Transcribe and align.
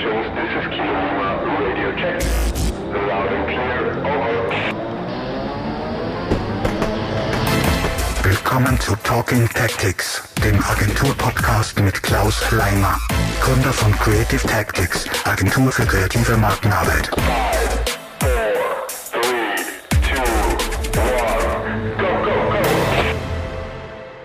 stations, 0.00 0.26
this 0.34 0.50
is 0.56 0.66
Kilo 0.70 1.04
radio 1.60 1.92
check. 1.96 2.16
Loud 3.08 3.32
and 3.32 3.46
clear, 3.48 3.80
over. 4.06 4.40
Willkommen 8.22 8.80
zu 8.80 8.96
Talking 9.04 9.48
Tactics, 9.48 10.22
dem 10.44 10.62
Agentur-Podcast 10.62 11.80
mit 11.80 12.02
Klaus 12.02 12.50
Leimer, 12.50 12.98
Gründer 13.40 13.72
von 13.72 13.92
Creative 13.98 14.46
Tactics, 14.46 15.06
Agentur 15.24 15.70
für 15.70 15.84
kreative 15.84 16.36
Markenarbeit. 16.36 17.10
Four, 17.14 17.89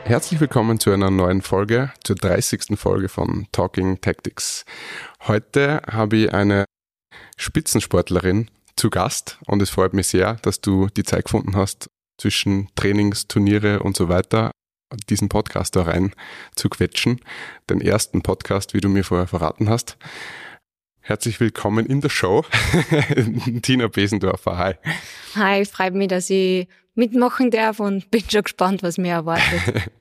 Herzlich 0.06 0.40
willkommen 0.40 0.80
zu 0.80 0.92
einer 0.92 1.10
neuen 1.10 1.42
Folge, 1.42 1.92
zur 2.04 2.16
30. 2.16 2.78
Folge 2.78 3.10
von 3.10 3.48
Talking 3.52 4.00
Tactics. 4.02 4.64
Heute 5.22 5.82
habe 5.88 6.18
ich 6.18 6.32
eine 6.32 6.66
Spitzensportlerin 7.38 8.52
zu 8.76 8.92
Gast 8.92 9.40
und 9.48 9.64
es 9.64 9.72
freut 9.72 9.96
mich 9.96 10.06
sehr, 10.06 10.36
dass 10.44 10.62
du 10.62 10.90
die 10.96 11.02
Zeit 11.02 11.26
gefunden 11.26 11.56
hast, 11.56 11.88
zwischen 12.20 12.70
Trainings, 12.76 13.28
Turniere 13.28 13.80
und 13.80 13.98
so 13.98 14.08
weiter 14.08 14.52
diesen 15.10 15.28
Podcast 15.28 15.76
da 15.76 15.82
rein 15.82 16.14
zu 16.56 16.70
quetschen. 16.70 17.20
Den 17.68 17.82
ersten 17.82 18.22
Podcast, 18.22 18.76
wie 18.76 18.82
du 18.82 18.90
mir 18.90 19.04
vorher 19.04 19.26
verraten 19.26 19.70
hast. 19.70 19.98
Herzlich 21.02 21.40
willkommen 21.40 21.88
in 21.88 22.02
der 22.02 22.10
Show. 22.10 22.46
Tina 23.64 23.88
Besendorfer, 23.88 24.56
hi. 24.56 24.74
Hi, 25.34 25.66
freut 25.66 25.96
mich, 25.96 26.10
dass 26.10 26.30
ich 26.30 26.68
mitmachen 26.96 27.52
darf 27.52 27.80
und 27.80 28.10
bin 28.12 28.24
schon 28.30 28.44
gespannt, 28.44 28.84
was 28.84 28.98
mir 28.98 29.14
erwartet. 29.14 29.90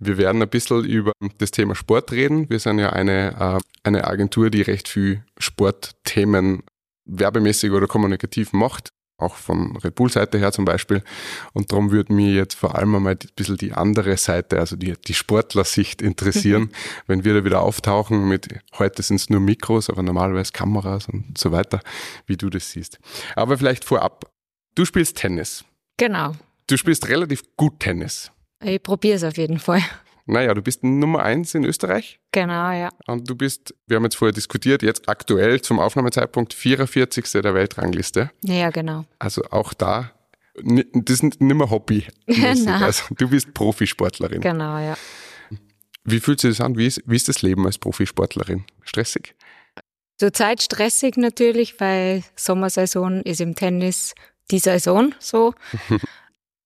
Wir 0.00 0.16
werden 0.16 0.40
ein 0.40 0.48
bisschen 0.48 0.84
über 0.84 1.12
das 1.38 1.50
Thema 1.50 1.74
Sport 1.74 2.12
reden. 2.12 2.48
Wir 2.48 2.60
sind 2.60 2.78
ja 2.78 2.90
eine, 2.90 3.34
äh, 3.58 3.58
eine 3.82 4.06
Agentur, 4.06 4.48
die 4.48 4.62
recht 4.62 4.86
viel 4.86 5.24
Sportthemen 5.38 6.62
werbemäßig 7.04 7.72
oder 7.72 7.88
kommunikativ 7.88 8.52
macht. 8.52 8.90
Auch 9.20 9.34
von 9.34 9.76
Red 9.78 9.96
Bull 9.96 10.08
Seite 10.08 10.38
her 10.38 10.52
zum 10.52 10.64
Beispiel. 10.64 11.02
Und 11.52 11.72
darum 11.72 11.90
würde 11.90 12.12
mich 12.12 12.36
jetzt 12.36 12.54
vor 12.54 12.76
allem 12.76 12.94
einmal 12.94 13.14
ein 13.14 13.30
bisschen 13.34 13.56
die 13.56 13.72
andere 13.72 14.16
Seite, 14.16 14.60
also 14.60 14.76
die, 14.76 14.92
die 14.92 15.14
Sportlersicht 15.14 16.00
interessieren, 16.00 16.70
wenn 17.08 17.24
wir 17.24 17.34
da 17.34 17.44
wieder 17.44 17.62
auftauchen 17.62 18.28
mit, 18.28 18.48
heute 18.78 19.02
sind 19.02 19.16
es 19.16 19.28
nur 19.28 19.40
Mikros, 19.40 19.90
aber 19.90 20.04
normalerweise 20.04 20.52
Kameras 20.52 21.08
und 21.08 21.36
so 21.36 21.50
weiter, 21.50 21.80
wie 22.26 22.36
du 22.36 22.48
das 22.48 22.70
siehst. 22.70 23.00
Aber 23.34 23.58
vielleicht 23.58 23.84
vorab. 23.84 24.30
Du 24.76 24.84
spielst 24.84 25.16
Tennis. 25.16 25.64
Genau. 25.98 26.32
Du 26.66 26.76
spielst 26.78 27.08
relativ 27.08 27.42
gut 27.56 27.80
Tennis. 27.80 28.32
Ich 28.62 28.82
probiere 28.82 29.16
es 29.16 29.24
auf 29.24 29.36
jeden 29.36 29.58
Fall. 29.58 29.82
Naja, 30.26 30.52
du 30.52 30.60
bist 30.60 30.84
Nummer 30.84 31.22
eins 31.22 31.54
in 31.54 31.64
Österreich. 31.64 32.20
Genau, 32.32 32.70
ja. 32.70 32.90
Und 33.06 33.30
du 33.30 33.34
bist, 33.34 33.74
wir 33.86 33.96
haben 33.96 34.04
jetzt 34.04 34.16
vorher 34.16 34.34
diskutiert, 34.34 34.82
jetzt 34.82 35.08
aktuell 35.08 35.62
zum 35.62 35.80
Aufnahmezeitpunkt 35.80 36.52
44. 36.52 37.24
der 37.42 37.54
Weltrangliste. 37.54 38.30
Ja, 38.42 38.68
genau. 38.68 39.06
Also 39.18 39.42
auch 39.50 39.72
da, 39.72 40.12
das 40.62 41.14
ist 41.14 41.22
nicht 41.22 41.40
mehr 41.40 41.70
Hobby. 41.70 42.06
Also 42.66 43.04
du 43.14 43.28
bist 43.28 43.54
Profisportlerin. 43.54 44.42
Genau, 44.42 44.78
ja. 44.78 44.98
Wie 46.04 46.20
fühlt 46.20 46.40
sich 46.40 46.56
das 46.56 46.60
an? 46.64 46.76
Wie 46.76 46.86
ist, 46.86 47.02
wie 47.06 47.16
ist 47.16 47.28
das 47.28 47.40
Leben 47.40 47.64
als 47.64 47.78
Profisportlerin? 47.78 48.64
Stressig? 48.82 49.34
Zurzeit 50.18 50.62
stressig 50.62 51.16
natürlich, 51.16 51.80
weil 51.80 52.22
Sommersaison 52.34 53.22
ist 53.22 53.40
im 53.40 53.54
Tennis 53.54 54.14
die 54.50 54.58
Saison 54.58 55.14
so. 55.18 55.54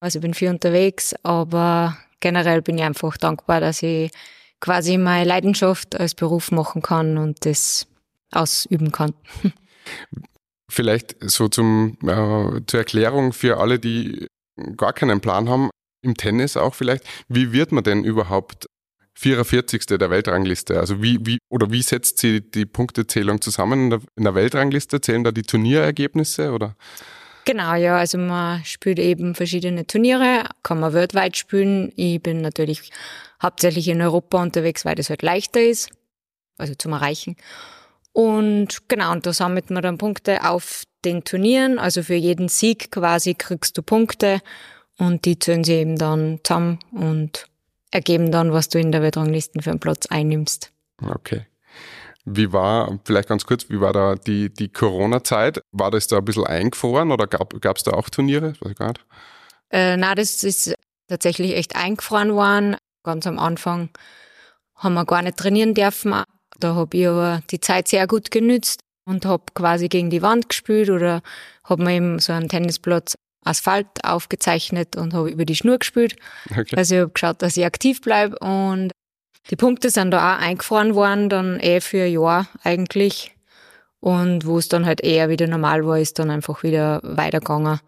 Also 0.01 0.19
ich 0.19 0.23
bin 0.23 0.35
viel 0.35 0.51
unterwegs, 0.51 1.15
aber 1.23 1.97
generell 2.19 2.61
bin 2.61 2.77
ich 2.77 2.83
einfach 2.83 3.17
dankbar, 3.17 3.61
dass 3.61 3.85
ich 3.85 4.11
quasi 4.59 4.99
meine 4.99 5.25
Leidenschaft 5.25 5.95
als 5.95 6.17
Beruf 6.17 6.51
machen 6.51 6.83
kann 6.83 7.19
und 7.19 7.47
das 7.47 7.87
ausüben 8.33 8.91
kann. 8.91 9.15
Vielleicht 10.69 11.15
so 11.21 11.47
zum, 11.47 11.99
äh, 12.03 12.63
zur 12.67 12.81
Erklärung 12.81 13.33
für 13.33 13.59
alle, 13.59 13.79
die 13.79 14.27
gar 14.77 14.93
keinen 14.93 15.21
Plan 15.21 15.49
haben, 15.49 15.71
im 16.03 16.17
Tennis 16.17 16.57
auch 16.57 16.75
vielleicht, 16.75 17.05
wie 17.29 17.53
wird 17.53 17.71
man 17.71 17.85
denn 17.85 18.05
überhaupt 18.05 18.67
44. 19.15 19.87
der 19.87 20.11
Weltrangliste? 20.11 20.81
Also 20.81 21.03
wie, 21.03 21.19
wie, 21.25 21.39
oder 21.51 21.71
wie 21.71 21.83
setzt 21.83 22.19
sie 22.19 22.41
die 22.41 22.67
Punktezählung 22.67 23.41
zusammen 23.41 23.85
in 23.85 23.91
der, 23.91 24.01
in 24.17 24.25
der 24.25 24.35
Weltrangliste? 24.35 25.01
Zählen 25.01 25.23
da 25.23 25.31
die 25.31 25.43
Turnierergebnisse 25.43 26.53
oder? 26.53 26.75
Genau, 27.45 27.75
ja, 27.75 27.97
also 27.97 28.19
man 28.19 28.65
spielt 28.65 28.99
eben 28.99 29.35
verschiedene 29.35 29.87
Turniere, 29.87 30.45
kann 30.63 30.79
man 30.79 30.93
weltweit 30.93 31.37
spielen. 31.37 31.93
Ich 31.97 32.23
bin 32.23 32.41
natürlich 32.41 32.91
hauptsächlich 33.43 33.89
in 33.89 34.01
Europa 34.01 34.41
unterwegs, 34.41 34.85
weil 34.85 34.95
das 34.95 35.11
halt 35.11 35.23
leichter 35.23 35.61
ist, 35.61 35.91
also 36.59 36.75
zum 36.75 36.93
Erreichen. 36.93 37.37
Und 38.13 38.89
genau, 38.89 39.13
und 39.13 39.27
da 39.27 39.33
sammelt 39.33 39.71
man 39.71 39.83
dann 39.83 39.99
Punkte 39.99 40.45
auf 40.49 40.85
den 41.05 41.25
Turnieren, 41.25 41.79
also 41.79 42.03
für 42.03 42.15
jeden 42.15 42.49
Sieg 42.49 42.93
quasi 42.93 43.35
kriegst 43.35 43.77
du 43.77 43.83
Punkte 43.83 44.41
und 44.99 45.25
die 45.25 45.39
zählen 45.39 45.65
sie 45.65 45.75
eben 45.75 45.97
dann 45.97 46.39
zusammen 46.45 46.79
und 46.93 47.47
ergeben 47.91 48.31
dann, 48.31 48.53
was 48.53 48.69
du 48.69 48.79
in 48.79 48.93
der 48.93 49.03
Weltranglisten 49.03 49.63
für 49.63 49.71
einen 49.71 49.81
Platz 49.81 50.07
einnimmst. 50.07 50.71
Okay. 51.05 51.47
Wie 52.25 52.53
war, 52.53 52.99
vielleicht 53.05 53.29
ganz 53.29 53.45
kurz, 53.45 53.69
wie 53.69 53.81
war 53.81 53.93
da 53.93 54.15
die, 54.15 54.53
die 54.53 54.69
Corona-Zeit? 54.69 55.61
War 55.73 55.91
das 55.91 56.07
da 56.07 56.19
ein 56.19 56.25
bisschen 56.25 56.47
eingefroren 56.47 57.11
oder 57.11 57.27
gab 57.27 57.77
es 57.77 57.83
da 57.83 57.93
auch 57.93 58.09
Turniere? 58.09 58.55
Weiß 58.61 58.71
ich 58.71 58.79
gar 58.79 58.89
nicht. 58.89 59.05
Äh, 59.71 59.97
na, 59.97 60.15
das 60.15 60.45
ist 60.45 60.75
tatsächlich 61.09 61.57
echt 61.57 61.75
eingefroren 61.75 62.35
worden. 62.35 62.77
Ganz 63.03 63.27
am 63.27 63.39
Anfang 63.39 63.91
haben 64.77 64.95
wir 64.95 65.05
gar 65.05 65.23
nicht 65.23 65.37
trainieren 65.37 65.75
dürfen. 65.75 66.15
Da 66.59 66.75
habe 66.75 66.97
ich 66.97 67.09
aber 67.09 67.43
die 67.51 67.61
Zeit 67.61 67.89
sehr 67.89 68.07
gut 68.07 68.31
genützt 68.31 68.81
und 69.05 69.27
habe 69.27 69.45
quasi 69.55 69.89
gegen 69.89 70.11
die 70.11 70.23
Wand 70.23 70.49
gespielt 70.49 70.91
oder 70.91 71.23
habe 71.65 71.83
mir 71.83 71.95
eben 71.95 72.19
so 72.21 72.33
einen 72.33 72.49
Tennisplatz 72.49 73.15
Asphalt 73.45 73.89
aufgezeichnet 74.05 74.95
und 74.97 75.15
habe 75.15 75.29
über 75.29 75.45
die 75.45 75.57
Schnur 75.57 75.79
gespielt. 75.79 76.17
Okay. 76.51 76.77
Also 76.77 76.95
ich 76.95 77.01
habe 77.01 77.11
geschaut, 77.11 77.43
dass 77.43 77.57
ich 77.57 77.65
aktiv 77.65 78.01
bleibe 78.01 78.39
und 78.39 78.93
die 79.51 79.57
Punkte 79.57 79.91
sind 79.91 80.13
da 80.13 80.35
auch 80.35 80.41
eingefroren 80.41 80.95
worden, 80.95 81.29
dann 81.29 81.61
eh 81.61 81.81
für 81.81 82.05
ein 82.05 82.13
Jahr 82.13 82.49
eigentlich. 82.63 83.35
Und 84.01 84.47
wo 84.47 84.59
es 84.59 84.69
dann 84.69 84.87
halt 84.87 85.01
eher 85.01 85.29
wieder 85.29 85.47
normal 85.47 85.87
war, 85.87 85.99
ist 85.99 86.19
dann 86.19 86.31
einfach 86.31 86.63
wieder 86.63 87.01
weitergegangen. 87.05 87.81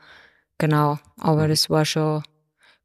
Genau. 0.59 0.98
Aber 1.19 1.48
das 1.48 1.70
war 1.70 1.84
schon 1.84 2.22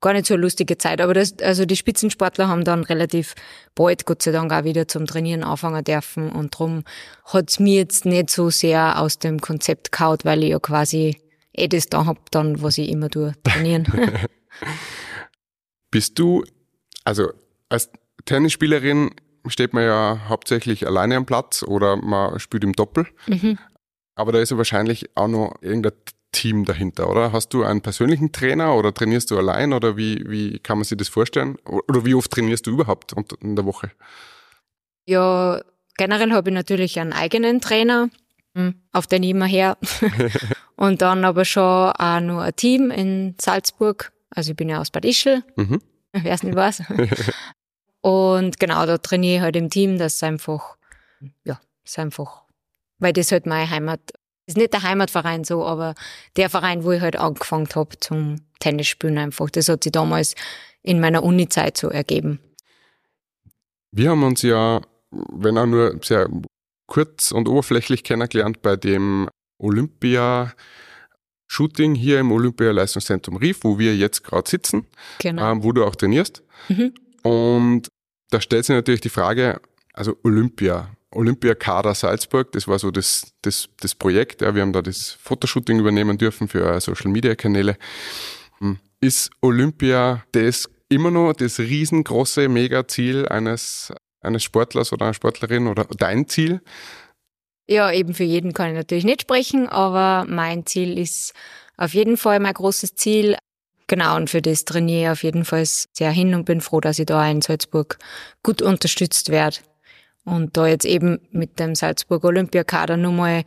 gar 0.02 0.14
nicht 0.14 0.26
so 0.26 0.34
eine 0.34 0.42
lustige 0.42 0.78
Zeit. 0.78 1.02
Aber 1.02 1.14
das, 1.14 1.38
also 1.40 1.66
die 1.66 1.76
Spitzensportler 1.76 2.48
haben 2.48 2.64
dann 2.64 2.84
relativ 2.84 3.36
bald, 3.76 4.06
Gott 4.06 4.24
sei 4.24 4.32
Dank, 4.32 4.52
auch 4.52 4.64
wieder 4.64 4.88
zum 4.88 5.06
Trainieren 5.06 5.44
anfangen 5.44 5.84
dürfen. 5.84 6.32
Und 6.32 6.58
drum 6.58 6.84
hat's 7.26 7.60
mir 7.60 7.76
jetzt 7.76 8.06
nicht 8.06 8.30
so 8.30 8.50
sehr 8.50 9.00
aus 9.00 9.20
dem 9.20 9.42
Konzept 9.42 9.92
gehaut, 9.92 10.26
weil 10.26 10.44
ich 10.44 10.50
ja 10.50 10.60
quasi 10.60 11.18
eh 11.54 11.68
das 11.68 11.88
da 11.88 12.06
hab, 12.06 12.32
dann, 12.32 12.62
was 12.62 12.78
ich 12.78 12.90
immer 12.90 13.10
tue, 13.10 13.34
trainieren. 13.44 13.88
Bist 15.92 16.20
du, 16.20 16.44
also 17.04 17.32
als 17.68 17.90
Tennisspielerin 18.30 19.10
steht 19.48 19.74
man 19.74 19.84
ja 19.84 20.22
hauptsächlich 20.30 20.86
alleine 20.86 21.16
am 21.16 21.26
Platz 21.26 21.64
oder 21.64 21.96
man 21.96 22.40
spielt 22.40 22.64
im 22.64 22.74
Doppel. 22.74 23.08
Mhm. 23.28 23.58
Aber 24.14 24.32
da 24.32 24.40
ist 24.40 24.52
ja 24.52 24.58
wahrscheinlich 24.58 25.10
auch 25.16 25.28
noch 25.28 25.56
irgendein 25.62 25.94
Team 26.32 26.64
dahinter, 26.64 27.10
oder? 27.10 27.32
Hast 27.32 27.54
du 27.56 27.64
einen 27.64 27.82
persönlichen 27.82 28.32
Trainer 28.32 28.76
oder 28.76 28.94
trainierst 28.94 29.32
du 29.32 29.38
allein 29.40 29.74
oder 29.74 29.98
wie, 29.98 30.24
wie 30.30 30.60
kann 30.60 30.78
man 30.78 30.86
sich 30.86 30.96
das 30.96 31.08
vorstellen? 31.08 31.58
Oder 31.66 32.06
wie 32.06 32.14
oft 32.14 32.30
trainierst 32.30 32.68
du 32.68 32.72
überhaupt 32.72 33.16
in 33.42 33.56
der 33.56 33.66
Woche? 33.66 33.90
Ja, 35.08 35.62
generell 35.98 36.32
habe 36.32 36.52
ich 36.52 36.54
natürlich 36.54 37.00
einen 37.00 37.14
eigenen 37.14 37.62
Trainer, 37.62 38.10
hm, 38.56 38.76
auf 38.92 39.08
den 39.08 39.24
ich 39.24 39.32
immer 39.32 39.48
her. 39.48 39.76
und 40.76 41.02
dann 41.02 41.26
aber 41.26 41.46
schon 41.46 41.64
auch 41.64 42.20
noch 42.20 42.42
ein 42.42 42.56
Team 42.56 42.92
in 42.92 43.34
Salzburg. 43.42 44.12
Also 44.30 44.52
ich 44.52 44.58
bin 44.58 44.70
ja 44.70 44.80
aus 44.82 44.92
Bad 44.92 45.06
Ischl, 45.06 45.42
Mhm. 45.56 45.82
wer 46.14 46.34
es 46.34 46.44
nicht 46.44 46.56
weiß. 46.56 46.84
und 48.02 48.60
genau, 48.60 48.86
da 48.86 48.98
trainiere 48.98 49.36
ich 49.38 49.42
halt 49.42 49.56
im 49.56 49.70
Team, 49.70 49.98
das 49.98 50.16
ist 50.16 50.24
einfach, 50.24 50.78
ja, 51.44 51.60
ist 51.84 52.00
einfach, 52.00 52.44
weil 53.00 53.14
das 53.14 53.32
halt 53.32 53.46
meine 53.46 53.70
Heimat, 53.70 54.00
ist 54.46 54.58
nicht 54.58 54.74
der 54.74 54.84
Heimatverein 54.84 55.44
so, 55.44 55.66
aber 55.66 55.96
der 56.36 56.50
Verein, 56.50 56.84
wo 56.84 56.92
ich 56.92 57.02
halt 57.02 57.16
angefangen 57.18 57.68
habe 57.76 57.98
zum 58.00 58.42
Tennisspielen 58.60 59.18
einfach. 59.18 59.50
Das 59.50 59.70
hat 59.70 59.84
sich 59.84 59.92
damals 59.92 60.36
in 60.82 61.00
meiner 61.00 61.24
Uni-Zeit 61.24 61.78
so 61.78 61.90
ergeben. 61.90 62.40
Wir 63.92 64.12
haben 64.12 64.24
uns 64.24 64.42
ja, 64.42 64.82
wenn 65.12 65.58
auch 65.58 65.66
nur 65.66 66.00
sehr 66.04 66.30
kurz 66.88 67.32
und 67.32 67.48
oberflächlich 67.48 68.04
kennengelernt 68.04 68.62
bei 68.62 68.76
dem 68.76 69.30
Olympia-Shooting 69.60 71.96
hier 71.96 72.20
im 72.20 72.32
Olympia-Leistungszentrum 72.32 73.38
Rief, 73.38 73.64
wo 73.64 73.78
wir 73.80 73.96
jetzt 73.96 74.24
gerade 74.24 74.50
sitzen, 74.50 74.88
Genau. 75.20 75.52
ähm, 75.52 75.64
wo 75.64 75.72
du 75.72 75.86
auch 75.86 75.96
trainierst. 75.96 76.44
Mhm. 76.70 76.94
Und 77.24 77.90
da 78.30 78.42
stellt 78.42 78.66
sich 78.66 78.76
natürlich 78.76 79.02
die 79.02 79.10
Frage, 79.10 79.62
also 79.94 80.18
Olympia, 80.24 80.90
Olympiakader 81.12 81.96
Salzburg, 81.96 82.52
das 82.52 82.68
war 82.68 82.80
so 82.80 82.92
das, 82.92 83.34
das, 83.42 83.70
das 83.80 83.96
Projekt. 83.96 84.42
Ja, 84.42 84.54
wir 84.54 84.62
haben 84.62 84.74
da 84.74 84.82
das 84.82 85.12
Fotoshooting 85.12 85.80
übernehmen 85.80 86.18
dürfen 86.18 86.48
für 86.48 86.80
Social 86.80 87.12
Media 87.12 87.36
Kanäle. 87.36 87.78
Hm. 88.60 88.78
Ist 89.02 89.32
Olympia 89.42 90.24
das 90.32 90.70
immer 90.90 91.12
noch 91.12 91.34
das 91.34 91.60
riesengroße 91.60 92.50
Mega-Ziel 92.50 93.28
eines, 93.28 93.94
eines 94.22 94.44
Sportlers 94.44 94.92
oder 94.94 95.06
einer 95.06 95.14
Sportlerin 95.14 95.68
oder 95.68 95.86
dein 95.86 96.28
Ziel? 96.28 96.62
Ja, 97.68 97.92
eben 97.92 98.14
für 98.16 98.24
jeden 98.24 98.54
kann 98.54 98.70
ich 98.72 98.76
natürlich 98.76 99.06
nicht 99.06 99.22
sprechen, 99.22 99.68
aber 99.68 100.26
mein 100.28 100.66
Ziel 100.66 100.98
ist 100.98 101.34
auf 101.78 101.94
jeden 101.94 102.18
Fall 102.18 102.40
mein 102.40 102.54
großes 102.54 102.96
Ziel. 102.96 103.38
Genau, 103.90 104.16
und 104.18 104.30
für 104.30 104.42
das 104.42 104.66
trainiere 104.66 105.02
ich 105.02 105.10
auf 105.10 105.24
jeden 105.24 105.46
Fall 105.46 105.66
sehr 105.66 106.12
hin 106.12 106.36
und 106.36 106.46
bin 106.46 106.62
froh, 106.62 106.80
dass 106.80 107.00
ich 107.00 107.08
da 107.08 107.28
in 107.28 107.42
Salzburg 107.42 107.98
gut 108.44 108.62
unterstützt 108.62 109.30
werde. 109.30 109.58
Und 110.24 110.56
da 110.56 110.68
jetzt 110.68 110.86
eben 110.86 111.20
mit 111.32 111.60
dem 111.60 111.74
Salzburg 111.74 112.24
Olympiakader 112.24 112.98
nochmal 112.98 113.44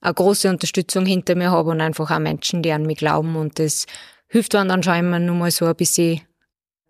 eine 0.00 0.14
große 0.14 0.48
Unterstützung 0.48 1.06
hinter 1.06 1.34
mir 1.34 1.50
habe 1.50 1.70
und 1.70 1.80
einfach 1.80 2.08
auch 2.08 2.20
Menschen, 2.20 2.62
die 2.62 2.70
an 2.70 2.86
mich 2.86 2.98
glauben 2.98 3.34
und 3.34 3.58
das 3.58 3.86
hilft 4.28 4.54
dann 4.54 4.82
schon 4.84 4.94
immer 4.94 5.18
nochmal 5.18 5.50
so 5.50 5.66
ein 5.66 5.74
bisschen, 5.74 6.20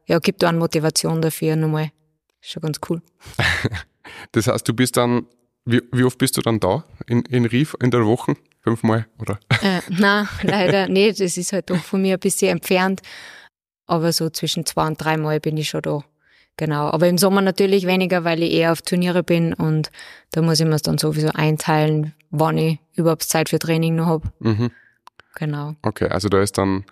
ja, 0.04 0.18
gibt 0.18 0.42
da 0.42 0.50
eine 0.50 0.58
Motivation 0.58 1.22
dafür 1.22 1.56
nochmal. 1.56 1.90
Schon 2.42 2.60
ganz 2.60 2.80
cool. 2.90 3.00
das 4.32 4.46
heißt, 4.46 4.68
du 4.68 4.74
bist 4.74 4.98
dann, 4.98 5.26
wie, 5.70 5.82
wie 5.92 6.04
oft 6.04 6.18
bist 6.18 6.36
du 6.36 6.40
dann 6.40 6.60
da 6.60 6.84
in, 7.06 7.22
in 7.22 7.44
Rief 7.44 7.76
in 7.80 7.90
der 7.90 8.04
Woche? 8.06 8.34
Fünfmal, 8.62 9.06
oder? 9.18 9.38
Äh, 9.62 9.80
nein, 9.88 10.28
leider 10.42 10.88
nicht. 10.88 11.20
Das 11.20 11.36
ist 11.36 11.52
halt 11.52 11.70
doch 11.70 11.82
von 11.82 12.02
mir 12.02 12.14
ein 12.14 12.20
bisschen 12.20 12.50
entfernt. 12.50 13.00
Aber 13.86 14.12
so 14.12 14.30
zwischen 14.30 14.66
zwei 14.66 14.86
und 14.86 15.02
dreimal 15.02 15.40
bin 15.40 15.56
ich 15.56 15.68
schon 15.68 15.82
da. 15.82 16.04
Genau. 16.56 16.90
Aber 16.90 17.08
im 17.08 17.16
Sommer 17.16 17.40
natürlich 17.40 17.86
weniger, 17.86 18.22
weil 18.24 18.42
ich 18.42 18.52
eher 18.52 18.72
auf 18.72 18.82
Turniere 18.82 19.22
bin 19.22 19.54
und 19.54 19.90
da 20.32 20.42
muss 20.42 20.60
ich 20.60 20.66
mir 20.66 20.76
dann 20.76 20.98
sowieso 20.98 21.30
einteilen, 21.30 22.14
wann 22.30 22.58
ich 22.58 22.78
überhaupt 22.94 23.22
Zeit 23.22 23.48
für 23.48 23.58
Training 23.58 23.94
noch 23.94 24.06
habe. 24.06 24.32
Mhm. 24.40 24.70
Genau. 25.36 25.74
Okay, 25.82 26.08
also 26.08 26.28
da 26.28 26.42
ist 26.42 26.58
dann 26.58 26.84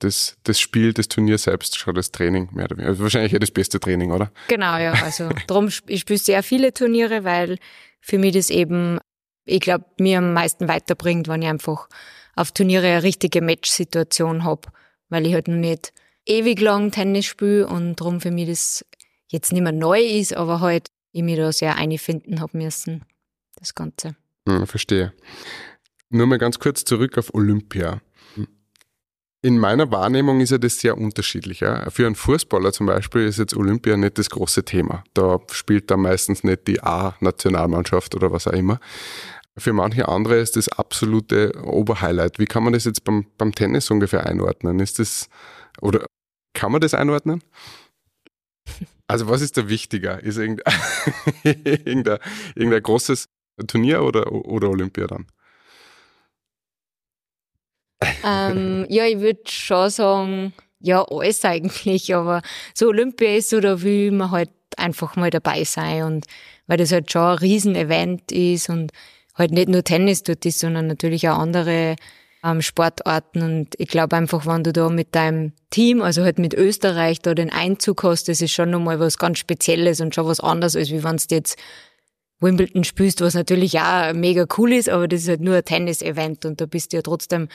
das, 0.00 0.36
das 0.44 0.60
Spiel, 0.60 0.92
das 0.92 1.08
Turnier 1.08 1.38
selbst 1.38 1.78
schon 1.78 1.94
das 1.94 2.12
Training 2.12 2.50
mehr 2.52 2.66
oder 2.66 2.76
weniger. 2.76 2.90
Also 2.90 3.02
wahrscheinlich 3.02 3.32
ja 3.32 3.38
das 3.38 3.50
beste 3.50 3.80
Training, 3.80 4.12
oder? 4.12 4.30
Genau, 4.48 4.76
ja. 4.76 4.92
Also 4.92 5.30
darum, 5.46 5.70
ich 5.86 6.00
spiele 6.00 6.18
sehr 6.18 6.42
viele 6.42 6.72
Turniere, 6.72 7.24
weil 7.24 7.58
für 8.00 8.18
mich 8.18 8.34
das 8.34 8.50
eben, 8.50 8.98
ich 9.44 9.60
glaube, 9.60 9.84
mir 9.98 10.18
am 10.18 10.32
meisten 10.32 10.68
weiterbringt, 10.68 11.28
wenn 11.28 11.42
ich 11.42 11.48
einfach 11.48 11.88
auf 12.34 12.52
Turniere 12.52 12.86
eine 12.86 13.02
richtige 13.02 13.42
Matchsituation 13.42 14.44
habe, 14.44 14.68
weil 15.08 15.26
ich 15.26 15.34
halt 15.34 15.48
noch 15.48 15.56
nicht 15.56 15.92
ewig 16.26 16.60
lang 16.60 16.90
Tennis 16.90 17.26
spiele 17.26 17.66
und 17.66 17.96
darum 17.96 18.20
für 18.20 18.30
mich 18.30 18.48
das 18.48 18.84
jetzt 19.28 19.52
nicht 19.52 19.62
mehr 19.62 19.72
neu 19.72 20.00
ist, 20.00 20.34
aber 20.34 20.60
halt 20.60 20.88
ich 21.12 21.22
mich 21.22 21.36
da 21.36 21.52
sehr 21.52 21.76
einfinden 21.76 22.40
habe 22.40 22.56
müssen, 22.56 23.04
das 23.56 23.74
Ganze. 23.74 24.14
Hm, 24.48 24.66
verstehe. 24.66 25.12
Nur 26.10 26.26
mal 26.26 26.38
ganz 26.38 26.58
kurz 26.58 26.84
zurück 26.84 27.18
auf 27.18 27.34
Olympia. 27.34 28.00
In 29.48 29.58
meiner 29.58 29.90
Wahrnehmung 29.90 30.42
ist 30.42 30.50
ja 30.50 30.58
das 30.58 30.78
sehr 30.78 30.98
unterschiedlich. 30.98 31.60
Ja? 31.60 31.88
Für 31.88 32.04
einen 32.04 32.16
Fußballer 32.16 32.70
zum 32.70 32.84
Beispiel 32.84 33.22
ist 33.22 33.38
jetzt 33.38 33.56
Olympia 33.56 33.96
nicht 33.96 34.18
das 34.18 34.28
große 34.28 34.62
Thema. 34.62 35.04
Da 35.14 35.40
spielt 35.52 35.90
da 35.90 35.96
meistens 35.96 36.44
nicht 36.44 36.68
die 36.68 36.82
A-Nationalmannschaft 36.82 38.14
oder 38.14 38.30
was 38.30 38.46
auch 38.46 38.52
immer. 38.52 38.78
Für 39.56 39.72
manche 39.72 40.06
andere 40.06 40.36
ist 40.36 40.56
das 40.56 40.68
absolute 40.68 41.54
Oberhighlight. 41.64 42.38
Wie 42.38 42.44
kann 42.44 42.62
man 42.62 42.74
das 42.74 42.84
jetzt 42.84 43.04
beim, 43.04 43.24
beim 43.38 43.54
Tennis 43.54 43.90
ungefähr 43.90 44.26
einordnen? 44.26 44.80
Ist 44.80 44.98
das, 44.98 45.30
oder 45.80 46.04
kann 46.52 46.70
man 46.70 46.82
das 46.82 46.92
einordnen? 46.92 47.42
Also 49.06 49.30
was 49.30 49.40
ist 49.40 49.56
da 49.56 49.66
wichtiger? 49.70 50.22
Ist 50.22 50.36
irgendein, 50.36 50.74
irgendein, 51.42 52.18
irgendein 52.54 52.82
großes 52.82 53.30
Turnier 53.66 54.02
oder, 54.02 54.30
oder 54.30 54.68
Olympia 54.68 55.06
dann? 55.06 55.26
Ähm, 58.24 58.86
ja, 58.88 59.06
ich 59.06 59.20
würde 59.20 59.40
schon 59.46 59.90
sagen, 59.90 60.52
ja, 60.80 61.04
alles 61.04 61.44
eigentlich, 61.44 62.14
aber 62.14 62.42
so 62.74 62.88
Olympia 62.88 63.34
ist 63.36 63.50
so, 63.50 63.60
da 63.60 63.82
will 63.82 64.12
man 64.12 64.30
halt 64.30 64.50
einfach 64.76 65.16
mal 65.16 65.30
dabei 65.30 65.64
sein 65.64 66.04
und 66.04 66.26
weil 66.66 66.78
das 66.78 66.92
halt 66.92 67.10
schon 67.10 67.22
ein 67.22 67.38
Riesenevent 67.38 68.30
ist 68.30 68.68
und 68.68 68.92
halt 69.34 69.52
nicht 69.52 69.68
nur 69.68 69.82
Tennis 69.82 70.22
dort 70.22 70.44
ist, 70.46 70.60
sondern 70.60 70.86
natürlich 70.86 71.28
auch 71.28 71.38
andere 71.38 71.96
ähm, 72.44 72.62
Sportarten 72.62 73.42
und 73.42 73.74
ich 73.78 73.88
glaube 73.88 74.16
einfach, 74.16 74.46
wenn 74.46 74.62
du 74.62 74.72
da 74.72 74.88
mit 74.88 75.14
deinem 75.14 75.52
Team, 75.70 76.02
also 76.02 76.22
halt 76.22 76.38
mit 76.38 76.54
Österreich 76.54 77.20
da 77.20 77.34
den 77.34 77.50
Einzug 77.50 78.04
hast, 78.04 78.28
das 78.28 78.40
ist 78.40 78.52
schon 78.52 78.70
nochmal 78.70 79.00
was 79.00 79.18
ganz 79.18 79.38
Spezielles 79.38 80.00
und 80.00 80.14
schon 80.14 80.26
was 80.26 80.40
anderes, 80.40 80.76
als 80.76 80.90
wie 80.90 81.02
wenn 81.02 81.16
du 81.16 81.24
jetzt 81.30 81.58
Wimbledon 82.40 82.84
spielst, 82.84 83.20
was 83.20 83.34
natürlich 83.34 83.80
auch 83.80 84.12
mega 84.12 84.46
cool 84.56 84.72
ist, 84.72 84.88
aber 84.88 85.08
das 85.08 85.22
ist 85.22 85.28
halt 85.28 85.40
nur 85.40 85.56
ein 85.56 85.64
Tennis-Event 85.64 86.44
und 86.44 86.60
da 86.60 86.66
bist 86.66 86.92
du 86.92 86.98
ja 86.98 87.02
trotzdem 87.02 87.48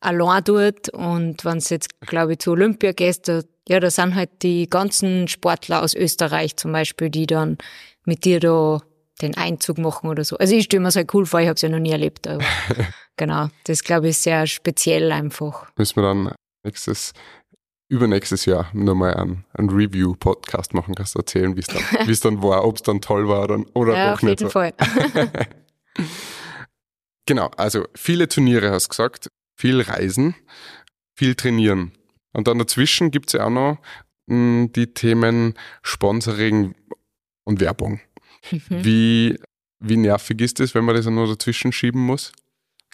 allein 0.00 0.44
dort 0.44 0.88
und 0.90 1.44
wenn 1.44 1.58
du 1.58 1.64
jetzt, 1.68 2.00
glaube 2.00 2.32
ich, 2.32 2.38
zu 2.40 2.52
Olympia 2.52 2.92
gehst, 2.92 3.28
da, 3.28 3.42
ja, 3.68 3.80
da 3.80 3.90
sind 3.90 4.14
halt 4.14 4.30
die 4.42 4.68
ganzen 4.68 5.28
Sportler 5.28 5.82
aus 5.82 5.94
Österreich 5.94 6.56
zum 6.56 6.72
Beispiel, 6.72 7.10
die 7.10 7.26
dann 7.26 7.58
mit 8.04 8.24
dir 8.24 8.40
da 8.40 8.80
den 9.22 9.36
Einzug 9.36 9.78
machen 9.78 10.08
oder 10.08 10.24
so. 10.24 10.36
Also 10.38 10.54
ich 10.54 10.64
stelle 10.64 10.80
mir 10.80 10.88
es 10.88 10.96
halt 10.96 11.12
cool 11.14 11.26
vor, 11.26 11.40
ich 11.40 11.46
habe 11.46 11.54
es 11.54 11.62
ja 11.62 11.68
noch 11.68 11.78
nie 11.78 11.90
erlebt, 11.90 12.26
aber 12.26 12.42
genau, 13.16 13.48
das 13.64 13.84
glaube 13.84 14.08
ich 14.08 14.18
sehr 14.18 14.46
speziell 14.46 15.12
einfach. 15.12 15.70
Müssen 15.76 15.96
wir 15.96 16.02
dann 16.02 16.32
nächstes, 16.64 17.12
übernächstes 17.88 18.46
Jahr 18.46 18.70
nochmal 18.72 19.14
einen, 19.14 19.44
einen 19.52 19.68
Review-Podcast 19.68 20.72
machen, 20.72 20.94
kannst 20.94 21.14
du 21.14 21.18
erzählen, 21.18 21.54
wie 21.56 21.60
es 21.60 21.66
dann, 21.66 21.82
es 22.08 22.20
dann 22.20 22.42
war, 22.42 22.64
ob 22.64 22.76
es 22.76 22.82
dann 22.82 23.00
toll 23.00 23.28
war 23.28 23.44
oder, 23.44 23.64
oder 23.74 23.96
ja, 23.96 24.08
auch 24.08 24.14
auf 24.14 24.22
nicht. 24.22 24.40
jeden 24.40 24.50
Fall. 24.50 24.72
Genau, 27.26 27.48
also 27.56 27.84
viele 27.94 28.28
Turniere 28.28 28.72
hast 28.72 28.86
du 28.86 28.88
gesagt, 28.88 29.28
viel 29.60 29.82
Reisen, 29.82 30.34
viel 31.14 31.34
Trainieren. 31.34 31.92
Und 32.32 32.48
dann 32.48 32.58
dazwischen 32.58 33.10
gibt 33.10 33.28
es 33.28 33.34
ja 33.34 33.44
auch 33.44 33.50
noch 33.50 33.78
mh, 34.26 34.68
die 34.74 34.94
Themen 34.94 35.54
Sponsoring 35.82 36.74
und 37.44 37.60
Werbung. 37.60 38.00
Mhm. 38.50 38.62
Wie, 38.70 39.38
wie 39.80 39.96
nervig 39.98 40.40
ist 40.40 40.60
das, 40.60 40.74
wenn 40.74 40.84
man 40.84 40.94
das 40.94 41.04
nur 41.06 41.26
dazwischen 41.26 41.72
schieben 41.72 42.00
muss? 42.00 42.32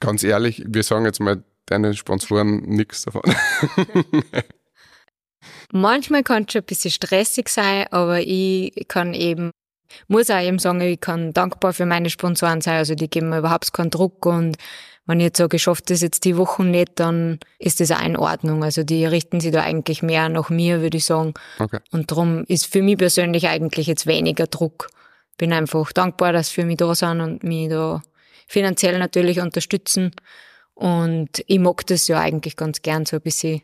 Ganz 0.00 0.24
ehrlich, 0.24 0.64
wir 0.66 0.82
sagen 0.82 1.04
jetzt 1.04 1.20
mal 1.20 1.44
deine 1.66 1.94
Sponsoren 1.94 2.62
nichts 2.62 3.02
davon. 3.02 3.22
Manchmal 5.72 6.24
kann 6.24 6.44
es 6.44 6.52
schon 6.52 6.62
ein 6.62 6.66
bisschen 6.66 6.90
stressig 6.90 7.48
sein, 7.48 7.86
aber 7.92 8.20
ich 8.20 8.72
kann 8.88 9.14
eben, 9.14 9.52
muss 10.08 10.30
auch 10.30 10.40
eben 10.40 10.58
sagen, 10.58 10.80
ich 10.80 11.00
kann 11.00 11.32
dankbar 11.32 11.72
für 11.72 11.86
meine 11.86 12.10
Sponsoren 12.10 12.60
sein. 12.60 12.78
Also 12.78 12.96
die 12.96 13.08
geben 13.08 13.28
mir 13.28 13.38
überhaupt 13.38 13.72
keinen 13.72 13.90
Druck 13.90 14.26
und 14.26 14.56
wenn 15.06 15.20
ich 15.20 15.24
jetzt 15.24 15.38
sage, 15.38 15.56
ich 15.56 15.62
schaffe 15.62 15.82
das 15.86 16.02
jetzt 16.02 16.24
die 16.24 16.36
Woche 16.36 16.64
nicht, 16.64 16.92
dann 16.96 17.38
ist 17.58 17.80
das 17.80 17.92
auch 17.92 18.04
in 18.04 18.16
Ordnung. 18.16 18.64
Also 18.64 18.82
die 18.82 19.06
richten 19.06 19.40
sich 19.40 19.52
da 19.52 19.62
eigentlich 19.62 20.02
mehr 20.02 20.28
nach 20.28 20.50
mir, 20.50 20.82
würde 20.82 20.96
ich 20.96 21.04
sagen. 21.04 21.34
Okay. 21.58 21.78
Und 21.92 22.10
darum 22.10 22.44
ist 22.48 22.66
für 22.66 22.82
mich 22.82 22.98
persönlich 22.98 23.46
eigentlich 23.46 23.86
jetzt 23.86 24.06
weniger 24.06 24.48
Druck. 24.48 24.88
Bin 25.38 25.52
einfach 25.52 25.92
dankbar, 25.92 26.32
dass 26.32 26.48
sie 26.48 26.54
für 26.54 26.66
mich 26.66 26.78
da 26.78 26.94
sind 26.94 27.20
und 27.20 27.44
mich 27.44 27.68
da 27.68 28.02
finanziell 28.48 28.98
natürlich 28.98 29.40
unterstützen. 29.40 30.10
Und 30.74 31.42
ich 31.46 31.58
mag 31.58 31.86
das 31.86 32.08
ja 32.08 32.20
eigentlich 32.20 32.56
ganz 32.56 32.82
gern, 32.82 33.06
so 33.06 33.16
ein 33.16 33.22
bisschen, 33.22 33.62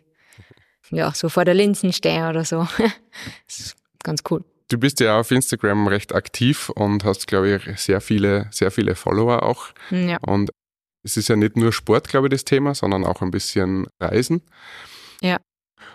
ja, 0.91 1.13
so 1.13 1.29
vor 1.29 1.45
der 1.45 1.55
Linsen 1.55 1.93
stehen 1.93 2.27
oder 2.29 2.45
so. 2.45 2.69
das 3.47 3.59
ist 3.59 3.77
ganz 4.05 4.23
cool. 4.31 4.45
Du 4.69 4.79
bist 4.79 5.01
ja 5.01 5.19
auf 5.19 5.31
Instagram 5.31 5.89
recht 5.89 6.15
aktiv 6.15 6.71
und 6.71 7.05
hast, 7.05 7.27
glaube 7.27 7.57
ich, 7.57 7.79
sehr 7.79 8.01
viele, 8.01 8.47
sehr 8.51 8.71
viele 8.71 8.95
Follower 8.95 9.43
auch. 9.43 9.67
Ja. 9.91 10.19
Und 10.23 10.51
es 11.03 11.17
ist 11.17 11.29
ja 11.29 11.37
nicht 11.37 11.57
nur 11.57 11.73
Sport, 11.73 12.09
glaube 12.09 12.29
ich, 12.29 12.31
das 12.31 12.45
Thema, 12.45 12.75
sondern 12.75 13.05
auch 13.05 13.23
ein 13.23 13.31
bisschen 13.31 13.87
Reisen. 14.01 14.43
Ja. 15.21 15.39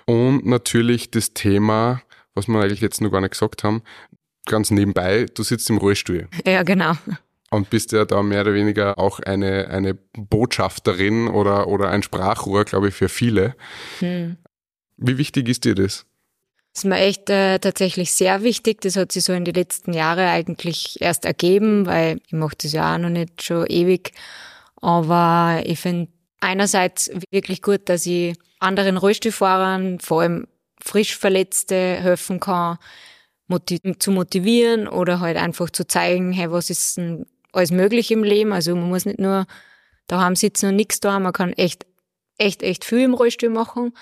Und 0.05 0.45
natürlich 0.45 1.11
das 1.11 1.33
Thema, 1.33 2.01
was 2.33 2.47
wir 2.47 2.61
eigentlich 2.61 2.81
jetzt 2.81 3.01
noch 3.01 3.11
gar 3.11 3.21
nicht 3.21 3.31
gesagt 3.31 3.63
haben, 3.63 3.83
ganz 4.45 4.71
nebenbei, 4.71 5.25
du 5.33 5.43
sitzt 5.43 5.69
im 5.69 5.77
Rollstuhl 5.77 6.27
Ja, 6.45 6.63
genau. 6.63 6.93
und 7.51 7.69
bist 7.69 7.91
ja 7.91 8.05
da 8.05 8.23
mehr 8.23 8.41
oder 8.41 8.53
weniger 8.53 8.97
auch 8.97 9.19
eine, 9.19 9.67
eine 9.67 9.93
Botschafterin 10.13 11.27
oder, 11.27 11.67
oder 11.67 11.89
ein 11.89 12.03
Sprachrohr, 12.03 12.65
glaube 12.65 12.89
ich, 12.89 12.95
für 12.95 13.09
viele. 13.09 13.55
Hm. 13.99 14.37
Wie 14.97 15.17
wichtig 15.17 15.47
ist 15.49 15.65
dir 15.65 15.75
das? 15.75 16.05
Das 16.73 16.83
ist 16.83 16.89
mir 16.89 16.97
echt 16.99 17.29
äh, 17.29 17.57
tatsächlich 17.59 18.13
sehr 18.13 18.43
wichtig. 18.43 18.81
Das 18.81 18.95
hat 18.95 19.11
sich 19.11 19.23
so 19.23 19.33
in 19.33 19.45
den 19.45 19.55
letzten 19.55 19.93
Jahren 19.93 20.27
eigentlich 20.27 21.01
erst 21.01 21.25
ergeben, 21.25 21.85
weil 21.87 22.19
ich 22.27 22.33
mache 22.33 22.55
das 22.61 22.71
ja 22.71 22.93
auch 22.93 22.99
noch 22.99 23.09
nicht 23.09 23.41
schon 23.41 23.65
ewig. 23.67 24.11
Aber 24.81 25.61
ich 25.65 25.79
finde 25.79 26.11
einerseits 26.39 27.11
wirklich 27.31 27.61
gut, 27.61 27.89
dass 27.89 28.05
ich 28.05 28.35
anderen 28.59 28.97
Rollstuhlfahrern, 28.97 29.99
vor 29.99 30.21
allem 30.21 30.47
frisch 30.81 31.17
Verletzte, 31.17 31.75
helfen 31.75 32.39
kann, 32.39 32.77
motiv 33.47 33.79
zu 33.99 34.11
motivieren 34.11 34.87
oder 34.87 35.19
halt 35.19 35.37
einfach 35.37 35.69
zu 35.69 35.87
zeigen, 35.87 36.31
hey, 36.31 36.51
was 36.51 36.69
ist 36.69 36.97
denn 36.97 37.25
alles 37.53 37.71
möglich 37.71 38.11
im 38.11 38.23
Leben. 38.23 38.53
Also 38.53 38.75
man 38.75 38.89
muss 38.89 39.05
nicht 39.05 39.19
nur 39.19 39.45
daheim 40.07 40.35
sitzen 40.35 40.69
und 40.69 40.75
nichts 40.75 40.99
da, 40.99 41.19
man 41.19 41.33
kann 41.33 41.53
echt, 41.53 41.85
echt, 42.37 42.63
echt 42.63 42.85
viel 42.85 43.01
im 43.01 43.13
Rollstuhl 43.13 43.49
machen. 43.49 43.93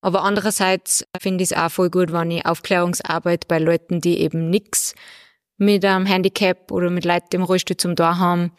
Aber 0.00 0.22
andererseits 0.22 1.06
finde 1.18 1.42
ich 1.42 1.52
es 1.52 1.56
auch 1.56 1.70
voll 1.70 1.90
gut, 1.90 2.12
wenn 2.12 2.30
ich 2.30 2.44
Aufklärungsarbeit 2.44 3.48
bei 3.48 3.58
Leuten, 3.58 4.00
die 4.00 4.20
eben 4.20 4.50
nix 4.50 4.94
mit 5.56 5.84
einem 5.84 6.04
Handicap 6.04 6.70
oder 6.70 6.90
mit 6.90 7.04
Leuten 7.04 7.36
im 7.36 7.42
Rollstuhl 7.42 7.76
zum 7.76 7.96
Tor 7.96 8.18
haben, 8.18 8.52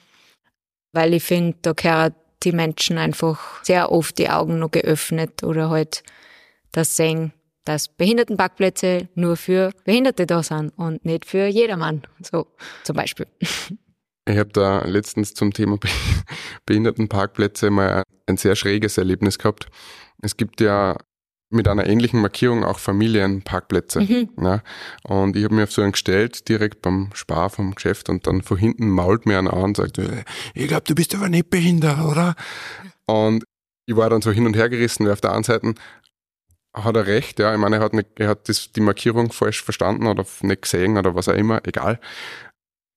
weil 0.96 1.14
ich 1.14 1.24
finde, 1.24 1.58
da 1.62 1.74
gehören 1.74 2.16
die 2.44 2.54
Menschen 2.54 2.98
einfach 2.98 3.64
sehr 3.64 3.92
oft 3.92 4.18
die 4.18 4.30
Augen 4.30 4.60
noch 4.60 4.72
geöffnet 4.72 5.44
oder 5.44 5.70
halt 5.70 6.04
das 6.72 6.96
sehen, 6.96 7.34
dass 7.66 7.88
Behindertenparkplätze 7.90 9.10
nur 9.16 9.36
für 9.36 9.72
Behinderte 9.84 10.26
da 10.26 10.42
sind 10.42 10.70
und 10.78 11.04
nicht 11.06 11.26
für 11.26 11.48
jedermann. 11.48 12.04
So 12.22 12.48
zum 12.84 12.96
Beispiel. 12.96 13.28
Ich 14.28 14.40
habe 14.40 14.50
da 14.50 14.84
letztens 14.86 15.36
zum 15.36 15.54
Thema 15.54 15.78
Be- 15.78 15.88
Behindertenparkplätze 16.66 17.70
mal 17.70 18.02
ein 18.26 18.38
sehr 18.38 18.56
schräges 18.56 18.98
Erlebnis 18.98 19.38
gehabt. 19.38 19.68
Es 20.24 20.36
gibt 20.36 20.62
ja 20.62 20.98
mit 21.50 21.68
einer 21.68 21.86
ähnlichen 21.88 22.22
Markierung 22.22 22.64
auch 22.64 22.80
Familienparkplätze. 22.80 24.02
Mhm. 24.02 24.30
Ja, 24.42 24.64
und 25.04 25.36
ich 25.36 25.44
habe 25.44 25.56
mir 25.56 25.64
auf 25.64 25.72
so 25.72 25.82
einen 25.82 25.92
gestellt, 25.92 26.50
direkt 26.50 26.82
beim 26.82 27.10
Spar 27.14 27.50
vom 27.50 27.76
Geschäft 27.76 28.10
und 28.10 28.28
dann 28.28 28.42
von 28.42 28.58
hinten 28.58 28.90
mault 28.90 29.26
mir 29.26 29.38
einer 29.38 29.54
an 29.54 29.64
und 29.64 29.78
sagt, 29.78 29.98
"Äh, 29.98 30.24
ich 30.54 30.68
glaube, 30.68 30.84
du 30.88 30.96
bist 30.96 31.14
aber 31.16 31.30
nicht 31.30 31.50
behindert, 31.50 32.00
oder? 32.00 32.36
Und 33.06 33.44
ich 33.88 33.96
war 33.96 34.10
dann 34.10 34.22
so 34.22 34.32
hin 34.32 34.46
und 34.46 34.56
her 34.56 34.70
gerissen, 34.70 35.06
weil 35.06 35.14
auf 35.14 35.22
der 35.22 35.34
einen 35.34 35.44
Seite 35.44 35.76
hat 36.74 36.96
er 36.96 37.08
recht, 37.08 37.40
ja, 37.40 37.54
ich 37.54 37.60
meine, 37.60 37.78
er 37.78 37.82
hat, 37.82 37.94
nicht, 37.94 38.20
er 38.20 38.28
hat 38.30 38.50
das, 38.50 38.72
die 38.72 38.82
Markierung 38.82 39.32
falsch 39.32 39.64
verstanden 39.64 40.08
oder 40.08 40.26
nicht 40.42 40.64
gesehen 40.64 40.98
oder 40.98 41.16
was 41.16 41.30
auch 41.30 41.34
immer, 41.34 41.66
egal. 41.66 42.00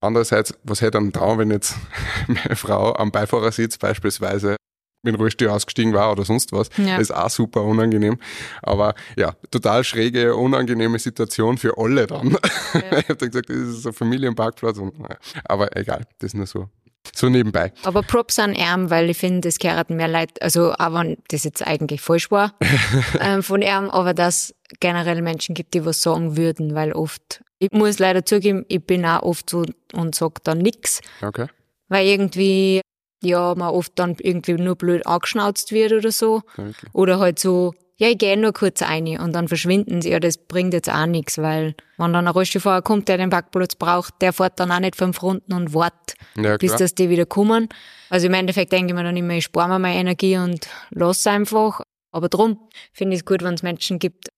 Andererseits, 0.01 0.55
was 0.65 0.81
hätte 0.81 0.93
dann 0.93 1.13
da, 1.13 1.39
wenn 1.39 1.51
jetzt 1.51 1.77
meine 2.27 2.57
Frau 2.57 2.95
am 2.95 3.11
Beifahrersitz 3.11 3.79
beispielsweise 3.79 4.57
dem 5.03 5.15
Rollstuhl 5.15 5.49
ausgestiegen 5.49 5.95
war 5.95 6.11
oder 6.13 6.25
sonst 6.25 6.53
was. 6.53 6.71
Ja. 6.77 6.99
Das 6.99 7.03
ist 7.03 7.11
auch 7.13 7.31
super 7.31 7.63
unangenehm. 7.63 8.19
Aber 8.63 8.95
ja, 9.17 9.35
total 9.51 9.85
schräge, 9.85 10.35
unangenehme 10.35 10.99
Situation 10.99 11.59
für 11.59 11.79
alle 11.79 12.07
dann. 12.07 12.37
Ja. 12.75 12.81
ich 12.99 13.09
habe 13.09 13.17
dann 13.17 13.31
gesagt, 13.31 13.49
das 13.51 13.57
ist 13.57 13.83
so 13.83 13.91
ein 13.91 13.95
Familienparkplatz. 13.95 14.79
Und, 14.79 14.99
naja. 14.99 15.17
Aber 15.45 15.77
egal, 15.77 16.05
das 16.19 16.29
ist 16.29 16.35
nur 16.35 16.47
so, 16.47 16.69
so 17.15 17.29
nebenbei. 17.29 17.73
Aber 17.85 18.03
Props 18.03 18.39
an 18.39 18.55
Erm, 18.55 18.91
weil 18.91 19.09
ich 19.11 19.19
finde, 19.19 19.49
es 19.49 19.59
gehört 19.59 19.91
mehr 19.91 20.09
Leute, 20.09 20.43
also 20.43 20.73
auch 20.73 20.95
wenn 20.95 21.17
das 21.29 21.45
jetzt 21.45 21.67
eigentlich 21.67 22.01
falsch 22.01 22.31
war 22.31 22.55
ähm, 23.21 23.43
von 23.43 23.63
Erm, 23.63 23.91
aber 23.91 24.15
dass 24.15 24.55
generell 24.81 25.23
Menschen 25.23 25.55
gibt, 25.55 25.75
die 25.75 25.85
was 25.85 26.03
sagen 26.03 26.37
würden, 26.37 26.75
weil 26.75 26.93
oft, 26.93 27.43
ich 27.59 27.71
muss 27.73 27.99
leider 27.99 28.25
zugeben, 28.25 28.65
ich 28.69 28.85
bin 28.85 29.07
auch 29.07 29.23
oft 29.23 29.49
so 29.49 29.65
und 29.95 30.15
sag 30.15 30.45
dann 30.45 30.59
nix, 30.59 31.01
Okay. 31.23 31.47
weil 31.89 32.07
irgendwie, 32.07 32.83
ja, 33.23 33.55
man 33.57 33.69
oft 33.71 33.93
dann 33.97 34.17
irgendwie 34.21 34.53
nur 34.55 34.77
blöd 34.77 35.07
angeschnauzt 35.07 35.73
wird 35.73 35.93
oder 35.93 36.13
so. 36.13 36.43
Wirklich. 36.57 36.95
Oder 36.95 37.19
halt 37.19 37.39
so, 37.39 37.75
ja, 37.97 38.09
ich 38.09 38.19
gehe 38.19 38.37
nur 38.37 38.53
kurz 38.53 38.81
rein 38.83 39.19
und 39.19 39.33
dann 39.33 39.49
verschwinden 39.49 40.01
sie. 40.03 40.11
Ja, 40.11 40.21
das 40.21 40.39
bringt 40.39 40.73
jetzt 40.73 40.89
auch 40.89 41.07
nichts, 41.07 41.39
weil 41.39 41.75
wenn 41.97 42.13
dann 42.13 42.29
ein 42.29 42.33
Rollstuhlfahrer 42.33 42.83
kommt, 42.83 43.09
der 43.09 43.17
den 43.17 43.31
Parkplatz 43.31 43.75
braucht, 43.75 44.15
der 44.23 44.33
fährt 44.33 44.61
dann 44.61 44.71
auch 44.71 44.79
nicht 44.79 44.95
fünf 44.95 45.21
Runden 45.23 45.53
und 45.53 45.75
wartet, 45.75 46.15
Ja, 46.37 46.57
bis 46.57 46.77
dass 46.77 46.95
die 46.95 47.11
wieder 47.11 47.27
kommen. 47.27 47.69
Also 48.09 48.29
im 48.29 48.35
Endeffekt 48.35 48.71
denke 48.73 48.93
ich 48.93 48.95
mir 48.95 49.03
dann 49.03 49.17
immer, 49.17 49.35
ich 49.35 49.45
spare 49.45 49.69
mir 49.69 49.79
meine 49.81 49.99
Energie 49.99 50.37
und 50.37 50.69
lass 50.91 51.27
einfach. 51.27 51.81
Aber 52.13 52.29
drum 52.29 52.59
finde 52.93 53.15
ich 53.15 53.21
es 53.23 53.27
gut, 53.27 53.43
wenn 53.43 53.55
es 53.55 53.63
Menschen 53.65 53.99
gibt, 53.99 54.29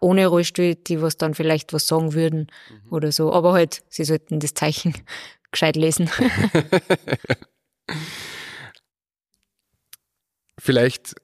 ohne 0.00 0.28
Rollstuhl, 0.28 0.76
die 0.76 1.02
was 1.02 1.16
dann 1.16 1.34
vielleicht 1.34 1.72
was 1.72 1.88
sagen 1.88 2.14
würden 2.14 2.46
Mhm. 2.70 2.92
oder 2.92 3.10
so. 3.10 3.32
Aber 3.32 3.54
halt, 3.54 3.82
sie 3.88 4.04
sollten 4.04 4.38
das 4.38 4.54
Zeichen 4.54 4.94
gescheit 5.50 5.74
lesen. 5.74 6.08
Vielleicht 10.58 11.14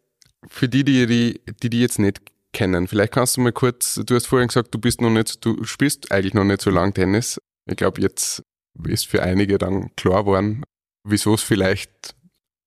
für 0.47 0.68
die, 0.68 0.85
die 0.85 1.06
die, 1.06 1.40
die, 1.62 1.71
die 1.71 1.80
jetzt 1.80 1.99
nicht 1.99 2.21
kennen, 2.52 2.87
vielleicht 2.88 3.12
kannst 3.12 3.37
du 3.37 3.40
mal 3.40 3.52
kurz, 3.52 4.00
du 4.06 4.14
hast 4.14 4.26
vorhin 4.26 4.49
gesagt, 4.49 4.73
du 4.75 4.78
bist 4.78 5.00
noch 5.00 5.11
nicht, 5.11 5.44
du 5.44 5.64
spielst 5.64 6.12
eigentlich 6.12 6.35
noch 6.35 6.44
nicht 6.44 6.62
so 6.62 6.71
lang 6.71 6.94
Tennis. 6.94 7.40
Ich 7.66 7.76
glaube, 7.76 8.00
jetzt 8.00 8.42
ist 8.87 9.06
für 9.06 9.23
einige 9.23 9.59
dann 9.59 9.94
klar 9.97 10.23
geworden, 10.23 10.62
wieso 11.04 11.35
es 11.35 11.42
vielleicht, 11.42 12.14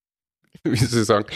wie 0.63 0.75
soll 0.75 1.01
ich 1.01 1.07
sagen, 1.07 1.27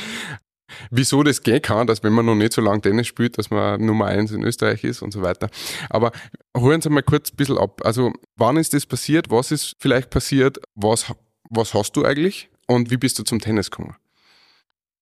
wieso 0.89 1.23
das 1.23 1.43
gehen 1.43 1.61
kann, 1.61 1.87
dass 1.87 2.03
wenn 2.03 2.13
man 2.13 2.25
noch 2.25 2.35
nicht 2.35 2.53
so 2.53 2.61
lange 2.61 2.81
Tennis 2.81 3.07
spielt, 3.07 3.37
dass 3.37 3.49
man 3.49 3.83
Nummer 3.83 4.05
eins 4.05 4.31
in 4.31 4.43
Österreich 4.43 4.83
ist 4.83 5.01
und 5.01 5.11
so 5.11 5.21
weiter. 5.21 5.49
Aber 5.89 6.11
holen 6.55 6.81
Sie 6.81 6.89
mal 6.89 7.03
kurz 7.03 7.31
ein 7.31 7.35
bisschen 7.35 7.57
ab. 7.57 7.81
Also, 7.83 8.13
wann 8.37 8.57
ist 8.57 8.73
das 8.73 8.85
passiert? 8.85 9.29
Was 9.29 9.51
ist 9.51 9.75
vielleicht 9.79 10.09
passiert? 10.09 10.59
Was, 10.75 11.13
was 11.49 11.73
hast 11.73 11.93
du 11.93 12.05
eigentlich? 12.05 12.50
Und 12.71 12.89
wie 12.91 12.97
bist 12.97 13.19
du 13.19 13.23
zum 13.23 13.39
Tennis 13.39 13.69
gekommen? 13.71 13.95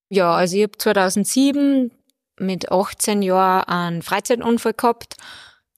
Ja, 0.09 0.33
also 0.33 0.57
ich 0.57 0.63
habe 0.63 0.77
2007 0.77 1.91
mit 2.39 2.71
18 2.71 3.21
Jahren 3.21 3.63
einen 3.67 4.01
Freizeitunfall 4.01 4.73
gehabt, 4.73 5.15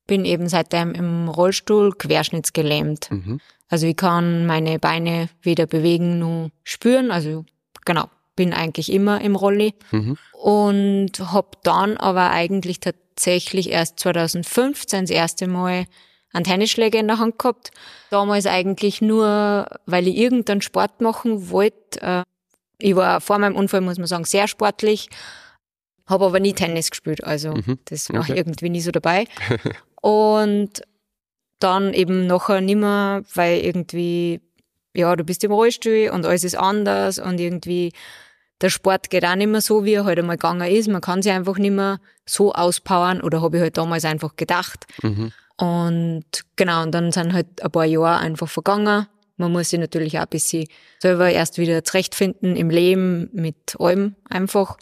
bin 0.07 0.25
eben 0.25 0.47
seitdem 0.47 0.93
im 0.93 1.27
Rollstuhl 1.27 1.93
querschnittsgelähmt. 1.93 3.11
Mhm. 3.11 3.39
Also 3.67 3.87
ich 3.87 3.95
kann 3.95 4.45
meine 4.45 4.79
Beine 4.79 5.29
weder 5.41 5.65
bewegen 5.65 6.19
noch 6.19 6.49
spüren, 6.63 7.11
also 7.11 7.45
genau, 7.85 8.09
bin 8.35 8.53
eigentlich 8.53 8.91
immer 8.91 9.21
im 9.21 9.35
Rolli 9.35 9.73
Mhm. 9.91 10.17
und 10.33 11.11
hab 11.19 11.63
dann 11.63 11.97
aber 11.97 12.31
eigentlich 12.31 12.79
tatsächlich 12.79 13.69
erst 13.69 13.99
2015 13.99 15.01
das 15.05 15.09
erste 15.09 15.47
Mal 15.47 15.85
einen 16.33 16.43
Tennisschläger 16.45 16.99
in 16.99 17.07
der 17.07 17.19
Hand 17.19 17.37
gehabt. 17.39 17.71
Damals 18.09 18.45
eigentlich 18.45 19.01
nur, 19.01 19.67
weil 19.85 20.07
ich 20.07 20.17
irgendeinen 20.17 20.61
Sport 20.61 21.01
machen 21.01 21.49
wollte. 21.49 22.01
Äh, 22.01 22.23
Ich 22.83 22.95
war 22.95 23.21
vor 23.21 23.37
meinem 23.37 23.55
Unfall, 23.55 23.81
muss 23.81 23.97
man 23.99 24.07
sagen, 24.07 24.25
sehr 24.25 24.47
sportlich, 24.47 25.07
habe 26.07 26.25
aber 26.25 26.39
nie 26.39 26.53
Tennis 26.53 26.89
gespielt. 26.89 27.23
Also 27.23 27.53
Mhm. 27.53 27.77
das 27.85 28.09
war 28.11 28.21
Okay. 28.21 28.33
irgendwie 28.37 28.69
nie 28.69 28.81
so 28.81 28.89
dabei. 28.91 29.25
Und 30.01 30.81
dann 31.59 31.93
eben 31.93 32.25
nachher 32.27 32.59
nimmer, 32.61 33.21
weil 33.35 33.59
irgendwie, 33.59 34.41
ja, 34.95 35.15
du 35.15 35.23
bist 35.23 35.43
im 35.43 35.51
Rollstuhl 35.51 36.09
und 36.11 36.25
alles 36.25 36.43
ist 36.43 36.55
anders 36.57 37.19
und 37.19 37.39
irgendwie 37.39 37.93
der 38.61 38.69
Sport 38.69 39.09
geht 39.11 39.25
auch 39.25 39.35
nicht 39.35 39.47
mehr 39.47 39.61
so, 39.61 39.85
wie 39.85 39.93
er 39.93 40.05
halt 40.05 40.17
einmal 40.19 40.37
gegangen 40.37 40.67
ist. 40.71 40.87
Man 40.89 41.01
kann 41.01 41.21
sich 41.21 41.31
einfach 41.31 41.57
nicht 41.59 41.71
mehr 41.73 41.99
so 42.27 42.51
auspowern 42.53 43.21
oder 43.21 43.41
habe 43.41 43.57
ich 43.57 43.61
halt 43.63 43.77
damals 43.77 44.05
einfach 44.05 44.35
gedacht. 44.35 44.85
Mhm. 45.03 45.31
Und 45.61 46.25
genau, 46.55 46.81
und 46.81 46.91
dann 46.91 47.11
sind 47.11 47.33
halt 47.33 47.61
ein 47.61 47.69
paar 47.69 47.85
Jahre 47.85 48.17
einfach 48.17 48.49
vergangen. 48.49 49.05
Man 49.37 49.51
muss 49.51 49.69
sich 49.69 49.79
natürlich 49.79 50.17
auch 50.17 50.23
ein 50.23 50.29
bisschen 50.29 50.67
selber 50.97 51.29
erst 51.29 51.59
wieder 51.59 51.83
zurechtfinden 51.83 52.55
im 52.55 52.71
Leben 52.71 53.29
mit 53.31 53.75
allem 53.79 54.15
einfach. 54.27 54.77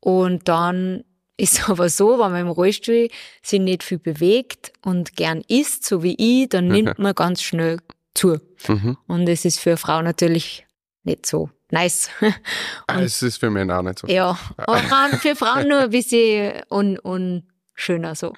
Und 0.00 0.48
dann 0.48 1.04
ist 1.36 1.68
aber 1.68 1.90
so, 1.90 2.12
wenn 2.18 2.32
man 2.32 2.40
im 2.40 2.48
Rollstuhl 2.48 3.08
sich 3.42 3.60
nicht 3.60 3.82
viel 3.82 3.98
bewegt 3.98 4.72
und 4.82 5.14
gern 5.14 5.42
isst, 5.46 5.84
so 5.84 6.02
wie 6.02 6.16
ich, 6.18 6.48
dann 6.48 6.68
nimmt 6.68 6.98
man 6.98 7.14
ganz 7.14 7.42
schnell 7.42 7.76
zu. 8.14 8.40
Mhm. 8.66 8.96
Und 9.08 9.28
es 9.28 9.44
ist 9.44 9.60
für 9.60 9.70
eine 9.70 9.76
Frau 9.76 10.00
natürlich 10.00 10.66
nicht 11.04 11.26
so 11.26 11.50
nice. 11.70 12.08
Ah, 12.86 13.02
Es 13.02 13.22
ist 13.22 13.36
für 13.36 13.50
Männer 13.50 13.78
auch 13.78 13.82
nicht 13.82 13.98
so. 13.98 14.06
Ja, 14.06 14.38
aber 14.56 14.78
Frauen, 14.78 15.12
für 15.20 15.36
Frauen 15.36 15.68
nur 15.68 15.80
ein 15.80 15.90
bisschen 15.90 16.62
un, 16.70 16.98
unschöner 16.98 18.14
so. 18.14 18.32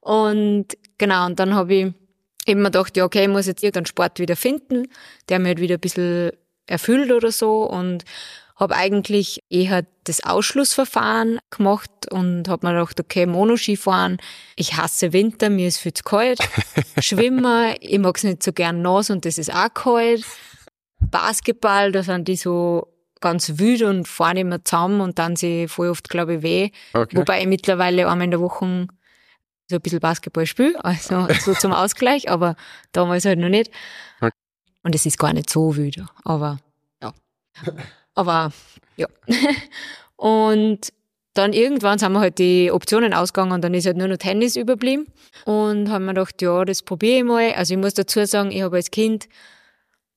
Und 0.00 0.76
genau, 0.98 1.26
und 1.26 1.38
dann 1.38 1.54
habe 1.54 1.74
ich 1.74 1.92
eben 2.46 2.62
mir 2.62 2.70
gedacht, 2.70 2.96
ja, 2.96 3.04
okay, 3.04 3.22
ich 3.22 3.28
muss 3.28 3.46
jetzt 3.46 3.62
irgendeinen 3.62 3.86
Sport 3.86 4.18
wieder 4.18 4.36
finden, 4.36 4.88
der 5.28 5.38
mir 5.38 5.48
halt 5.48 5.60
wieder 5.60 5.74
ein 5.74 5.80
bisschen 5.80 6.32
erfüllt 6.66 7.12
oder 7.12 7.32
so 7.32 7.62
und 7.64 8.04
habe 8.56 8.74
eigentlich 8.74 9.44
eher 9.50 9.84
das 10.04 10.24
Ausschlussverfahren 10.24 11.38
gemacht 11.50 11.90
und 12.10 12.48
habe 12.48 12.66
mir 12.66 12.72
gedacht, 12.72 12.98
okay, 12.98 13.26
Monoskifahren, 13.26 14.18
ich 14.56 14.76
hasse 14.76 15.12
Winter, 15.12 15.50
mir 15.50 15.68
ist 15.68 15.78
viel 15.78 15.92
zu 15.92 16.02
kalt. 16.02 16.38
Schwimmen, 17.00 17.74
ich 17.80 17.98
mag's 17.98 18.24
nicht 18.24 18.42
so 18.42 18.52
gern 18.52 18.80
nass 18.80 19.10
und 19.10 19.26
das 19.26 19.36
ist 19.36 19.54
auch 19.54 19.72
kalt. 19.74 20.24
Basketball, 21.00 21.92
da 21.92 22.02
sind 22.02 22.28
die 22.28 22.36
so 22.36 22.88
ganz 23.20 23.58
wild 23.58 23.82
und 23.82 24.08
fahren 24.08 24.38
immer 24.38 24.64
zusammen 24.64 25.00
und 25.00 25.18
dann 25.18 25.36
sie 25.36 25.68
voll 25.68 25.90
oft, 25.90 26.08
glaube 26.08 26.36
ich, 26.36 26.42
weh. 26.42 26.70
Okay. 26.94 27.16
Wobei 27.16 27.40
ich 27.42 27.46
mittlerweile 27.46 28.08
einmal 28.08 28.24
in 28.24 28.30
der 28.30 28.40
Woche 28.40 28.86
so 29.68 29.76
ein 29.76 29.82
bisschen 29.82 30.00
Basketball 30.00 30.46
spiele, 30.46 30.82
also 30.84 31.26
so 31.40 31.54
zum 31.54 31.72
Ausgleich, 31.72 32.30
aber 32.30 32.56
damals 32.92 33.24
halt 33.24 33.38
noch 33.38 33.48
nicht. 33.48 33.70
Und 34.82 34.94
es 34.94 35.04
ist 35.04 35.18
gar 35.18 35.32
nicht 35.32 35.50
so 35.50 35.76
wild, 35.76 36.04
aber 36.24 36.58
ja. 37.02 37.12
Aber 38.14 38.52
ja. 38.96 39.08
Und 40.16 40.92
dann 41.34 41.52
irgendwann 41.52 41.98
sind 41.98 42.12
wir 42.12 42.20
halt 42.20 42.38
die 42.38 42.70
Optionen 42.70 43.12
ausgegangen 43.12 43.52
und 43.52 43.62
dann 43.62 43.74
ist 43.74 43.84
halt 43.86 43.98
nur 43.98 44.08
noch 44.08 44.16
Tennis 44.16 44.56
überblieben. 44.56 45.06
Und 45.44 45.90
haben 45.90 46.06
mir 46.06 46.14
gedacht, 46.14 46.40
ja, 46.40 46.64
das 46.64 46.82
probiere 46.82 47.18
ich 47.18 47.24
mal. 47.24 47.52
Also 47.52 47.74
ich 47.74 47.80
muss 47.80 47.94
dazu 47.94 48.24
sagen, 48.24 48.50
ich 48.50 48.62
habe 48.62 48.76
als 48.76 48.90
Kind 48.90 49.28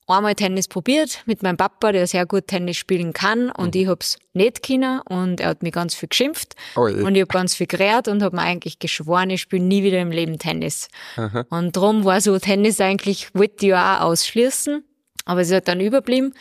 einmal 0.09 0.35
Tennis 0.35 0.67
probiert 0.67 1.23
mit 1.25 1.43
meinem 1.43 1.57
Papa, 1.57 1.91
der 1.91 2.07
sehr 2.07 2.25
gut 2.25 2.47
Tennis 2.47 2.77
spielen 2.77 3.13
kann 3.13 3.51
und 3.51 3.75
ich 3.75 3.87
hab's 3.87 4.17
nicht 4.33 4.65
können 4.65 5.01
und 5.01 5.39
er 5.39 5.49
hat 5.49 5.63
mich 5.63 5.73
ganz 5.73 5.95
viel 5.95 6.09
geschimpft 6.09 6.55
Oh 6.75 6.81
und 6.81 7.15
ich 7.15 7.21
hab 7.21 7.29
ganz 7.29 7.55
viel 7.55 7.67
gerät 7.67 8.07
und 8.07 8.23
hab 8.23 8.33
mir 8.33 8.41
eigentlich 8.41 8.79
geschworen, 8.79 9.29
ich 9.29 9.41
spiele 9.41 9.63
nie 9.63 9.83
wieder 9.83 9.99
im 9.99 10.11
Leben 10.11 10.39
Tennis. 10.39 10.89
Aha. 11.15 11.45
Und 11.49 11.75
drum 11.75 12.05
war 12.05 12.21
so 12.21 12.37
Tennis 12.39 12.81
eigentlich, 12.81 13.33
wollte 13.33 13.65
ich 13.65 13.69
ja 13.69 13.99
auch 13.99 14.05
ausschließen, 14.05 14.83
aber 15.25 15.41
es 15.41 15.51
halt 15.51 15.67
dann 15.67 15.79
überblieben. 15.79 16.33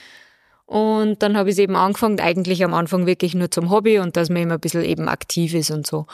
Und 0.66 1.22
dann 1.22 1.36
habe 1.36 1.50
ich 1.50 1.58
eben 1.58 1.76
angefangen, 1.76 2.20
eigentlich 2.20 2.62
am 2.62 2.74
Anfang 2.74 3.06
wirklich 3.06 3.34
nur 3.34 3.50
zum 3.50 3.70
Hobby 3.70 3.98
und 4.00 4.16
dass 4.16 4.28
man 4.28 4.42
immer 4.42 4.54
ein 4.54 4.60
bisschen 4.60 4.84
eben 4.84 5.08
aktiv 5.08 5.54
ist 5.54 5.70
und 5.70 5.86
so. 5.86 6.06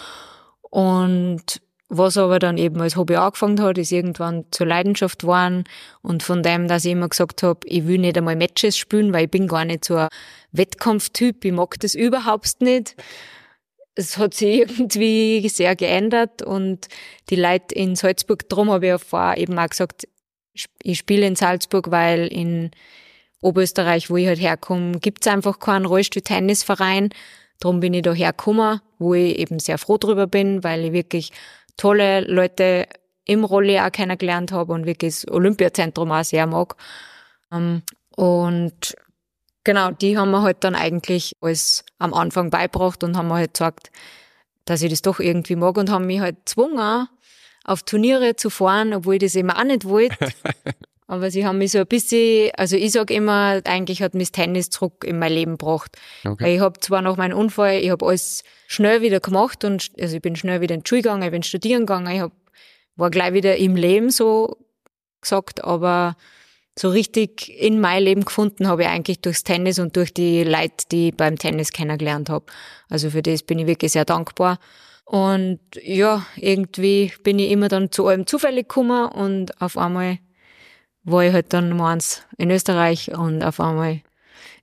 Und 0.70 1.60
was 1.98 2.16
aber 2.16 2.38
dann 2.38 2.58
eben 2.58 2.80
als 2.80 2.96
Hobby 2.96 3.16
angefangen 3.16 3.60
hat, 3.60 3.78
ist 3.78 3.92
irgendwann 3.92 4.44
zur 4.50 4.66
Leidenschaft 4.66 5.20
geworden. 5.20 5.64
Und 6.02 6.22
von 6.22 6.42
dem, 6.42 6.68
dass 6.68 6.84
ich 6.84 6.92
immer 6.92 7.08
gesagt 7.08 7.42
habe, 7.42 7.60
ich 7.66 7.86
will 7.86 7.98
nicht 7.98 8.16
einmal 8.16 8.36
Matches 8.36 8.76
spielen, 8.76 9.12
weil 9.12 9.24
ich 9.24 9.30
bin 9.30 9.48
gar 9.48 9.64
nicht 9.64 9.84
so 9.84 9.96
ein 9.96 10.08
Wettkampftyp, 10.52 11.44
ich 11.44 11.52
mag 11.52 11.78
das 11.80 11.94
überhaupt 11.94 12.60
nicht. 12.60 12.96
Es 13.94 14.18
hat 14.18 14.34
sich 14.34 14.60
irgendwie 14.60 15.48
sehr 15.48 15.76
geändert 15.76 16.42
und 16.42 16.88
die 17.30 17.36
Leute 17.36 17.74
in 17.74 17.94
Salzburg, 17.96 18.48
drum 18.48 18.70
habe 18.70 18.86
ich 18.86 18.90
ja 18.90 18.98
vorher 18.98 19.38
eben 19.38 19.58
auch 19.58 19.68
gesagt, 19.68 20.06
Ich 20.82 20.98
spiele 20.98 21.26
in 21.26 21.36
Salzburg, 21.36 21.90
weil 21.90 22.26
in 22.28 22.70
Oberösterreich, 23.40 24.08
wo 24.08 24.16
ich 24.16 24.26
halt 24.26 24.40
herkomme, 24.40 24.98
gibt's 25.00 25.26
einfach 25.26 25.58
keinen 25.58 25.84
Rollstuhl-Tennisverein. 25.84 27.10
Darum 27.60 27.80
bin 27.80 27.94
ich 27.94 28.02
da 28.02 28.12
hergekommen, 28.12 28.80
wo 28.98 29.14
ich 29.14 29.38
eben 29.38 29.58
sehr 29.58 29.78
froh 29.78 29.98
drüber 29.98 30.26
bin, 30.26 30.64
weil 30.64 30.84
ich 30.84 30.92
wirklich 30.92 31.30
tolle 31.76 32.20
Leute 32.20 32.86
im 33.24 33.44
Rolli 33.44 33.78
auch 33.80 33.90
kennengelernt 33.90 34.52
habe 34.52 34.72
und 34.72 34.86
wirklich 34.86 35.22
das 35.22 35.28
Olympiazentrum 35.28 36.12
auch 36.12 36.24
sehr 36.24 36.46
mag. 36.46 36.76
Ähm, 37.50 37.82
und 38.16 38.94
genau, 39.64 39.90
die 39.90 40.18
haben 40.18 40.30
mir 40.30 40.42
halt 40.42 40.62
dann 40.62 40.74
eigentlich 40.74 41.32
alles 41.40 41.84
am 41.98 42.14
Anfang 42.14 42.50
beibracht 42.50 43.02
und 43.02 43.16
haben 43.16 43.28
mir 43.28 43.34
halt 43.34 43.54
gesagt, 43.54 43.90
dass 44.64 44.82
ich 44.82 44.90
das 44.90 45.02
doch 45.02 45.20
irgendwie 45.20 45.56
mag 45.56 45.76
und 45.76 45.90
haben 45.90 46.06
mich 46.06 46.20
halt 46.20 46.36
gezwungen, 46.46 47.08
auf 47.64 47.82
Turniere 47.82 48.36
zu 48.36 48.50
fahren, 48.50 48.92
obwohl 48.92 49.14
ich 49.14 49.20
das 49.20 49.34
eben 49.34 49.50
auch 49.50 49.64
nicht 49.64 49.84
wollte. 49.86 50.16
Aber 51.06 51.30
sie 51.30 51.44
haben 51.44 51.58
mich 51.58 51.72
so 51.72 51.78
ein 51.78 51.86
bisschen, 51.86 52.50
also 52.56 52.76
ich 52.76 52.92
sag 52.92 53.10
immer, 53.10 53.60
eigentlich 53.64 54.02
hat 54.02 54.14
mich 54.14 54.32
Tennis 54.32 54.70
zurück 54.70 55.04
in 55.04 55.18
mein 55.18 55.32
Leben 55.32 55.58
gebracht. 55.58 55.96
Okay. 56.24 56.44
Weil 56.44 56.54
ich 56.54 56.60
habe 56.60 56.80
zwar 56.80 57.02
nach 57.02 57.16
meinem 57.16 57.36
Unfall, 57.36 57.78
ich 57.80 57.90
habe 57.90 58.06
alles 58.06 58.42
schnell 58.66 59.02
wieder 59.02 59.20
gemacht 59.20 59.64
und 59.64 59.90
also 60.00 60.16
ich 60.16 60.22
bin 60.22 60.34
schnell 60.34 60.62
wieder 60.62 60.74
in 60.74 60.82
die 60.82 60.88
Schule 60.88 61.02
gegangen, 61.02 61.22
ich 61.22 61.30
bin 61.30 61.42
studieren 61.42 61.80
gegangen, 61.80 62.14
ich 62.14 62.20
hab, 62.20 62.32
war 62.96 63.10
gleich 63.10 63.34
wieder 63.34 63.56
im 63.56 63.76
Leben 63.76 64.10
so 64.10 64.56
gesagt, 65.20 65.62
aber 65.62 66.16
so 66.76 66.88
richtig 66.88 67.50
in 67.50 67.80
mein 67.80 68.02
Leben 68.02 68.24
gefunden 68.24 68.66
habe 68.66 68.82
ich 68.82 68.88
eigentlich 68.88 69.20
durchs 69.20 69.44
Tennis 69.44 69.78
und 69.78 69.96
durch 69.96 70.12
die 70.12 70.42
Leute, 70.42 70.86
die 70.90 71.08
ich 71.08 71.16
beim 71.16 71.36
Tennis 71.36 71.70
kennengelernt 71.72 72.30
habe. 72.30 72.46
Also 72.88 73.10
für 73.10 73.22
das 73.22 73.42
bin 73.42 73.58
ich 73.58 73.66
wirklich 73.66 73.92
sehr 73.92 74.04
dankbar. 74.04 74.58
Und 75.04 75.60
ja, 75.82 76.24
irgendwie 76.36 77.12
bin 77.22 77.38
ich 77.38 77.50
immer 77.50 77.68
dann 77.68 77.92
zu 77.92 78.06
allem 78.06 78.26
zufällig 78.26 78.68
gekommen 78.68 79.06
und 79.06 79.60
auf 79.60 79.76
einmal 79.76 80.18
war 81.04 81.24
ich 81.24 81.32
halt 81.32 81.52
dann 81.52 81.68
Nummer 81.68 81.88
eins 81.88 82.22
in 82.38 82.50
Österreich 82.50 83.12
und 83.12 83.42
auf 83.42 83.60
einmal 83.60 84.00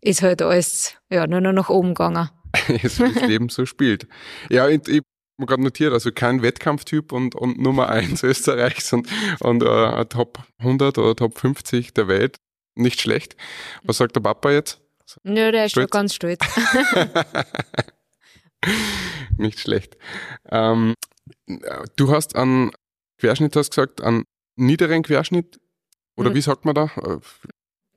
ist 0.02 0.22
halt 0.22 0.42
alles 0.42 0.96
ja, 1.10 1.28
nur 1.28 1.42
noch 1.42 1.54
nach 1.54 1.70
oben 1.70 1.94
gegangen. 1.94 2.30
Das 2.82 3.00
Leben 3.00 3.50
so 3.50 3.66
spielt. 3.66 4.08
Ja, 4.50 4.68
ich, 4.68 4.86
ich 4.88 5.02
habe 5.40 5.48
gerade 5.48 5.64
notiert, 5.64 5.94
also 5.94 6.12
kein 6.12 6.42
Wettkampftyp 6.42 7.12
und, 7.12 7.36
und 7.36 7.60
Nummer 7.60 7.90
eins 7.90 8.24
Österreichs 8.24 8.92
und, 8.92 9.08
und 9.40 9.64
äh, 9.64 10.06
Top 10.06 10.40
100 10.60 10.98
oder 10.98 11.16
Top 11.16 11.40
50 11.40 11.94
der 11.94 12.08
Welt. 12.08 12.38
Nicht 12.76 13.02
schlecht. 13.02 13.36
Was 13.84 13.98
sagt 13.98 14.16
der 14.16 14.22
Papa 14.22 14.52
jetzt? 14.52 14.82
Ja, 15.24 15.52
der 15.52 15.66
ist 15.66 15.74
schon 15.74 15.84
Stolz? 15.84 15.92
ganz 15.92 16.16
stolz. 16.16 16.40
Nicht 19.38 19.60
schlecht. 19.60 19.98
Ähm, 20.50 20.94
du 21.96 22.12
hast 22.12 22.36
einen 22.36 22.72
Querschnitt, 23.18 23.56
hast 23.56 23.72
gesagt, 23.72 24.02
einen 24.02 24.24
niederen 24.56 25.04
Querschnitt. 25.04 25.61
Oder 26.22 26.30
Mhm. 26.32 26.36
wie 26.36 26.42
sagt 26.42 26.66
man 26.66 26.76
da? 26.76 26.86
Äh, 26.98 27.18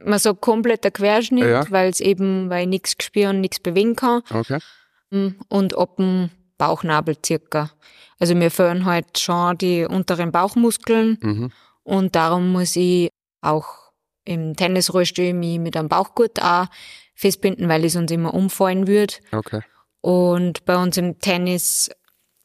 Man 0.04 0.18
sagt 0.18 0.40
kompletter 0.42 0.90
Querschnitt, 0.90 1.44
Ja. 1.44 1.70
weil 1.70 1.88
es 1.88 2.00
eben, 2.00 2.50
weil 2.50 2.62
ich 2.64 2.68
nichts 2.68 2.96
spüren, 3.02 3.40
nichts 3.40 3.60
bewegen 3.60 3.94
kann. 3.96 4.22
Okay. 4.30 4.58
Mm, 5.10 5.28
Und 5.48 5.78
ab 5.78 5.96
dem 5.96 6.30
Bauchnabel 6.58 7.16
circa. 7.24 7.70
Also 8.18 8.34
mir 8.34 8.50
fehlen 8.50 8.84
halt 8.84 9.18
schon 9.18 9.56
die 9.58 9.84
unteren 9.84 10.30
Bauchmuskeln 10.32 11.18
Mhm. 11.22 11.52
und 11.84 12.14
darum 12.16 12.52
muss 12.52 12.74
ich 12.76 13.08
auch 13.40 13.66
im 14.24 14.56
Tennisrollstuhl 14.56 15.32
mich 15.32 15.58
mit 15.58 15.76
einem 15.76 15.88
Bauchgurt 15.88 16.42
auch 16.42 16.66
festbinden, 17.14 17.68
weil 17.68 17.84
ich 17.84 17.92
sonst 17.92 18.10
immer 18.10 18.34
umfallen 18.34 18.86
würde. 18.86 19.14
Okay. 19.32 19.60
Und 20.00 20.64
bei 20.64 20.76
uns 20.82 20.96
im 20.96 21.18
Tennis 21.18 21.90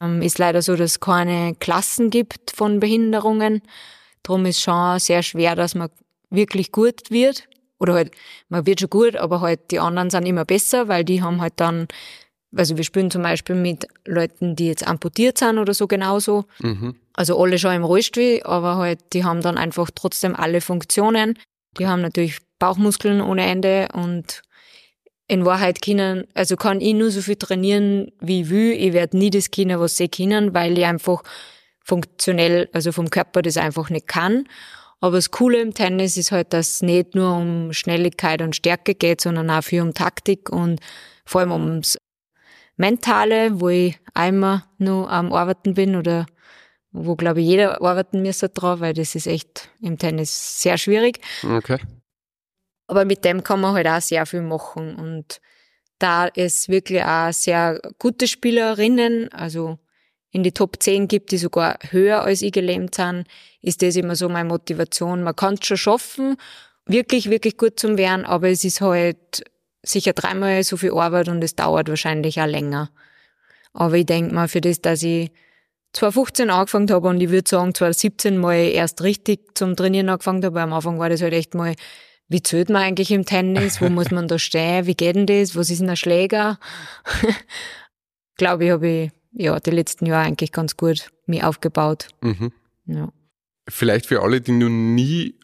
ähm, 0.01 0.21
ist 0.21 0.37
leider 0.39 0.61
so, 0.61 0.75
dass 0.77 0.91
es 0.91 0.99
keine 1.01 1.55
Klassen 1.55 2.09
gibt 2.09 2.51
von 2.51 2.79
Behinderungen. 2.79 3.61
Darum 4.23 4.45
ist 4.45 4.61
schon 4.61 4.99
sehr 4.99 5.23
schwer, 5.23 5.55
dass 5.55 5.75
man 5.75 5.89
wirklich 6.29 6.71
gut 6.71 7.09
wird. 7.09 7.43
Oder 7.79 7.93
halt, 7.93 8.11
man 8.49 8.65
wird 8.65 8.81
schon 8.81 8.89
gut, 8.89 9.15
aber 9.15 9.41
halt 9.41 9.71
die 9.71 9.79
anderen 9.79 10.09
sind 10.09 10.25
immer 10.25 10.45
besser, 10.45 10.87
weil 10.87 11.05
die 11.05 11.21
haben 11.21 11.41
halt 11.41 11.53
dann, 11.57 11.87
also 12.55 12.75
wir 12.75 12.83
spielen 12.83 13.09
zum 13.09 13.21
Beispiel 13.21 13.55
mit 13.55 13.87
Leuten, 14.05 14.55
die 14.55 14.67
jetzt 14.67 14.85
amputiert 14.85 15.37
sind 15.37 15.57
oder 15.57 15.73
so 15.73 15.87
genauso. 15.87 16.45
Mhm. 16.59 16.95
Also 17.13 17.41
alle 17.41 17.57
schon 17.57 17.73
im 17.73 17.83
Rollstuhl, 17.83 18.41
aber 18.43 18.75
halt, 18.75 18.99
die 19.13 19.23
haben 19.23 19.41
dann 19.41 19.57
einfach 19.57 19.89
trotzdem 19.93 20.35
alle 20.35 20.61
Funktionen. 20.61 21.37
Die 21.77 21.87
haben 21.87 22.01
natürlich 22.01 22.39
Bauchmuskeln 22.59 23.21
ohne 23.21 23.45
Ende 23.45 23.87
und 23.93 24.41
in 25.27 25.45
Wahrheit 25.45 25.81
können, 25.81 26.27
also 26.33 26.55
kann 26.57 26.81
ich 26.81 26.95
nur 26.95 27.11
so 27.11 27.21
viel 27.21 27.35
trainieren, 27.35 28.11
wie 28.19 28.41
ich 28.41 28.49
will. 28.49 28.71
Ich 28.71 28.93
werde 28.93 29.17
nie 29.17 29.29
das 29.29 29.51
können, 29.51 29.79
was 29.79 29.95
sie 29.95 30.09
können, 30.09 30.53
weil 30.53 30.77
ich 30.77 30.85
einfach 30.85 31.23
funktionell, 31.89 32.69
also 32.71 32.91
vom 32.91 33.09
Körper 33.09 33.41
das 33.41 33.57
einfach 33.57 33.89
nicht 33.89 34.07
kann. 34.07 34.47
Aber 35.01 35.17
das 35.17 35.31
Coole 35.31 35.59
im 35.61 35.73
Tennis 35.73 36.17
ist 36.17 36.31
halt, 36.31 36.53
dass 36.53 36.69
es 36.69 36.81
nicht 36.81 37.15
nur 37.15 37.35
um 37.35 37.73
Schnelligkeit 37.73 38.41
und 38.41 38.55
Stärke 38.55 38.95
geht, 38.95 39.21
sondern 39.21 39.49
auch 39.49 39.63
viel 39.63 39.81
um 39.81 39.93
Taktik 39.93 40.49
und 40.49 40.79
vor 41.25 41.41
allem 41.41 41.51
ums 41.51 41.97
Mentale, 42.75 43.59
wo 43.59 43.69
ich 43.69 43.99
einmal 44.13 44.63
nur 44.77 45.09
am 45.11 45.33
Arbeiten 45.33 45.73
bin 45.73 45.95
oder 45.95 46.25
wo, 46.91 47.15
glaube 47.15 47.41
ich, 47.41 47.47
jeder 47.47 47.81
arbeiten 47.81 48.21
müsste 48.21 48.49
drauf, 48.49 48.79
weil 48.79 48.93
das 48.93 49.15
ist 49.15 49.27
echt 49.27 49.69
im 49.81 49.97
Tennis 49.97 50.61
sehr 50.61 50.77
schwierig. 50.77 51.19
Okay. 51.43 51.77
Aber 52.87 53.05
mit 53.05 53.23
dem 53.25 53.43
kann 53.43 53.61
man 53.61 53.75
halt 53.75 53.87
auch 53.87 54.01
sehr 54.01 54.25
viel 54.25 54.41
machen. 54.41 54.95
Und 54.95 55.39
da 55.99 56.27
es 56.27 56.67
wirklich 56.69 57.03
auch 57.03 57.31
sehr 57.31 57.79
gute 57.99 58.27
Spielerinnen, 58.27 59.31
also 59.31 59.77
in 60.31 60.43
die 60.43 60.51
Top 60.51 60.81
10 60.81 61.07
gibt, 61.07 61.31
die 61.31 61.37
sogar 61.37 61.77
höher 61.89 62.21
als 62.23 62.41
ich 62.41 62.51
gelähmt 62.51 62.95
sind, 62.95 63.25
ist 63.61 63.81
das 63.81 63.95
immer 63.95 64.15
so 64.15 64.29
meine 64.29 64.47
Motivation. 64.47 65.23
Man 65.23 65.35
kann 65.35 65.55
es 65.55 65.65
schon 65.65 65.77
schaffen, 65.77 66.37
wirklich, 66.85 67.29
wirklich 67.29 67.57
gut 67.57 67.79
zu 67.79 67.97
werden, 67.97 68.25
aber 68.25 68.49
es 68.49 68.63
ist 68.63 68.81
halt 68.81 69.43
sicher 69.81 70.13
dreimal 70.13 70.63
so 70.63 70.77
viel 70.77 70.91
Arbeit 70.91 71.29
und 71.29 71.43
es 71.43 71.55
dauert 71.55 71.89
wahrscheinlich 71.89 72.39
auch 72.41 72.45
länger. 72.45 72.89
Aber 73.73 73.95
ich 73.95 74.05
denke 74.05 74.33
mal, 74.33 74.47
für 74.47 74.61
das, 74.61 74.81
dass 74.81 75.03
ich 75.03 75.31
2015 75.93 76.49
angefangen 76.49 76.91
habe 76.91 77.07
und 77.07 77.21
ich 77.21 77.29
würde 77.29 77.49
sagen 77.49 77.73
2017 77.73 78.37
mal 78.37 78.55
erst 78.55 79.01
richtig 79.01 79.57
zum 79.57 79.75
Trainieren 79.75 80.09
angefangen 80.09 80.43
habe, 80.43 80.61
am 80.61 80.73
Anfang 80.73 80.99
war 80.99 81.09
das 81.09 81.21
halt 81.21 81.33
echt 81.33 81.55
mal, 81.55 81.73
wie 82.27 82.43
zählt 82.43 82.69
man 82.69 82.83
eigentlich 82.83 83.11
im 83.11 83.25
Tennis, 83.25 83.81
wo 83.81 83.89
muss 83.89 84.11
man 84.11 84.27
da 84.27 84.37
stehen, 84.37 84.85
wie 84.85 84.93
geht 84.93 85.15
denn 85.15 85.25
das, 85.25 85.55
was 85.55 85.71
ist 85.71 85.81
denn 85.81 85.89
ein 85.89 85.97
Schläger? 85.97 86.59
Glaube 88.37 88.65
ich, 88.65 88.71
habe 88.71 88.87
ich 88.87 89.11
ja 89.31 89.59
die 89.59 89.71
letzten 89.71 90.05
Jahre 90.05 90.25
eigentlich 90.25 90.51
ganz 90.51 90.77
gut 90.77 91.11
mich 91.25 91.43
aufgebaut. 91.43 92.07
Mhm. 92.21 92.51
Ja. 92.85 93.11
Vielleicht 93.67 94.07
für 94.07 94.21
alle, 94.21 94.41
die 94.41 94.51
noch 94.51 94.69
nie 94.69 95.35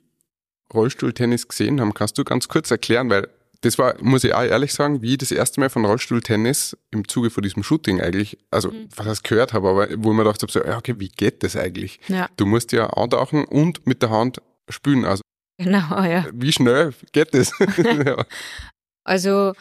Rollstuhltennis 0.74 1.48
gesehen 1.48 1.80
haben, 1.80 1.93
kannst 1.93 2.17
du 2.17 2.24
ganz 2.24 2.48
kurz 2.48 2.71
erklären, 2.71 3.10
weil 3.10 3.28
das 3.62 3.78
war, 3.80 3.95
muss 4.02 4.24
ich 4.24 4.34
auch 4.34 4.43
ehrlich 4.43 4.74
sagen, 4.74 5.02
wie 5.02 5.13
ich 5.13 5.17
das 5.17 5.32
erste 5.32 5.60
Mal 5.60 5.69
von 5.69 5.86
Rollstuhltennis 5.86 6.78
im 6.91 7.08
Zuge 7.08 7.30
von 7.30 7.41
diesem 7.41 7.63
Shooting 7.63 8.02
eigentlich, 8.02 8.38
also 8.52 8.71
was 8.95 9.17
ich 9.17 9.24
gehört 9.24 9.54
habe, 9.54 9.69
aber 9.69 9.88
wo 9.98 10.12
ich 10.12 10.17
mir 10.17 10.24
gedacht 10.24 10.41
habe, 10.41 10.52
so, 10.52 10.63
ja, 10.63 10.78
okay, 10.78 10.95
wie 10.98 11.10
geht 11.10 11.43
das 11.43 11.56
eigentlich? 11.56 12.00
ja, 12.08 12.30
Du 12.38 12.45
musst 12.45 12.71
ja 12.71 12.88
antauchen 12.88 13.45
und 13.45 13.86
mit 13.88 14.02
der 14.02 14.10
Hand 14.12 14.41
spülen. 14.69 15.06
Also 15.06 15.21
genau, 15.58 16.04
ja. 16.04 16.26
wie 16.34 16.52
schnell 16.52 16.93
geht 17.12 17.34
das? 17.34 17.52
ja. 18.06 18.26
Also 19.04 19.54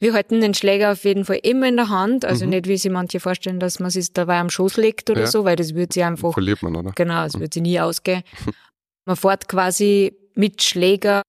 wir 0.00 0.12
halten 0.14 0.40
den 0.40 0.54
Schläger 0.54 0.92
auf 0.92 1.04
jeden 1.04 1.24
Fall 1.24 1.40
immer 1.42 1.68
in 1.68 1.76
der 1.76 1.88
Hand, 1.88 2.24
also 2.24 2.44
Mhm. 2.44 2.50
nicht 2.50 2.68
wie 2.68 2.76
sich 2.76 2.90
manche 2.90 3.20
vorstellen, 3.20 3.58
dass 3.60 3.80
man 3.80 3.90
sich 3.90 4.12
dabei 4.12 4.38
am 4.38 4.50
Schoß 4.50 4.76
legt 4.76 5.10
oder 5.10 5.22
Ja. 5.22 5.26
so, 5.26 5.44
weil 5.44 5.56
das 5.56 5.74
würde 5.74 5.92
sie 5.92 6.02
einfach 6.04 6.32
Verliert 6.32 6.62
man, 6.62 6.76
oder? 6.76 6.92
Genau, 6.94 7.24
es 7.24 7.38
wird 7.38 7.54
sie 7.54 7.60
nie 7.60 7.80
ausgehen. 7.80 8.22
Man 9.06 9.16
fährt 9.16 9.48
quasi 9.48 10.12
mit 10.34 10.62
Schläger 10.62 11.22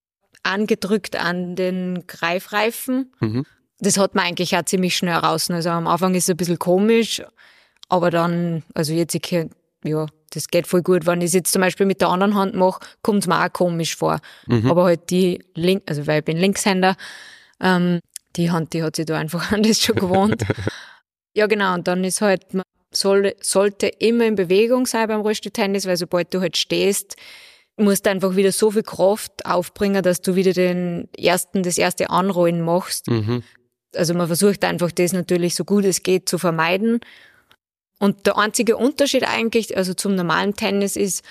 angedrückt 0.43 1.15
an 1.15 1.55
den 1.55 2.03
Greifreifen. 2.07 3.11
Mhm. 3.21 3.45
Das 3.79 3.97
hat 3.97 4.15
man 4.15 4.25
eigentlich 4.25 4.55
auch 4.57 4.63
ziemlich 4.65 4.97
schnell 4.97 5.15
raus. 5.15 5.49
Also 5.49 5.69
am 5.69 5.87
Anfang 5.87 6.13
ist 6.13 6.23
es 6.25 6.29
ein 6.31 6.37
bisschen 6.37 6.59
komisch, 6.59 7.21
aber 7.87 8.09
dann, 8.11 8.63
also 8.73 8.93
jetzt, 8.93 9.17
ja, 9.85 10.05
das 10.31 10.47
geht 10.49 10.67
voll 10.67 10.81
gut. 10.81 11.05
Wenn 11.05 11.21
ich 11.21 11.27
es 11.27 11.33
jetzt 11.33 11.53
zum 11.53 11.61
Beispiel 11.61 11.85
mit 11.85 12.01
der 12.01 12.09
anderen 12.09 12.35
Hand 12.35 12.53
mache, 12.55 12.81
kommt 13.01 13.19
es 13.23 13.27
mir 13.27 13.43
auch 13.43 13.51
komisch 13.53 13.95
vor. 13.95 14.19
Mhm. 14.47 14.69
Aber 14.69 14.83
halt 14.83 15.09
die 15.09 15.39
Link, 15.55 15.83
also 15.87 16.05
weil 16.05 16.19
ich 16.19 16.25
bin 16.25 16.37
Linkshänder, 16.37 16.95
ähm, 17.61 17.99
die 18.35 18.51
Hand, 18.51 18.73
die 18.73 18.83
hat 18.83 18.95
sich 18.95 19.05
da 19.05 19.17
einfach 19.17 19.51
an 19.51 19.63
das 19.63 19.81
schon 19.81 19.95
gewohnt. 19.95 20.43
ja, 21.35 21.47
genau, 21.47 21.73
und 21.73 21.87
dann 21.87 22.03
ist 22.03 22.21
halt, 22.21 22.53
man 22.53 22.63
soll, 22.93 23.35
sollte 23.41 23.87
immer 23.87 24.25
in 24.25 24.35
Bewegung 24.35 24.85
sein 24.85 25.07
beim 25.07 25.21
Rollstuhltennis, 25.21 25.85
weil 25.85 25.97
sobald 25.97 26.33
du 26.33 26.41
halt 26.41 26.57
stehst, 26.57 27.15
musst 27.77 28.05
du 28.05 28.09
einfach 28.09 28.35
wieder 28.35 28.51
so 28.51 28.71
viel 28.71 28.83
Kraft 28.83 29.45
aufbringen, 29.45 30.03
dass 30.03 30.21
du 30.21 30.35
wieder 30.35 30.53
den 30.53 31.07
ersten, 31.17 31.63
das 31.63 31.77
erste 31.77 32.09
Anrollen 32.09 32.61
machst. 32.61 33.07
Mhm. 33.07 33.43
Also 33.95 34.13
man 34.13 34.27
versucht 34.27 34.63
einfach 34.65 34.91
das 34.91 35.13
natürlich 35.13 35.55
so 35.55 35.63
gut 35.65 35.85
es 35.85 36.03
geht 36.03 36.29
zu 36.29 36.37
vermeiden. 36.37 36.99
Und 37.99 38.27
der 38.27 38.37
einzige 38.37 38.77
Unterschied 38.77 39.27
eigentlich, 39.27 39.75
also 39.75 39.93
zum 39.93 40.15
normalen 40.15 40.53
Tennis 40.53 40.95
ist, 40.95 41.23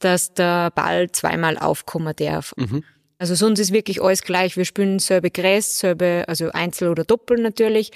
dass 0.00 0.34
der 0.34 0.70
Ball 0.70 1.10
zweimal 1.12 1.58
aufkommen 1.58 2.14
darf. 2.16 2.54
Mhm. 2.56 2.84
Also 3.20 3.34
sonst 3.34 3.58
ist 3.60 3.72
wirklich 3.72 4.00
alles 4.02 4.22
gleich. 4.22 4.56
Wir 4.56 4.64
spielen 4.64 4.98
selbe 4.98 5.30
Gräs, 5.30 5.78
selbe, 5.78 6.24
also 6.26 6.50
Einzel 6.52 6.88
oder 6.88 7.04
Doppel 7.04 7.38
natürlich. 7.38 7.90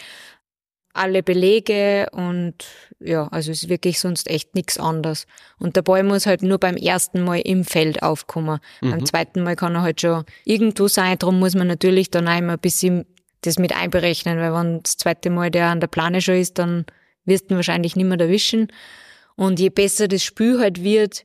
alle 0.95 1.25
Belege 1.25 2.09
und 2.13 2.55
ja, 3.01 3.27
also 3.29 3.51
es 3.51 3.65
ist 3.65 3.69
wirklich 3.69 3.99
sonst 3.99 4.31
echt 4.31 4.55
nichts 4.55 4.79
anderes. 4.79 5.27
Und 5.59 5.75
der 5.75 5.83
Ball 5.83 6.05
muss 6.05 6.25
halt 6.25 6.43
nur 6.43 6.59
beim 6.59 6.77
ersten 6.77 7.25
Mal 7.25 7.41
im 7.41 7.65
Feld 7.65 8.03
aufkommen. 8.03 8.61
Mhm. 8.81 8.91
Beim 8.91 9.05
zweiten 9.05 9.43
Mal 9.43 9.57
kann 9.57 9.75
er 9.75 9.83
halt 9.83 10.01
schon 10.01 10.25
irgendwo 10.45 10.87
sein, 10.87 11.19
darum 11.19 11.41
muss 11.41 11.57
man 11.57 11.67
natürlich 11.67 12.11
dann 12.11 12.29
auch 12.29 12.39
immer 12.39 12.53
ein 12.55 12.61
bisschen 12.61 13.07
das 13.41 13.59
mit 13.59 13.75
einberechnen, 13.77 14.39
weil 14.39 14.55
wenn 14.55 14.83
das 14.83 14.97
zweite 14.97 15.31
Mal 15.31 15.51
der 15.51 15.67
an 15.67 15.81
der 15.81 15.89
Plane 15.89 16.23
schon 16.23 16.37
ist, 16.37 16.59
dann 16.59 16.87
wirst 17.25 17.51
du 17.51 17.55
ihn 17.55 17.57
wahrscheinlich 17.57 17.97
nicht 17.97 18.07
mehr 18.07 18.19
erwischen. 18.19 18.69
Und 19.37 19.59
je 19.59 19.71
besser 19.71 20.07
das 20.07 20.23
Spiel 20.23 20.61
halt 20.61 20.85
wird, 20.85 21.25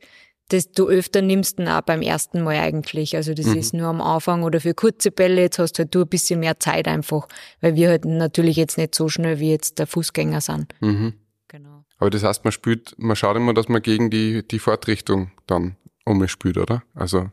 desto 0.52 0.88
öfter 0.88 1.22
nimmst 1.22 1.60
du 1.60 1.64
ihn 1.64 1.70
auch 1.70 1.82
beim 1.82 2.02
ersten 2.02 2.42
Mal 2.44 2.58
eigentlich. 2.58 3.16
Also 3.16 3.34
das 3.34 3.46
ist 3.48 3.74
nur 3.74 3.88
am 3.88 4.02
Anfang 4.02 4.44
oder 4.44 4.60
für 4.60 4.74
kurze 4.74 5.12
Bälle, 5.12 5.42
jetzt 5.42 5.60
hast 5.60 5.74
du 5.74 5.84
halt 5.84 5.94
du 5.96 6.02
ein 6.02 6.08
bisschen 6.08 6.40
mehr 6.40 6.60
Zeit 6.60 6.88
einfach, 6.88 7.28
weil 7.62 7.76
wir 7.76 7.90
halt 7.90 8.06
natürlich 8.06 8.56
jetzt 8.58 8.78
nicht 8.78 8.96
so 8.96 9.10
schnell 9.10 9.40
wie 9.40 9.52
jetzt 9.52 9.80
der 9.80 9.88
Fußgänger 9.88 10.42
sind. 10.42 10.74
Mhm. 10.82 11.14
Genau. 11.48 11.84
Aber 11.98 12.10
das 12.10 12.24
heißt, 12.24 12.44
man 12.44 12.52
spielt, 12.52 12.96
man 12.98 13.16
schaut 13.16 13.36
immer, 13.36 13.54
dass 13.54 13.68
man 13.70 13.82
gegen 13.82 14.10
die, 14.10 14.48
die 14.48 14.60
Fahrtrichtung 14.60 15.32
dann 15.48 15.76
umspielt, 16.06 16.58
oder? 16.58 16.84
Also 16.96 17.30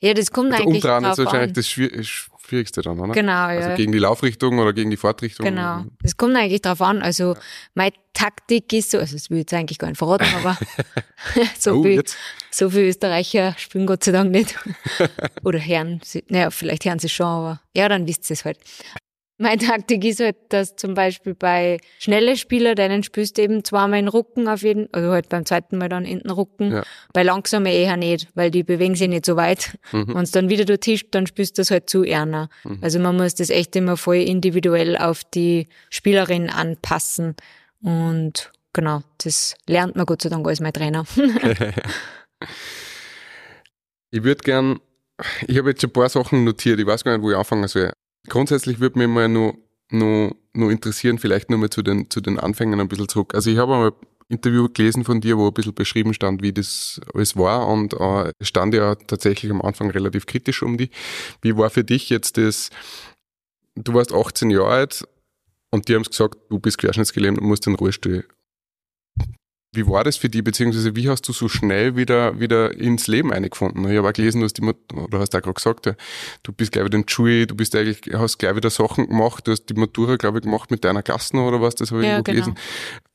Ja, 0.00 0.14
das 0.14 0.30
kommt 0.30 0.52
der 0.52 0.60
eigentlich 0.60 0.84
Umdrehen 0.84 1.04
ist 1.04 1.18
drauf 1.18 1.26
wahrscheinlich 1.26 1.48
an. 1.50 1.54
das 1.54 1.68
Schwier- 1.68 2.04
Schwierigste 2.46 2.80
dann, 2.82 2.98
oder? 3.00 3.12
Genau, 3.12 3.32
Also 3.46 3.70
ja. 3.70 3.74
gegen 3.76 3.92
die 3.92 3.98
Laufrichtung 3.98 4.58
oder 4.58 4.72
gegen 4.72 4.90
die 4.90 4.96
Fahrtrichtung. 4.96 5.44
Genau. 5.44 5.84
Das 6.02 6.16
kommt 6.16 6.36
eigentlich 6.36 6.62
drauf 6.62 6.80
an. 6.80 7.02
Also 7.02 7.36
meine 7.74 7.92
Taktik 8.14 8.72
ist 8.72 8.92
so, 8.92 8.98
also 8.98 9.14
das 9.16 9.28
will 9.30 9.38
ich 9.38 9.42
jetzt 9.42 9.54
eigentlich 9.54 9.78
gar 9.78 9.88
nicht 9.88 9.98
verraten, 9.98 10.26
aber 10.36 10.56
so, 11.58 11.72
Oh, 11.72 11.82
viel, 11.82 11.92
jetzt. 11.96 12.16
so 12.50 12.70
viel 12.70 12.82
Österreicher 12.84 13.54
spielen 13.58 13.86
Gott 13.86 14.04
sei 14.04 14.12
Dank 14.12 14.30
nicht. 14.30 14.54
Oder 15.44 15.58
hören 15.58 16.00
sie, 16.04 16.24
naja, 16.28 16.50
vielleicht 16.50 16.84
hören 16.84 16.98
sie 16.98 17.08
schon, 17.08 17.26
aber 17.26 17.60
ja, 17.76 17.88
dann 17.88 18.06
wisst 18.06 18.30
ihr 18.30 18.34
es 18.34 18.44
halt. 18.44 18.58
Meine 19.38 19.58
Taktik 19.58 20.02
ist 20.04 20.20
halt, 20.20 20.36
dass 20.48 20.76
zum 20.76 20.94
Beispiel 20.94 21.34
bei 21.34 21.78
schnelle 21.98 22.36
Spieler, 22.36 22.74
denen 22.74 23.02
spielst 23.02 23.36
du 23.36 23.42
eben 23.42 23.64
zweimal 23.64 23.98
in 23.98 24.06
den 24.06 24.08
Rücken 24.08 24.48
auf 24.48 24.62
jeden, 24.62 24.88
also 24.92 25.10
halt 25.10 25.28
beim 25.28 25.44
zweiten 25.44 25.76
Mal 25.76 25.90
dann 25.90 26.06
in 26.06 26.20
den 26.20 26.30
Rücken. 26.30 26.72
Ja. 26.72 26.84
Bei 27.12 27.22
langsame 27.22 27.72
eher 27.72 27.96
nicht, 27.96 28.28
weil 28.34 28.50
die 28.50 28.62
bewegen 28.62 28.94
sich 28.94 29.08
nicht 29.08 29.26
so 29.26 29.36
weit. 29.36 29.78
Mhm. 29.92 30.14
Wenn 30.14 30.22
es 30.22 30.30
dann 30.30 30.48
wieder 30.48 30.64
dort 30.64 30.88
ist, 30.88 31.06
dann 31.10 31.26
spielst 31.26 31.58
du 31.58 31.60
das 31.60 31.70
halt 31.70 31.90
zu 31.90 32.02
eher. 32.02 32.48
Also 32.80 32.98
man 32.98 33.16
muss 33.16 33.34
das 33.34 33.50
echt 33.50 33.76
immer 33.76 33.96
voll 33.96 34.16
individuell 34.16 34.96
auf 34.96 35.22
die 35.22 35.68
Spielerin 35.90 36.48
anpassen. 36.48 37.36
Und 37.82 38.50
genau, 38.72 39.02
das 39.22 39.54
lernt 39.66 39.96
man 39.96 40.06
Gott 40.06 40.22
sei 40.22 40.30
Dank 40.30 40.46
als 40.48 40.60
mein 40.60 40.72
Trainer. 40.72 41.04
Ich 44.10 44.22
würde 44.22 44.42
gern, 44.42 44.80
ich 45.46 45.58
habe 45.58 45.70
jetzt 45.70 45.84
ein 45.84 45.92
paar 45.92 46.08
Sachen 46.08 46.44
notiert, 46.44 46.78
ich 46.78 46.86
weiß 46.86 47.04
gar 47.04 47.12
nicht, 47.12 47.22
wo 47.22 47.30
ich 47.30 47.36
anfangen 47.36 47.68
soll. 47.68 47.92
Grundsätzlich 48.28 48.80
würde 48.80 48.98
mich 48.98 49.08
mal 49.08 49.28
nur, 49.28 49.54
nur, 49.90 50.36
nur 50.52 50.70
interessieren, 50.70 51.18
vielleicht 51.18 51.50
nur 51.50 51.58
mal 51.58 51.70
zu 51.70 51.82
den, 51.82 52.10
zu 52.10 52.20
den 52.20 52.38
Anfängen 52.38 52.80
ein 52.80 52.88
bisschen 52.88 53.08
zurück. 53.08 53.34
Also 53.34 53.50
ich 53.50 53.58
habe 53.58 53.74
einmal 53.74 53.90
ein 53.90 54.06
Interview 54.28 54.68
gelesen 54.68 55.04
von 55.04 55.20
dir, 55.20 55.38
wo 55.38 55.48
ein 55.48 55.54
bisschen 55.54 55.74
beschrieben 55.74 56.14
stand, 56.14 56.42
wie 56.42 56.52
das 56.52 57.00
alles 57.14 57.36
war 57.36 57.68
und 57.68 57.94
äh, 57.94 58.32
stand 58.42 58.74
ja 58.74 58.94
tatsächlich 58.94 59.50
am 59.50 59.62
Anfang 59.62 59.90
relativ 59.90 60.26
kritisch 60.26 60.62
um 60.62 60.76
die. 60.76 60.90
Wie 61.42 61.56
war 61.56 61.70
für 61.70 61.84
dich 61.84 62.10
jetzt 62.10 62.36
das, 62.36 62.70
du 63.74 63.94
warst 63.94 64.12
18 64.12 64.50
Jahre 64.50 64.68
alt 64.68 65.04
und 65.70 65.88
die 65.88 65.94
haben 65.94 66.02
gesagt, 66.02 66.38
du 66.48 66.58
bist 66.58 66.78
querschnittsgelähmt 66.78 67.38
und 67.38 67.46
musst 67.46 67.66
in 67.66 67.74
den 67.74 67.78
Ruhestuhl. 67.78 68.24
Wie 69.76 69.86
war 69.86 70.04
das 70.04 70.16
für 70.16 70.28
dich, 70.28 70.42
beziehungsweise 70.42 70.96
wie 70.96 71.08
hast 71.08 71.28
du 71.28 71.32
so 71.32 71.48
schnell 71.48 71.96
wieder, 71.96 72.40
wieder 72.40 72.74
ins 72.74 73.06
Leben 73.06 73.32
eingefunden? 73.32 73.88
Ich 73.90 73.96
habe 73.98 74.08
auch 74.08 74.12
gelesen, 74.12 74.40
du 74.40 74.44
hast, 74.46 74.54
die, 74.54 74.62
oder 74.94 75.18
hast 75.18 75.36
auch 75.36 75.42
gerade 75.42 75.54
gesagt, 75.54 75.94
du 76.42 76.52
bist 76.52 76.72
gleich 76.72 76.86
wieder 76.86 76.98
in 76.98 77.08
Schule, 77.08 77.46
du 77.46 77.54
bist 77.54 77.76
eigentlich, 77.76 78.00
hast 78.14 78.38
gleich 78.38 78.56
wieder 78.56 78.70
Sachen 78.70 79.08
gemacht, 79.08 79.46
du 79.46 79.52
hast 79.52 79.66
die 79.66 79.74
Matura, 79.74 80.16
glaube 80.16 80.38
ich, 80.38 80.44
gemacht 80.44 80.70
mit 80.70 80.84
deiner 80.84 81.02
Klassen 81.02 81.38
oder 81.38 81.60
was, 81.60 81.74
das 81.74 81.90
habe 81.90 82.00
ich 82.00 82.06
Ja, 82.06 82.16
irgendwo 82.16 82.32
genau. 82.32 82.44
gelesen. 82.44 82.58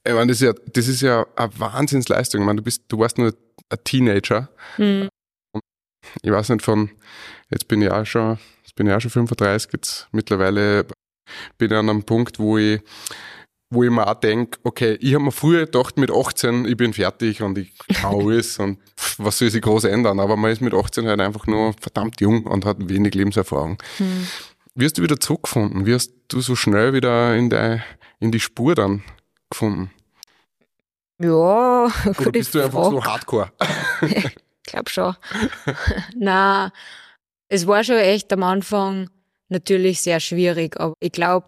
Ich 0.08 0.14
meine, 0.14 0.28
das 0.28 0.38
ist 0.38 0.42
ja, 0.44 0.54
das 0.74 0.88
ist 0.88 1.02
ja 1.02 1.26
eine 1.36 1.60
Wahnsinnsleistung. 1.60 2.42
Ich 2.42 2.46
meine, 2.46 2.58
du 2.58 2.64
bist, 2.64 2.84
du 2.88 3.00
warst 3.00 3.18
nur 3.18 3.34
ein 3.70 3.78
Teenager. 3.84 4.50
Hm. 4.76 5.10
Ich 6.22 6.32
weiß 6.32 6.50
nicht 6.50 6.64
von, 6.64 6.92
jetzt 7.50 7.68
bin 7.68 7.82
ich 7.82 7.92
auch 7.92 8.06
schon, 8.06 8.38
jetzt 8.64 8.76
bin 8.76 8.88
ich 8.88 8.94
auch 8.94 9.02
schon 9.02 9.12
35, 9.12 9.72
jetzt 9.74 10.08
mittlerweile 10.12 10.86
bin 11.58 11.72
ich 11.72 11.78
an 11.78 11.90
einem 11.90 12.04
Punkt, 12.04 12.40
wo 12.40 12.58
ich, 12.58 12.82
wo 13.72 13.84
ich 13.84 13.90
mir 13.90 14.06
auch 14.06 14.16
denke, 14.16 14.60
okay, 14.64 14.98
ich 15.00 15.16
habe 15.16 15.24
mir 15.24 15.32
früher 15.32 15.66
gedacht, 15.66 15.98
mit 15.98 16.12
18, 16.12 16.66
ich 16.66 16.78
bin 16.78 16.94
fertig 16.94 17.42
und 17.42 17.58
ich 17.58 17.72
kann 17.88 18.16
alles 18.20 18.60
und 18.60 18.80
pff, 18.98 19.16
was 19.18 19.40
soll 19.40 19.50
sich 19.50 19.62
groß 19.62 19.86
ändern? 19.86 20.20
Aber 20.20 20.36
man 20.36 20.52
ist 20.52 20.62
mit 20.62 20.74
18 20.74 21.08
halt 21.08 21.22
einfach 21.22 21.48
nur 21.48 21.74
verdammt 21.80 22.20
jung 22.22 22.46
und 22.46 22.66
hat 22.66 22.78
wenig 22.90 23.16
Lebenserfahrung. 23.16 23.78
Hm. 23.98 24.28
Wie 24.76 24.86
hast 24.86 24.98
du 24.98 25.02
wieder 25.02 25.20
zurückgefunden? 25.20 25.86
Wie 25.86 25.94
hast 25.94 26.12
du 26.28 26.42
so 26.42 26.56
schnell 26.56 26.94
wieder 26.94 27.36
in, 27.36 27.50
die, 27.50 27.82
in 28.20 28.32
die 28.32 28.40
Spur 28.40 28.76
dann 28.76 29.04
gefunden? 29.50 29.92
Ja, 31.20 31.86
Oder 31.86 32.14
gute 32.18 32.32
bist 32.32 32.54
du 32.54 32.62
einfach 32.62 32.82
Frage. 32.82 32.96
so 32.96 33.06
hardcore? 33.06 33.52
Ich 34.64 34.74
glaube 34.74 34.90
schon. 34.90 35.16
Na, 36.16 36.72
es 37.50 37.68
war 37.68 37.84
schon 37.84 37.98
echt 37.98 38.32
am 38.32 38.44
Anfang 38.44 39.10
natürlich 39.50 40.00
sehr 40.00 40.20
schwierig, 40.22 40.80
aber 40.80 40.94
ich 41.02 41.12
glaube, 41.12 41.48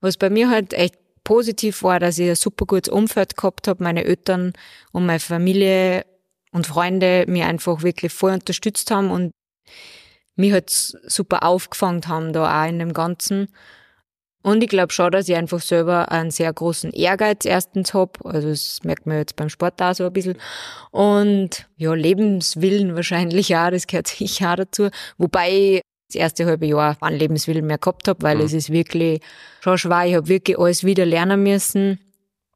was 0.00 0.16
bei 0.16 0.28
mir 0.28 0.50
halt 0.50 0.72
echt 0.72 0.96
positiv 1.24 1.82
war, 1.82 1.98
dass 1.98 2.18
ich 2.18 2.28
ein 2.28 2.36
super 2.36 2.66
gutes 2.66 2.92
Umfeld 2.92 3.36
gehabt 3.36 3.66
habe, 3.66 3.82
meine 3.82 4.04
Eltern 4.04 4.52
und 4.92 5.06
meine 5.06 5.20
Familie 5.20 6.04
und 6.52 6.66
Freunde 6.66 7.24
mir 7.26 7.46
einfach 7.46 7.82
wirklich 7.82 8.12
voll 8.12 8.32
unterstützt 8.32 8.90
haben 8.90 9.10
und 9.10 9.32
mich 10.36 10.52
halt 10.52 10.70
super 10.70 11.42
aufgefangen 11.42 12.06
haben 12.06 12.32
da 12.32 12.62
auch 12.62 12.68
in 12.68 12.78
dem 12.78 12.92
Ganzen. 12.92 13.48
Und 14.42 14.62
ich 14.62 14.68
glaube 14.68 14.92
schon, 14.92 15.10
dass 15.10 15.28
ich 15.28 15.36
einfach 15.36 15.60
selber 15.60 16.12
einen 16.12 16.30
sehr 16.30 16.52
großen 16.52 16.92
Ehrgeiz 16.92 17.46
erstens 17.46 17.94
hab. 17.94 18.24
Also 18.26 18.50
das 18.50 18.84
merkt 18.84 19.06
man 19.06 19.16
jetzt 19.16 19.36
beim 19.36 19.48
Sport 19.48 19.80
auch 19.80 19.94
so 19.94 20.04
ein 20.04 20.12
bisschen. 20.12 20.36
Und 20.90 21.66
ja, 21.76 21.94
Lebenswillen 21.94 22.94
wahrscheinlich 22.94 23.56
auch, 23.56 23.70
das 23.70 23.86
gehört 23.86 24.08
sicher 24.08 24.52
auch 24.52 24.56
dazu. 24.56 24.90
Wobei 25.16 25.80
das 26.14 26.20
erste 26.20 26.46
halbe 26.46 26.66
Jahr 26.66 26.94
keinen 26.96 27.18
Lebenswillen 27.18 27.66
mehr 27.66 27.78
gehabt 27.78 28.08
habe, 28.08 28.22
weil 28.22 28.36
Mhm. 28.38 28.44
es 28.44 28.52
ist 28.52 28.70
wirklich 28.70 29.20
schon 29.60 29.78
schwer. 29.78 30.04
Ich 30.06 30.14
habe 30.14 30.28
wirklich 30.28 30.58
alles 30.58 30.84
wieder 30.84 31.04
lernen 31.06 31.42
müssen. 31.42 31.98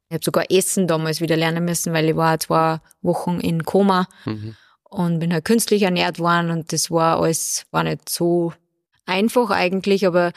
Ich 0.09 0.15
habe 0.15 0.23
sogar 0.25 0.45
Essen 0.49 0.87
damals 0.87 1.21
wieder 1.21 1.37
lernen 1.37 1.65
müssen, 1.65 1.93
weil 1.93 2.09
ich 2.09 2.15
war 2.15 2.39
zwei 2.39 2.79
Wochen 3.01 3.39
in 3.39 3.63
Koma 3.63 4.07
Mhm. 4.25 4.55
und 4.89 5.19
bin 5.19 5.31
halt 5.33 5.45
künstlich 5.45 5.83
ernährt 5.83 6.17
worden 6.19 6.49
und 6.51 6.73
das 6.73 6.89
war 6.89 7.21
alles, 7.21 7.65
war 7.71 7.83
nicht 7.83 8.09
so 8.09 8.53
einfach 9.05 9.49
eigentlich, 9.51 10.07
aber 10.07 10.31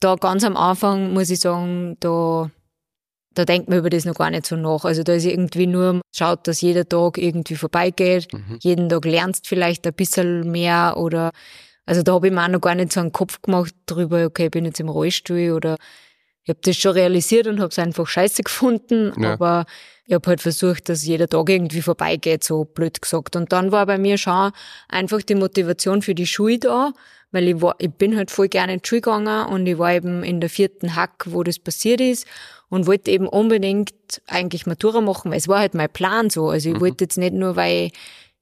da 0.00 0.14
ganz 0.16 0.44
am 0.44 0.56
Anfang 0.56 1.12
muss 1.12 1.28
ich 1.30 1.40
sagen, 1.40 1.96
da, 2.00 2.50
da 3.34 3.44
denkt 3.44 3.68
man 3.68 3.78
über 3.78 3.90
das 3.90 4.04
noch 4.04 4.14
gar 4.14 4.30
nicht 4.30 4.46
so 4.46 4.56
nach. 4.56 4.84
Also 4.84 5.02
da 5.02 5.12
ist 5.12 5.24
irgendwie 5.26 5.66
nur, 5.66 6.00
schaut, 6.14 6.46
dass 6.48 6.60
jeder 6.60 6.88
Tag 6.88 7.18
irgendwie 7.18 7.54
vorbeigeht, 7.56 8.32
Mhm. 8.32 8.58
jeden 8.62 8.88
Tag 8.88 9.04
lernst 9.04 9.46
vielleicht 9.46 9.86
ein 9.86 9.92
bisschen 9.94 10.50
mehr 10.50 10.94
oder, 10.96 11.32
also 11.88 12.02
da 12.02 12.12
habe 12.12 12.26
ich 12.28 12.32
mir 12.32 12.44
auch 12.44 12.48
noch 12.48 12.60
gar 12.60 12.74
nicht 12.74 12.92
so 12.92 13.00
einen 13.00 13.12
Kopf 13.12 13.40
gemacht 13.40 13.74
drüber, 13.86 14.24
okay, 14.26 14.44
ich 14.46 14.50
bin 14.50 14.64
jetzt 14.66 14.80
im 14.80 14.88
Rollstuhl 14.88 15.52
oder 15.52 15.76
ich 16.44 16.50
habe 16.50 16.60
das 16.62 16.76
schon 16.76 16.92
realisiert 16.92 17.46
und 17.46 17.60
habe 17.60 17.68
es 17.70 17.78
einfach 17.78 18.06
scheiße 18.06 18.42
gefunden, 18.42 19.12
Ja. 19.20 19.32
aber 19.32 19.64
ich 20.06 20.14
habe 20.14 20.26
halt 20.28 20.40
versucht, 20.40 20.88
dass 20.88 21.04
jeder 21.04 21.28
Tag 21.28 21.48
irgendwie 21.50 21.82
vorbeigeht, 21.82 22.42
so 22.42 22.64
blöd 22.64 23.00
gesagt. 23.02 23.36
Und 23.36 23.52
dann 23.52 23.72
war 23.72 23.84
bei 23.84 23.98
mir 23.98 24.16
schon 24.16 24.52
einfach 24.88 25.20
die 25.22 25.34
Motivation 25.34 26.00
für 26.00 26.14
die 26.14 26.26
Schule 26.26 26.58
da, 26.58 26.92
weil 27.30 27.48
ich 27.48 27.60
war, 27.60 27.74
ich 27.78 27.90
bin 27.90 28.16
halt 28.16 28.30
voll 28.30 28.48
gerne 28.48 28.72
in 28.74 28.80
die 28.80 28.88
Schule 28.88 29.02
gegangen 29.02 29.46
und 29.48 29.66
ich 29.66 29.76
war 29.78 29.92
eben 29.92 30.22
in 30.24 30.40
der 30.40 30.48
vierten 30.48 30.94
Hack, 30.96 31.26
wo 31.26 31.42
das 31.42 31.58
passiert 31.58 32.00
ist 32.00 32.26
und 32.70 32.86
wollte 32.86 33.10
eben 33.10 33.28
unbedingt 33.28 33.92
eigentlich 34.26 34.64
Matura 34.66 35.02
machen, 35.02 35.30
weil 35.30 35.38
es 35.38 35.48
war 35.48 35.58
halt 35.58 35.74
mein 35.74 35.90
Plan 35.90 36.30
so. 36.30 36.48
Also 36.48 36.70
ich 36.70 36.80
wollte 36.80 37.04
jetzt 37.04 37.18
nicht 37.18 37.34
nur, 37.34 37.56
weil 37.56 37.86
ich 37.86 37.92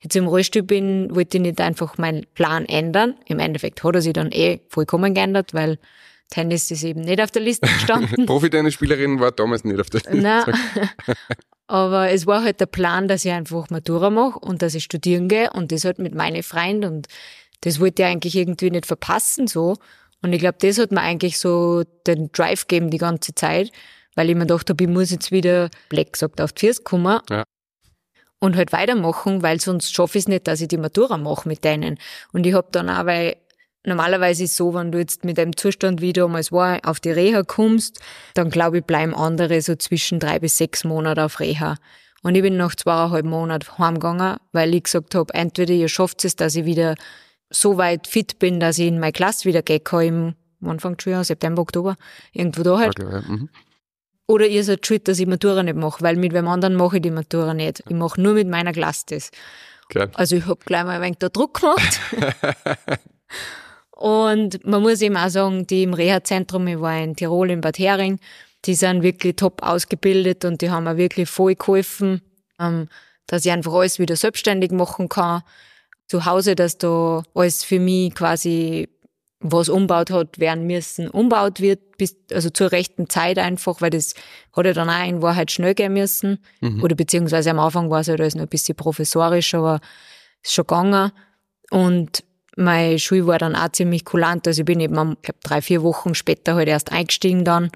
jetzt 0.00 0.16
im 0.16 0.26
Rollstuhl 0.26 0.62
bin, 0.62 1.14
wollte 1.14 1.38
ich 1.38 1.42
nicht 1.42 1.60
einfach 1.60 1.98
meinen 1.98 2.26
Plan 2.34 2.66
ändern. 2.66 3.14
Im 3.26 3.38
Endeffekt 3.38 3.82
hat 3.82 3.94
er 3.94 4.02
sich 4.02 4.12
dann 4.12 4.32
eh 4.32 4.60
vollkommen 4.68 5.14
geändert, 5.14 5.54
weil 5.54 5.78
Tennis 6.30 6.70
ist 6.70 6.82
eben 6.84 7.02
nicht 7.02 7.20
auf 7.20 7.30
der 7.30 7.42
Liste 7.42 7.66
gestanden. 7.74 8.26
Profi-Tennisspielerin 8.26 9.20
war 9.20 9.32
damals 9.32 9.64
nicht 9.64 9.80
auf 9.80 9.90
der 9.90 10.00
Liste. 10.00 10.16
Nein. 10.16 10.44
Aber 11.68 12.10
es 12.10 12.26
war 12.26 12.44
halt 12.44 12.60
der 12.60 12.66
Plan, 12.66 13.08
dass 13.08 13.24
ich 13.24 13.32
einfach 13.32 13.70
Matura 13.70 14.10
mache 14.10 14.38
und 14.38 14.62
dass 14.62 14.74
ich 14.74 14.84
studieren 14.84 15.28
gehe 15.28 15.50
und 15.52 15.72
das 15.72 15.84
halt 15.84 15.98
mit 15.98 16.14
meinen 16.14 16.42
Freunden 16.42 16.84
und 16.84 17.08
das 17.62 17.80
wollte 17.80 18.02
ich 18.02 18.08
eigentlich 18.08 18.36
irgendwie 18.36 18.70
nicht 18.70 18.86
verpassen 18.86 19.48
so. 19.48 19.76
Und 20.22 20.32
ich 20.32 20.38
glaube, 20.38 20.58
das 20.60 20.78
hat 20.78 20.92
mir 20.92 21.00
eigentlich 21.00 21.38
so 21.38 21.82
den 22.06 22.30
Drive 22.32 22.68
gegeben 22.68 22.90
die 22.90 22.98
ganze 22.98 23.34
Zeit, 23.34 23.72
weil 24.14 24.30
ich 24.30 24.36
mir 24.36 24.42
gedacht 24.42 24.70
habe, 24.70 24.82
ich 24.82 24.90
muss 24.90 25.10
jetzt 25.10 25.32
wieder, 25.32 25.70
Black 25.88 26.12
gesagt, 26.12 26.40
auf 26.40 26.52
die 26.52 26.66
Füße 26.66 26.82
kommen 26.82 27.20
Ja. 27.30 27.44
Und 28.46 28.56
halt 28.56 28.72
weitermachen, 28.72 29.42
weil 29.42 29.60
sonst 29.60 29.94
schaffe 29.94 30.18
ich 30.18 30.24
es 30.24 30.28
nicht, 30.28 30.48
dass 30.48 30.60
ich 30.60 30.68
die 30.68 30.78
Matura 30.78 31.18
mache 31.18 31.48
mit 31.48 31.64
denen. 31.64 31.98
Und 32.32 32.46
ich 32.46 32.54
habe 32.54 32.68
dann 32.72 32.88
auch, 32.88 33.04
weil 33.04 33.36
normalerweise 33.84 34.44
ist 34.44 34.56
so, 34.56 34.72
wenn 34.74 34.92
du 34.92 34.98
jetzt 34.98 35.24
mit 35.24 35.36
dem 35.36 35.56
Zustand, 35.56 36.00
wie 36.00 36.12
damals 36.12 36.52
war, 36.52 36.80
auf 36.84 37.00
die 37.00 37.10
Reha 37.10 37.42
kommst, 37.42 38.00
dann 38.34 38.50
glaube 38.50 38.78
ich, 38.78 38.84
bleiben 38.84 39.14
andere 39.14 39.60
so 39.60 39.74
zwischen 39.76 40.20
drei 40.20 40.38
bis 40.38 40.56
sechs 40.56 40.84
Monate 40.84 41.24
auf 41.24 41.40
Reha. 41.40 41.76
Und 42.22 42.34
ich 42.34 42.42
bin 42.42 42.56
nach 42.56 42.74
zweieinhalb 42.74 43.26
Monaten 43.26 43.78
heimgegangen, 43.78 44.36
weil 44.52 44.74
ich 44.74 44.84
gesagt 44.84 45.14
habe, 45.14 45.32
entweder 45.34 45.74
ihr 45.74 45.88
schafft 45.88 46.24
es, 46.24 46.36
dass 46.36 46.56
ich 46.56 46.64
wieder 46.64 46.94
so 47.50 47.76
weit 47.76 48.06
fit 48.06 48.38
bin, 48.38 48.58
dass 48.58 48.78
ich 48.78 48.88
in 48.88 48.98
meine 48.98 49.12
Klasse 49.12 49.44
wieder 49.44 49.62
gehen 49.62 49.84
kann 49.84 50.34
im 50.60 50.68
Anfang 50.68 50.98
Schuljahr, 50.98 51.22
September, 51.22 51.62
Oktober, 51.62 51.96
irgendwo 52.32 52.62
da 52.62 52.78
halt. 52.78 52.98
Okay, 52.98 53.12
ja. 53.12 53.20
mhm. 53.20 53.48
Oder 54.28 54.46
ihr 54.46 54.64
seid 54.64 54.84
schuld, 54.84 55.06
dass 55.06 55.18
ich 55.18 55.26
Matura 55.26 55.62
nicht 55.62 55.76
mache, 55.76 56.02
weil 56.02 56.16
mit 56.16 56.32
wem 56.32 56.48
anderen 56.48 56.74
mache 56.74 56.96
ich 56.96 57.02
die 57.02 57.10
Matura 57.10 57.54
nicht. 57.54 57.82
Ich 57.88 57.94
mache 57.94 58.20
nur 58.20 58.34
mit 58.34 58.48
meiner 58.48 58.72
Klasse 58.72 59.04
das. 59.10 59.30
Gell? 59.88 60.10
Also 60.14 60.36
ich 60.36 60.46
hab 60.46 60.64
gleich 60.66 60.84
mal 60.84 60.96
ein 60.96 61.02
wenig 61.02 61.18
da 61.18 61.28
Druck 61.28 61.60
gemacht. 61.60 62.00
und 63.90 64.66
man 64.66 64.82
muss 64.82 65.00
eben 65.00 65.16
auch 65.16 65.28
sagen, 65.28 65.66
die 65.66 65.84
im 65.84 65.94
Reha-Zentrum, 65.94 66.66
ich 66.66 66.80
war 66.80 67.00
in 67.00 67.14
Tirol, 67.14 67.50
in 67.50 67.60
Bad 67.60 67.78
Hering, 67.78 68.18
die 68.64 68.74
sind 68.74 69.02
wirklich 69.04 69.36
top 69.36 69.62
ausgebildet 69.62 70.44
und 70.44 70.60
die 70.60 70.70
haben 70.70 70.84
mir 70.84 70.96
wirklich 70.96 71.30
voll 71.30 71.54
geholfen, 71.54 72.20
ähm, 72.58 72.88
dass 73.28 73.44
ich 73.44 73.52
einfach 73.52 73.72
alles 73.72 74.00
wieder 74.00 74.16
selbstständig 74.16 74.72
machen 74.72 75.08
kann. 75.08 75.42
Zu 76.08 76.24
Hause, 76.24 76.56
dass 76.56 76.78
da 76.78 77.22
alles 77.34 77.62
für 77.62 77.78
mich 77.78 78.14
quasi 78.14 78.88
was 79.52 79.68
umbaut 79.68 80.10
hat, 80.10 80.38
werden 80.38 80.66
müssen, 80.66 81.08
umbaut 81.08 81.60
wird, 81.60 81.96
bis, 81.98 82.16
also 82.32 82.50
zur 82.50 82.72
rechten 82.72 83.08
Zeit 83.08 83.38
einfach, 83.38 83.80
weil 83.80 83.90
das 83.90 84.14
hat 84.54 84.66
ja 84.66 84.72
dann 84.72 84.90
auch 84.90 85.06
in 85.06 85.22
Wahrheit 85.22 85.50
schnell 85.50 85.74
gehen 85.74 85.92
müssen. 85.92 86.38
Mhm. 86.60 86.82
Oder 86.82 86.94
beziehungsweise 86.94 87.50
am 87.50 87.58
Anfang 87.58 87.90
war 87.90 88.00
es 88.00 88.08
halt 88.08 88.20
alles 88.20 88.34
noch 88.34 88.42
ein 88.42 88.48
bisschen 88.48 88.76
professorisch, 88.76 89.54
aber 89.54 89.80
ist 90.42 90.54
schon 90.54 90.66
gegangen. 90.66 91.12
Und 91.70 92.22
meine 92.56 92.98
Schule 92.98 93.26
war 93.26 93.38
dann 93.38 93.54
auch 93.54 93.70
ziemlich 93.72 94.04
kulant. 94.04 94.46
Also 94.46 94.62
ich 94.62 94.66
bin 94.66 94.80
eben, 94.80 94.94
ich 94.94 95.22
glaube, 95.22 95.40
drei, 95.42 95.60
vier 95.62 95.82
Wochen 95.82 96.14
später 96.14 96.54
halt 96.54 96.68
erst 96.68 96.92
eingestiegen 96.92 97.44
dann. 97.44 97.70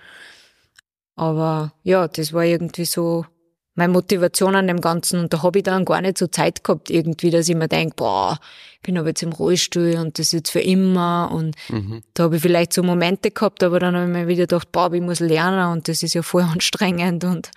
Aber 1.17 1.75
ja, 1.83 2.09
das 2.09 2.33
war 2.33 2.45
irgendwie 2.45 2.87
so 2.87 3.27
meine 3.75 3.93
Motivation 3.93 4.57
an 4.57 4.67
dem 4.67 4.81
Ganzen. 4.81 5.21
Und 5.21 5.33
da 5.33 5.43
habe 5.43 5.59
ich 5.59 5.65
dann 5.65 5.85
gar 5.85 6.01
nicht 6.01 6.19
so 6.19 6.27
Zeit 6.27 6.65
gehabt, 6.65 6.91
irgendwie, 6.91 7.31
dass 7.31 7.49
ich 7.49 7.55
mir 7.55 7.69
denke, 7.69 7.95
boah, 7.97 8.39
ich 8.75 8.81
bin 8.83 8.99
aber 8.99 9.09
jetzt 9.09 9.23
im 9.23 9.33
Rollstuhl 9.33 9.95
und 9.97 10.19
das 10.19 10.29
ist 10.29 10.33
jetzt 10.33 10.51
für 10.51 10.61
immer. 10.61 11.31
Und 11.33 11.57
Mhm. 11.69 12.03
da 12.15 12.25
habe 12.25 12.37
ich 12.37 12.43
vielleicht 12.43 12.73
so 12.73 12.83
Momente 12.83 13.31
gehabt, 13.31 13.63
aber 13.63 13.79
dann 13.79 13.95
habe 13.95 14.07
ich 14.07 14.13
mir 14.13 14.27
wieder 14.29 14.43
gedacht, 14.45 14.73
boah, 14.73 14.93
ich 14.93 15.01
muss 15.03 15.21
lernen 15.21 15.73
und 15.73 15.89
das 15.89 16.03
ist 16.03 16.15
ja 16.15 16.23
voll 16.23 16.43
anstrengend. 16.61 17.25
Und 17.25 17.51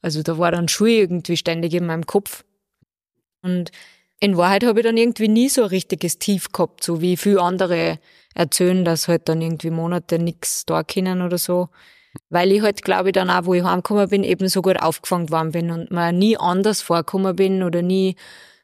also 0.00 0.22
da 0.22 0.38
war 0.38 0.50
dann 0.50 0.68
Schule 0.68 0.92
irgendwie 0.92 1.36
ständig 1.36 1.74
in 1.74 1.86
meinem 1.86 2.06
Kopf. 2.06 2.44
Und 3.42 3.70
in 4.20 4.36
Wahrheit 4.36 4.64
habe 4.64 4.80
ich 4.80 4.86
dann 4.86 4.96
irgendwie 4.96 5.28
nie 5.28 5.48
so 5.48 5.62
ein 5.62 5.68
richtiges 5.68 6.18
Tief 6.18 6.52
gehabt, 6.52 6.84
so 6.84 7.00
wie 7.00 7.16
viele 7.16 7.40
andere 7.40 7.98
erzählen, 8.34 8.84
dass 8.84 9.08
halt 9.08 9.28
dann 9.28 9.42
irgendwie 9.42 9.70
Monate 9.70 10.18
nichts 10.18 10.64
da 10.64 10.82
können 10.84 11.22
oder 11.22 11.38
so. 11.38 11.68
Weil 12.28 12.52
ich 12.52 12.62
halt, 12.62 12.82
glaube 12.82 13.08
ich, 13.08 13.12
dann 13.12 13.30
auch, 13.30 13.46
wo 13.46 13.54
ich 13.54 13.62
heimgekommen 13.62 14.08
bin, 14.08 14.24
eben 14.24 14.48
so 14.48 14.62
gut 14.62 14.80
aufgefangen 14.80 15.30
worden 15.30 15.52
bin 15.52 15.70
und 15.70 15.90
mir 15.90 16.12
nie 16.12 16.36
anders 16.36 16.82
vorgekommen 16.82 17.36
bin 17.36 17.62
oder 17.62 17.82
nie, 17.82 18.16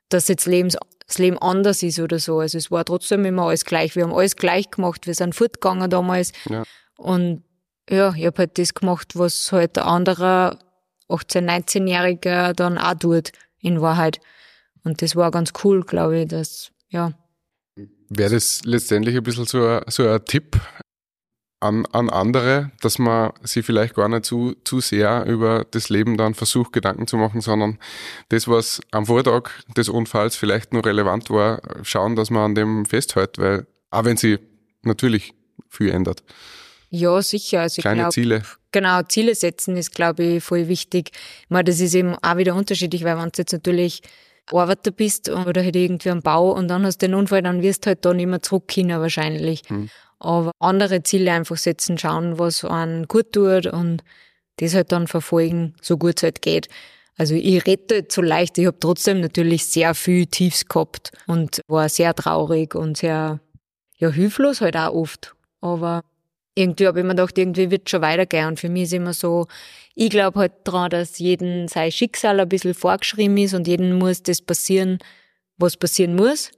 dass 0.09 0.29
jetzt 0.29 0.47
Lebens, 0.47 0.77
das 1.07 1.19
Leben 1.19 1.39
anders 1.39 1.83
ist 1.83 1.99
oder 1.99 2.19
so. 2.19 2.41
Also 2.41 2.59
es 2.59 2.71
war 2.71 2.85
trotzdem 2.85 3.25
immer 3.25 3.45
alles 3.45 3.65
gleich. 3.65 3.97
Wir 3.97 4.05
haben 4.05 4.15
alles 4.15 4.37
gleich 4.37 4.71
gemacht. 4.71 5.07
Wir 5.07 5.15
sind 5.15 5.35
fortgegangen 5.35 5.89
damals. 5.89 6.33
Ja. 6.49 6.65
Und 6.97 7.43
ja, 7.89 8.13
ich 8.15 8.27
habe 8.27 8.39
halt 8.39 8.59
das 8.59 8.75
gemacht, 8.75 9.19
was 9.19 9.51
halt 9.51 9.79
ein 9.79 9.85
anderer 9.85 10.59
18-, 11.09 11.47
19-Jähriger 11.47 12.53
dann 12.53 12.77
auch 12.77 12.95
tut, 12.95 13.33
in 13.61 13.81
Wahrheit. 13.81 14.21
Und 14.85 15.01
das 15.03 15.17
war 15.17 15.31
ganz 15.31 15.53
cool, 15.65 15.83
glaube 15.83 16.21
ich, 16.21 16.29
dass, 16.29 16.71
ja. 16.89 17.13
Wäre 18.11 18.35
das 18.35 18.63
letztendlich 18.65 19.17
ein 19.17 19.23
bisschen 19.23 19.47
so 19.47 19.67
ein, 19.67 19.83
so 19.89 20.07
ein 20.07 20.25
Tipp 20.25 20.61
an, 21.61 21.87
an 21.87 22.09
andere, 22.09 22.71
dass 22.81 22.99
man 22.99 23.33
sich 23.43 23.67
vielleicht 23.67 23.95
gar 23.95 24.09
nicht 24.09 24.25
zu, 24.25 24.55
zu 24.65 24.81
sehr 24.81 25.25
über 25.27 25.67
das 25.71 25.89
Leben 25.89 26.17
dann 26.17 26.35
versucht, 26.35 26.73
Gedanken 26.73 27.07
zu 27.07 27.17
machen, 27.17 27.41
sondern 27.41 27.79
das, 28.29 28.47
was 28.49 28.81
am 28.93 29.07
Vortag 29.07 29.51
des 29.77 29.89
Unfalls 29.89 30.37
vielleicht 30.37 30.73
nur 30.73 30.85
relevant 30.85 31.31
war, 31.31 31.61
schauen, 31.83 32.17
dass 32.17 32.31
man 32.31 32.43
an 32.45 32.55
dem 32.55 32.87
festhält, 32.87 33.39
weil 33.39 33.67
auch 33.91 34.05
wenn 34.05 34.17
sie 34.17 34.39
natürlich 34.83 35.35
viel 35.69 35.91
ändert. 35.91 36.23
Ja, 36.91 37.21
sicher. 37.21 37.63
Also 37.63 37.79
ich 37.79 37.83
Kleine 37.83 38.03
glaub, 38.03 38.13
Ziele. 38.13 38.43
Genau, 38.73 39.03
Ziele 39.03 39.35
setzen 39.35 39.77
ist, 39.77 39.95
glaube 39.95 40.23
ich, 40.23 40.45
voll 40.45 40.69
wichtig. 40.69 41.11
Ich 41.43 41.51
meine, 41.51 41.65
das 41.65 41.81
ist 41.81 41.95
eben 41.95 42.15
auch 42.15 42.37
wieder 42.37 42.55
unterschiedlich, 42.55 43.05
weil 43.05 43.17
wenn 43.17 43.31
du 43.31 43.39
jetzt 43.39 43.53
natürlich 43.53 44.03
Arbeiter 44.51 44.91
bist 44.91 45.29
oder 45.29 45.63
halt 45.63 45.77
irgendwie 45.77 46.11
am 46.11 46.23
Bau 46.23 46.53
und 46.53 46.69
dann 46.69 46.87
hast 46.87 47.03
du 47.03 47.07
den 47.07 47.15
Unfall, 47.15 47.43
dann 47.43 47.63
wirst 47.63 47.85
du 47.85 47.89
halt 47.89 48.05
da 48.05 48.15
nicht 48.15 48.27
mehr 48.27 48.41
zurückkommen 48.41 49.01
wahrscheinlich. 49.01 49.63
Hm. 49.67 49.91
Aber 50.21 50.53
andere 50.59 51.03
Ziele 51.03 51.33
einfach 51.33 51.57
setzen, 51.57 51.99
schauen, 51.99 52.39
was 52.39 52.65
einen 52.65 53.07
gut 53.07 53.33
tut 53.33 53.67
und 53.67 54.03
das 54.57 54.75
halt 54.75 54.91
dann 54.93 55.07
verfolgen, 55.07 55.75
so 55.81 55.97
gut 55.97 56.15
es 56.17 56.23
halt 56.25 56.43
geht. 56.43 56.69
Also 57.17 57.35
ich 57.35 57.67
rede 57.67 57.97
halt 57.97 58.13
so 58.13 58.23
leicht, 58.23 58.59
ich 58.59 58.67
habe 58.67 58.79
trotzdem 58.79 59.21
natürlich 59.21 59.67
sehr 59.67 59.95
viel 59.95 60.27
Tiefs 60.27 60.67
gehabt 60.67 61.11
und 61.27 61.61
war 61.67 61.89
sehr 61.89 62.15
traurig 62.15 62.75
und 62.75 62.97
sehr 62.97 63.41
ja, 63.97 64.11
hilflos 64.11 64.61
halt 64.61 64.77
auch 64.77 64.95
oft. 64.95 65.35
Aber 65.61 66.03
irgendwie 66.55 66.87
habe 66.87 67.01
ich 67.01 67.05
mir 67.05 67.15
gedacht, 67.15 67.37
irgendwie 67.37 67.71
wird 67.71 67.91
schon 67.91 68.03
weitergehen. 68.03 68.47
Und 68.47 68.61
für 68.61 68.69
mich 68.69 68.85
ist 68.85 68.93
immer 68.93 69.13
so, 69.13 69.47
ich 69.95 70.11
glaube 70.11 70.39
halt 70.39 70.53
dran, 70.65 70.91
dass 70.91 71.19
jedem 71.19 71.69
sein 71.69 71.91
Schicksal 71.91 72.39
ein 72.41 72.49
bisschen 72.49 72.75
vorgeschrieben 72.75 73.37
ist 73.37 73.55
und 73.55 73.67
jedem 73.67 73.99
muss 73.99 74.23
das 74.23 74.41
passieren, 74.41 74.99
was 75.57 75.77
passieren 75.77 76.15
muss. 76.15 76.53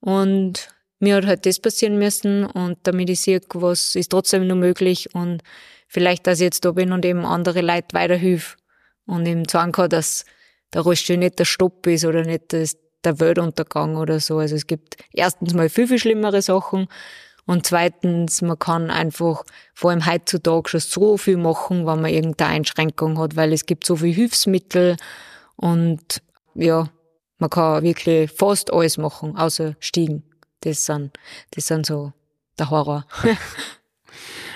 Und 0.00 0.68
mir 1.04 1.16
hat 1.16 1.26
halt 1.26 1.46
das 1.46 1.60
passieren 1.60 1.98
müssen 1.98 2.44
und 2.44 2.78
damit 2.82 3.10
ich 3.10 3.20
sehe, 3.20 3.40
was 3.54 3.94
ist 3.94 4.10
trotzdem 4.10 4.46
noch 4.46 4.56
möglich 4.56 5.14
und 5.14 5.42
vielleicht, 5.86 6.26
dass 6.26 6.40
ich 6.40 6.44
jetzt 6.44 6.64
da 6.64 6.72
bin 6.72 6.92
und 6.92 7.04
eben 7.04 7.24
andere 7.24 7.60
Leute 7.60 7.88
weiterhilfe 7.92 8.56
und 9.06 9.26
eben 9.26 9.48
sagen 9.48 9.72
kann, 9.72 9.90
dass 9.90 10.24
der 10.72 10.82
Rollstuhl 10.82 11.16
nicht 11.16 11.38
der 11.38 11.44
Stopp 11.44 11.86
ist 11.86 12.04
oder 12.04 12.24
nicht 12.24 12.52
das, 12.52 12.76
der 13.04 13.20
Weltuntergang 13.20 13.96
oder 13.96 14.18
so. 14.18 14.38
Also 14.38 14.56
es 14.56 14.66
gibt 14.66 14.96
erstens 15.12 15.54
mal 15.54 15.68
viel, 15.68 15.86
viel 15.86 15.98
schlimmere 15.98 16.42
Sachen 16.42 16.88
und 17.46 17.66
zweitens, 17.66 18.42
man 18.42 18.58
kann 18.58 18.90
einfach 18.90 19.44
vor 19.74 19.90
allem 19.90 20.06
heutzutage 20.06 20.70
schon 20.70 20.80
so 20.80 21.16
viel 21.16 21.36
machen, 21.36 21.86
wenn 21.86 22.00
man 22.00 22.10
irgendeine 22.10 22.52
Einschränkung 22.52 23.18
hat, 23.18 23.36
weil 23.36 23.52
es 23.52 23.66
gibt 23.66 23.86
so 23.86 23.96
viel 23.96 24.14
Hilfsmittel 24.14 24.96
und 25.56 26.22
ja, 26.54 26.88
man 27.38 27.50
kann 27.50 27.82
wirklich 27.82 28.30
fast 28.30 28.72
alles 28.72 28.96
machen, 28.96 29.36
außer 29.36 29.74
Stiegen. 29.80 30.22
Das 30.64 30.84
sind, 30.84 31.18
das 31.50 31.66
sind 31.66 31.86
so 31.86 32.12
der 32.58 32.70
Horror. 32.70 33.06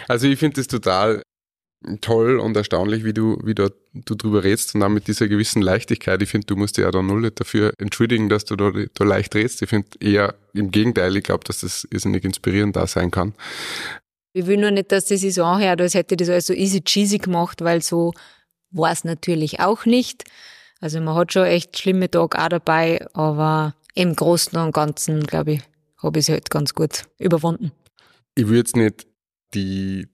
Also 0.08 0.26
ich 0.26 0.38
finde 0.38 0.56
das 0.56 0.68
total 0.68 1.22
toll 2.00 2.38
und 2.38 2.56
erstaunlich, 2.56 3.04
wie 3.04 3.12
du, 3.12 3.38
wie 3.44 3.54
du, 3.54 3.70
du 3.92 4.14
drüber 4.14 4.42
redest 4.42 4.74
und 4.74 4.82
auch 4.82 4.88
mit 4.88 5.06
dieser 5.06 5.28
gewissen 5.28 5.62
Leichtigkeit. 5.62 6.20
Ich 6.22 6.30
finde, 6.30 6.46
du 6.46 6.56
musst 6.56 6.76
dich 6.76 6.84
ja 6.84 6.90
da 6.90 7.02
null 7.02 7.20
nicht 7.20 7.38
dafür 7.38 7.72
entschuldigen, 7.78 8.28
dass 8.28 8.44
du 8.44 8.56
da, 8.56 8.72
da 8.94 9.04
leicht 9.04 9.34
redest. 9.34 9.62
Ich 9.62 9.68
finde 9.68 9.88
eher 10.00 10.34
im 10.54 10.70
Gegenteil, 10.70 11.16
ich 11.16 11.24
glaube, 11.24 11.44
dass 11.44 11.60
das 11.60 11.86
irrsinnig 11.90 12.24
inspirierend 12.24 12.74
da 12.74 12.86
sein 12.86 13.10
kann. 13.10 13.34
Ich 14.32 14.46
will 14.46 14.56
nur 14.56 14.70
nicht, 14.70 14.90
dass 14.90 15.06
das 15.06 15.20
sich 15.20 15.34
so 15.34 15.44
anhört, 15.44 15.80
als 15.80 15.94
hätte 15.94 16.14
ich 16.14 16.18
das 16.18 16.30
alles 16.30 16.46
so 16.46 16.54
easy 16.54 16.80
cheesy 16.80 17.18
gemacht, 17.18 17.62
weil 17.62 17.82
so 17.82 18.12
war 18.70 18.90
es 18.90 19.04
natürlich 19.04 19.60
auch 19.60 19.84
nicht. 19.84 20.24
Also 20.80 21.00
man 21.00 21.14
hat 21.14 21.32
schon 21.32 21.44
echt 21.44 21.78
schlimme 21.78 22.10
Tage 22.10 22.38
auch 22.38 22.48
dabei, 22.48 23.06
aber 23.12 23.74
im 23.94 24.14
Großen 24.14 24.58
und 24.58 24.72
Ganzen, 24.72 25.26
glaube 25.26 25.52
ich, 25.52 25.60
habe 26.02 26.18
ich 26.18 26.26
es 26.26 26.28
halt 26.28 26.50
ganz 26.50 26.74
gut 26.74 27.04
überwunden. 27.18 27.72
Ich 28.34 28.48
will 28.48 28.58
jetzt 28.58 28.76
nicht 28.76 29.06
die, 29.54 30.06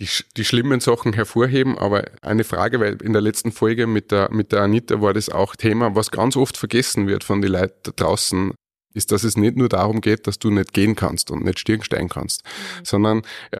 die, 0.00 0.08
die 0.36 0.44
schlimmen 0.44 0.80
Sachen 0.80 1.12
hervorheben, 1.12 1.78
aber 1.78 2.04
eine 2.22 2.44
Frage, 2.44 2.80
weil 2.80 3.00
in 3.02 3.12
der 3.12 3.22
letzten 3.22 3.52
Folge 3.52 3.86
mit 3.86 4.10
der, 4.10 4.30
mit 4.32 4.52
der 4.52 4.62
Anita 4.62 5.00
war 5.00 5.14
das 5.14 5.28
auch 5.28 5.56
Thema, 5.56 5.94
was 5.94 6.10
ganz 6.10 6.36
oft 6.36 6.56
vergessen 6.56 7.06
wird 7.06 7.24
von 7.24 7.40
den 7.40 7.52
Leuten 7.52 7.78
da 7.82 7.92
draußen, 7.92 8.52
ist, 8.94 9.12
dass 9.12 9.24
es 9.24 9.36
nicht 9.36 9.56
nur 9.56 9.68
darum 9.68 10.00
geht, 10.00 10.26
dass 10.26 10.38
du 10.38 10.50
nicht 10.50 10.72
gehen 10.72 10.96
kannst 10.96 11.30
und 11.30 11.44
nicht 11.44 11.60
Stirn 11.60 11.82
steigen 11.82 12.08
kannst, 12.08 12.42
sondern 12.82 13.22
ja, 13.52 13.58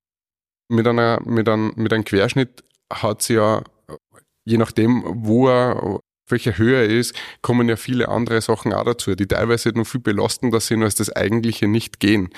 mit 0.68 0.86
einer, 0.86 1.20
mit 1.24 1.48
einem, 1.48 1.72
mit 1.76 1.92
einem 1.92 2.04
Querschnitt 2.04 2.64
hat 2.92 3.22
sie 3.22 3.34
ja, 3.34 3.62
je 4.44 4.56
nachdem, 4.56 5.04
wo 5.06 5.48
er, 5.48 5.99
welcher 6.30 6.58
Höhe 6.58 6.76
er 6.76 6.86
ist, 6.86 7.14
kommen 7.42 7.68
ja 7.68 7.76
viele 7.76 8.08
andere 8.08 8.40
Sachen 8.40 8.72
auch 8.72 8.84
dazu, 8.84 9.14
die 9.14 9.26
teilweise 9.26 9.70
noch 9.70 9.86
viel 9.86 10.00
belastender 10.00 10.60
sind 10.60 10.82
als 10.82 10.94
das 10.94 11.10
eigentliche 11.10 11.68
Nicht-Gehen. 11.68 12.30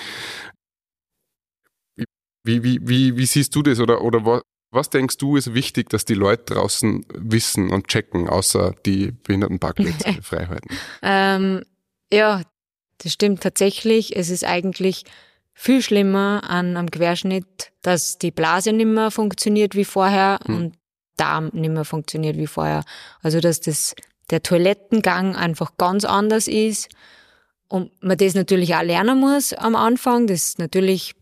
Wie, 2.45 2.63
wie, 2.63 2.79
wie, 2.81 3.17
wie 3.17 3.25
siehst 3.25 3.55
du 3.55 3.61
das 3.61 3.79
oder, 3.79 4.01
oder 4.01 4.25
was, 4.25 4.41
was 4.71 4.89
denkst 4.89 5.17
du 5.17 5.37
ist 5.37 5.53
wichtig, 5.53 5.89
dass 5.89 6.03
die 6.03 6.15
Leute 6.15 6.55
draußen 6.55 7.05
wissen 7.13 7.69
und 7.69 7.87
checken, 7.87 8.27
außer 8.27 8.73
die 8.85 9.11
Behindertenparkplätze 9.11 10.13
frei 10.21 10.47
halten? 10.47 10.75
Ähm, 11.01 11.63
ja, 12.11 12.41
das 12.97 13.13
stimmt 13.13 13.41
tatsächlich. 13.41 14.15
Es 14.15 14.29
ist 14.29 14.43
eigentlich 14.43 15.03
viel 15.53 15.81
schlimmer 15.81 16.41
an 16.49 16.75
am 16.75 16.89
Querschnitt, 16.89 17.71
dass 17.81 18.17
die 18.17 18.31
Blase 18.31 18.73
nicht 18.73 18.87
mehr 18.87 19.11
funktioniert 19.11 19.75
wie 19.75 19.85
vorher 19.85 20.39
Hm. 20.45 20.55
und 20.55 20.73
Darm 21.17 21.49
nicht 21.53 21.71
mehr 21.71 21.85
funktioniert 21.85 22.37
wie 22.37 22.47
vorher. 22.47 22.83
Also 23.21 23.39
dass 23.39 23.59
das 23.59 23.95
der 24.29 24.41
Toilettengang 24.41 25.35
einfach 25.35 25.77
ganz 25.77 26.05
anders 26.05 26.47
ist 26.47 26.89
und 27.67 27.91
man 28.01 28.17
das 28.17 28.35
natürlich 28.35 28.75
auch 28.75 28.83
lernen 28.83 29.19
muss 29.19 29.53
am 29.53 29.75
Anfang. 29.75 30.27
Das 30.27 30.43
ist 30.43 30.59
natürlich 30.59 31.15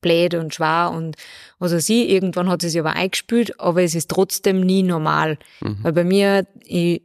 blöd 0.00 0.34
und 0.34 0.54
schwer 0.54 0.92
und 0.94 1.16
was 1.58 1.72
weiß 1.72 1.88
ich, 1.88 2.08
irgendwann 2.08 2.48
hat 2.48 2.62
es 2.62 2.72
sich 2.72 2.80
aber 2.80 2.94
eingespült, 2.94 3.58
aber 3.58 3.82
es 3.82 3.94
ist 3.94 4.10
trotzdem 4.10 4.60
nie 4.60 4.82
normal. 4.82 5.38
Mhm. 5.60 5.78
Weil 5.82 5.92
bei 5.92 6.04
mir, 6.04 6.46
ich, 6.64 7.02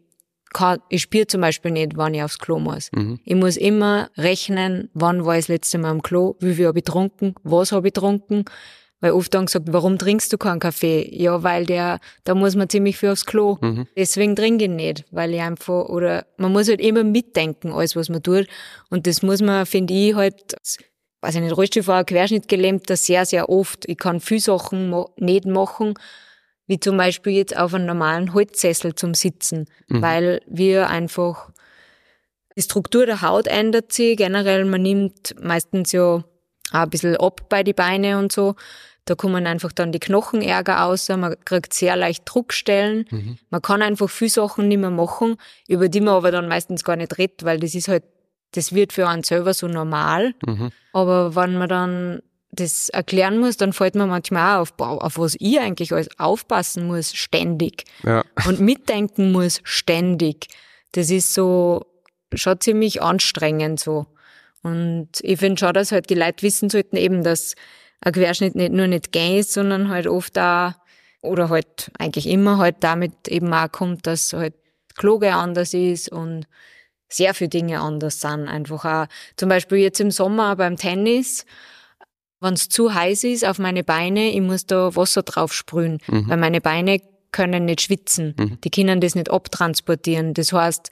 kann, 0.53 0.79
ich 0.89 1.01
spüre 1.01 1.27
zum 1.27 1.41
Beispiel 1.41 1.71
nicht, 1.71 1.95
wann 1.95 2.13
ich 2.13 2.21
aufs 2.21 2.37
Klo 2.37 2.59
muss. 2.59 2.91
Mhm. 2.91 3.19
Ich 3.23 3.35
muss 3.35 3.57
immer 3.57 4.09
rechnen, 4.17 4.89
wann 4.93 5.25
war 5.25 5.35
ich 5.35 5.45
das 5.45 5.47
letzte 5.47 5.77
Mal 5.77 5.89
am 5.89 6.03
Klo, 6.03 6.35
wie 6.39 6.53
viel 6.53 6.67
habe 6.67 6.79
ich 6.79 6.85
getrunken, 6.85 7.35
was 7.43 7.71
habe 7.71 7.87
ich 7.87 7.93
getrunken, 7.93 8.45
Weil 9.01 9.13
oft 9.13 9.33
dann 9.33 9.47
gesagt, 9.47 9.65
warum 9.71 9.97
trinkst 9.97 10.31
du 10.31 10.37
keinen 10.37 10.59
Kaffee? 10.59 11.09
Ja, 11.11 11.41
weil 11.41 11.65
der, 11.65 11.99
da 12.23 12.35
muss 12.35 12.55
man 12.55 12.69
ziemlich 12.69 12.97
viel 12.97 13.09
aufs 13.09 13.25
Klo. 13.25 13.57
Mhm. 13.59 13.87
Deswegen 13.97 14.35
trinke 14.35 14.65
ich 14.65 14.69
nicht, 14.69 15.05
weil 15.09 15.33
ich 15.33 15.41
einfach, 15.41 15.85
oder 15.89 16.27
man 16.37 16.51
muss 16.51 16.69
halt 16.69 16.79
immer 16.79 17.03
mitdenken, 17.03 17.71
alles 17.71 17.95
was 17.95 18.09
man 18.09 18.21
tut. 18.21 18.47
Und 18.89 19.07
das 19.07 19.23
muss 19.23 19.41
man, 19.41 19.65
finde 19.65 19.93
ich, 19.95 20.13
halt, 20.13 20.55
weiß 21.21 21.35
ich 21.35 21.41
nicht, 21.41 21.57
Rollstuhlfahrer, 21.57 22.03
Querschnittgelähmter 22.03 22.95
sehr, 22.95 23.25
sehr 23.25 23.49
oft. 23.49 23.89
Ich 23.89 23.97
kann 23.97 24.19
viele 24.19 24.39
Sachen 24.39 24.93
nicht 25.17 25.45
machen, 25.45 25.95
wie 26.67 26.79
zum 26.79 26.95
Beispiel 26.95 27.33
jetzt 27.33 27.57
auf 27.57 27.73
einem 27.73 27.87
normalen 27.87 28.35
Holzsessel 28.35 28.93
zum 28.93 29.15
Sitzen, 29.15 29.65
weil 29.87 30.41
wir 30.47 30.89
einfach, 30.89 31.49
die 32.55 32.61
Struktur 32.61 33.05
der 33.07 33.21
Haut 33.23 33.47
ändert 33.47 33.91
sich. 33.91 34.15
Generell, 34.15 34.65
man 34.65 34.83
nimmt 34.83 35.35
meistens 35.41 35.91
ja 35.91 36.01
auch 36.03 36.23
ein 36.71 36.89
bisschen 36.89 37.17
ab 37.17 37.41
bei 37.49 37.63
die 37.63 37.73
Beine 37.73 38.17
und 38.17 38.31
so. 38.31 38.55
Da 39.05 39.15
kommen 39.15 39.47
einfach 39.47 39.71
dann 39.71 39.91
die 39.91 39.99
Knochen 39.99 40.41
ärger 40.41 40.85
aus, 40.85 41.09
man 41.09 41.35
kriegt 41.43 41.73
sehr 41.73 41.95
leicht 41.95 42.23
Druckstellen. 42.25 43.05
Man 43.49 43.61
kann 43.61 43.81
einfach 43.81 44.09
viele 44.09 44.29
Sachen 44.29 44.67
nicht 44.67 44.77
mehr 44.77 44.91
machen, 44.91 45.37
über 45.67 45.89
die 45.89 46.01
man 46.01 46.15
aber 46.15 46.31
dann 46.31 46.47
meistens 46.47 46.83
gar 46.83 46.95
nicht 46.95 47.17
redet, 47.17 47.43
weil 47.43 47.59
das 47.59 47.73
ist 47.73 47.87
halt, 47.87 48.03
das 48.51 48.73
wird 48.73 48.93
für 48.93 49.07
einen 49.07 49.23
selber 49.23 49.53
so 49.53 49.67
normal. 49.67 50.35
Aber 50.93 51.35
wenn 51.35 51.57
man 51.57 51.69
dann 51.69 52.21
das 52.51 52.89
erklären 52.89 53.39
muss, 53.39 53.57
dann 53.57 53.73
fällt 53.73 53.95
mir 53.95 54.05
manchmal 54.05 54.57
auch 54.57 54.67
auf, 54.77 55.01
auf 55.01 55.17
was 55.17 55.35
ich 55.39 55.59
eigentlich 55.59 55.93
alles 55.93 56.09
aufpassen 56.19 56.85
muss, 56.85 57.13
ständig. 57.13 57.85
Ja. 58.03 58.23
Und 58.45 58.59
mitdenken 58.59 59.31
muss, 59.31 59.61
ständig. 59.63 60.47
Das 60.91 61.09
ist 61.09 61.33
so 61.33 61.85
schon 62.33 62.59
ziemlich 62.59 63.01
anstrengend 63.01 63.79
so. 63.79 64.05
Und 64.63 65.09
ich 65.21 65.39
finde 65.39 65.59
schon, 65.59 65.73
dass 65.73 65.91
halt 65.91 66.09
die 66.09 66.15
Leute 66.15 66.43
wissen 66.43 66.69
sollten 66.69 66.97
eben, 66.97 67.23
dass 67.23 67.55
ein 68.01 68.13
Querschnitt 68.13 68.55
nicht 68.55 68.71
nur 68.71 68.87
nicht 68.87 69.11
gäng 69.11 69.37
ist, 69.37 69.53
sondern 69.53 69.89
halt 69.89 70.07
oft 70.07 70.37
auch, 70.37 70.73
oder 71.21 71.49
halt 71.49 71.91
eigentlich 71.99 72.27
immer 72.27 72.57
halt 72.57 72.77
damit 72.81 73.27
eben 73.27 73.53
auch 73.53 73.71
kommt, 73.71 74.07
dass 74.07 74.33
halt 74.33 74.55
Kloge 74.95 75.33
anders 75.33 75.73
ist 75.73 76.11
und 76.11 76.47
sehr 77.07 77.33
viele 77.33 77.49
Dinge 77.49 77.79
anders 77.79 78.21
sind. 78.21 78.47
Einfach 78.47 78.85
auch, 78.85 79.07
zum 79.37 79.49
Beispiel 79.49 79.79
jetzt 79.79 79.99
im 79.99 80.11
Sommer 80.11 80.55
beim 80.55 80.77
Tennis, 80.77 81.45
wenn 82.39 82.55
es 82.55 82.69
zu 82.69 82.93
heiß 82.93 83.23
ist 83.25 83.45
auf 83.45 83.59
meine 83.59 83.83
Beine, 83.83 84.31
ich 84.31 84.41
muss 84.41 84.65
da 84.65 84.95
Wasser 84.95 85.21
drauf 85.21 85.53
sprühen, 85.53 85.99
weil 86.07 86.37
meine 86.37 86.59
Beine 86.59 86.99
können 87.31 87.65
nicht 87.65 87.81
schwitzen. 87.81 88.57
Die 88.63 88.69
können 88.71 88.99
das 88.99 89.13
nicht 89.15 89.29
abtransportieren. 89.29 90.33
Das 90.33 90.51
heißt, 90.51 90.89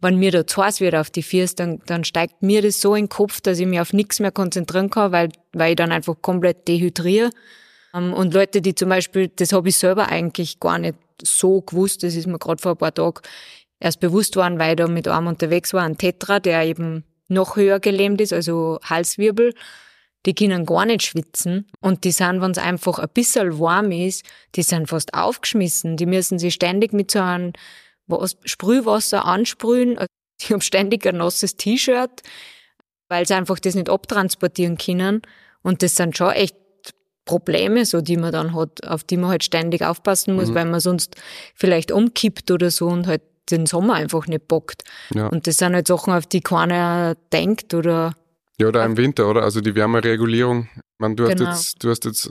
wenn 0.00 0.16
mir 0.16 0.30
da 0.30 0.46
zu 0.46 0.62
heiß 0.62 0.80
wird 0.80 0.94
auf 0.94 1.10
die 1.10 1.22
Füße, 1.22 1.54
dann, 1.56 1.80
dann 1.86 2.04
steigt 2.04 2.42
mir 2.42 2.62
das 2.62 2.80
so 2.80 2.94
in 2.94 3.04
den 3.04 3.08
Kopf, 3.08 3.40
dass 3.40 3.58
ich 3.58 3.66
mich 3.66 3.80
auf 3.80 3.92
nichts 3.92 4.20
mehr 4.20 4.32
konzentrieren 4.32 4.90
kann, 4.90 5.12
weil, 5.12 5.28
weil 5.52 5.70
ich 5.70 5.76
dann 5.76 5.92
einfach 5.92 6.16
komplett 6.20 6.66
dehydriere. 6.68 7.30
Ähm, 7.94 8.12
Und 8.14 8.34
Leute, 8.34 8.62
die 8.62 8.74
zum 8.74 8.88
Beispiel, 8.88 9.28
das 9.28 9.52
habe 9.52 9.68
ich 9.68 9.76
selber 9.76 10.08
eigentlich 10.08 10.60
gar 10.60 10.78
nicht 10.78 10.96
so 11.22 11.60
gewusst, 11.60 12.02
das 12.02 12.14
ist 12.14 12.26
mir 12.26 12.38
gerade 12.38 12.62
vor 12.62 12.72
ein 12.72 12.78
paar 12.78 12.94
Tagen 12.94 13.20
erst 13.78 14.00
bewusst 14.00 14.36
worden, 14.36 14.58
weil 14.58 14.70
ich 14.70 14.76
da 14.76 14.88
mit 14.88 15.06
einem 15.08 15.26
unterwegs 15.26 15.72
war, 15.74 15.82
ein 15.82 15.98
Tetra, 15.98 16.40
der 16.40 16.64
eben 16.64 17.04
noch 17.28 17.56
höher 17.56 17.80
gelähmt 17.80 18.20
ist, 18.20 18.32
also 18.32 18.78
Halswirbel. 18.82 19.54
Die 20.26 20.34
können 20.34 20.66
gar 20.66 20.84
nicht 20.84 21.02
schwitzen 21.02 21.66
und 21.80 22.04
die 22.04 22.12
sind, 22.12 22.42
wenn 22.42 22.50
es 22.50 22.58
einfach 22.58 22.98
ein 22.98 23.08
bisschen 23.08 23.58
warm 23.58 23.90
ist, 23.90 24.22
die 24.54 24.62
sind 24.62 24.88
fast 24.88 25.14
aufgeschmissen. 25.14 25.96
Die 25.96 26.04
müssen 26.04 26.38
sich 26.38 26.52
ständig 26.52 26.92
mit 26.92 27.10
so 27.10 27.20
einem 27.20 27.54
was, 28.10 28.36
Sprühwasser 28.44 29.24
ansprühen. 29.24 29.98
Also 29.98 30.06
Die 30.42 30.54
haben 30.54 30.62
ständig 30.62 31.06
ein 31.06 31.18
nasses 31.18 31.56
T-Shirt, 31.56 32.22
weil 33.08 33.26
sie 33.26 33.34
einfach 33.34 33.58
das 33.58 33.74
nicht 33.74 33.90
abtransportieren 33.90 34.78
können. 34.78 35.20
Und 35.62 35.82
das 35.82 35.96
sind 35.96 36.16
schon 36.16 36.30
echt 36.30 36.56
Probleme, 37.26 37.84
so 37.84 38.00
die 38.00 38.16
man 38.16 38.32
dann 38.32 38.54
hat, 38.54 38.86
auf 38.86 39.04
die 39.04 39.18
man 39.18 39.30
halt 39.30 39.44
ständig 39.44 39.84
aufpassen 39.84 40.34
muss, 40.34 40.54
weil 40.54 40.64
man 40.64 40.80
sonst 40.80 41.16
vielleicht 41.54 41.92
umkippt 41.92 42.50
oder 42.50 42.70
so 42.70 42.88
und 42.88 43.06
halt 43.06 43.20
den 43.50 43.66
Sommer 43.66 43.94
einfach 43.94 44.26
nicht 44.26 44.48
bockt. 44.48 44.82
Ja. 45.14 45.26
Und 45.26 45.46
das 45.46 45.58
sind 45.58 45.74
halt 45.74 45.86
Sachen, 45.86 46.12
auf 46.12 46.26
die 46.26 46.40
keiner 46.40 47.16
denkt 47.32 47.74
oder 47.74 48.14
Ja, 48.58 48.68
oder 48.68 48.84
im 48.84 48.96
Winter, 48.96 49.28
oder? 49.28 49.42
Also 49.42 49.60
die 49.60 49.74
Wärmeregulierung. 49.74 50.68
Meine, 50.98 51.16
du 51.16 51.24
hast 51.24 51.36
Genau. 51.36 51.50
jetzt, 51.50 51.84
du 51.84 51.90
hast 51.90 52.04
jetzt, 52.04 52.30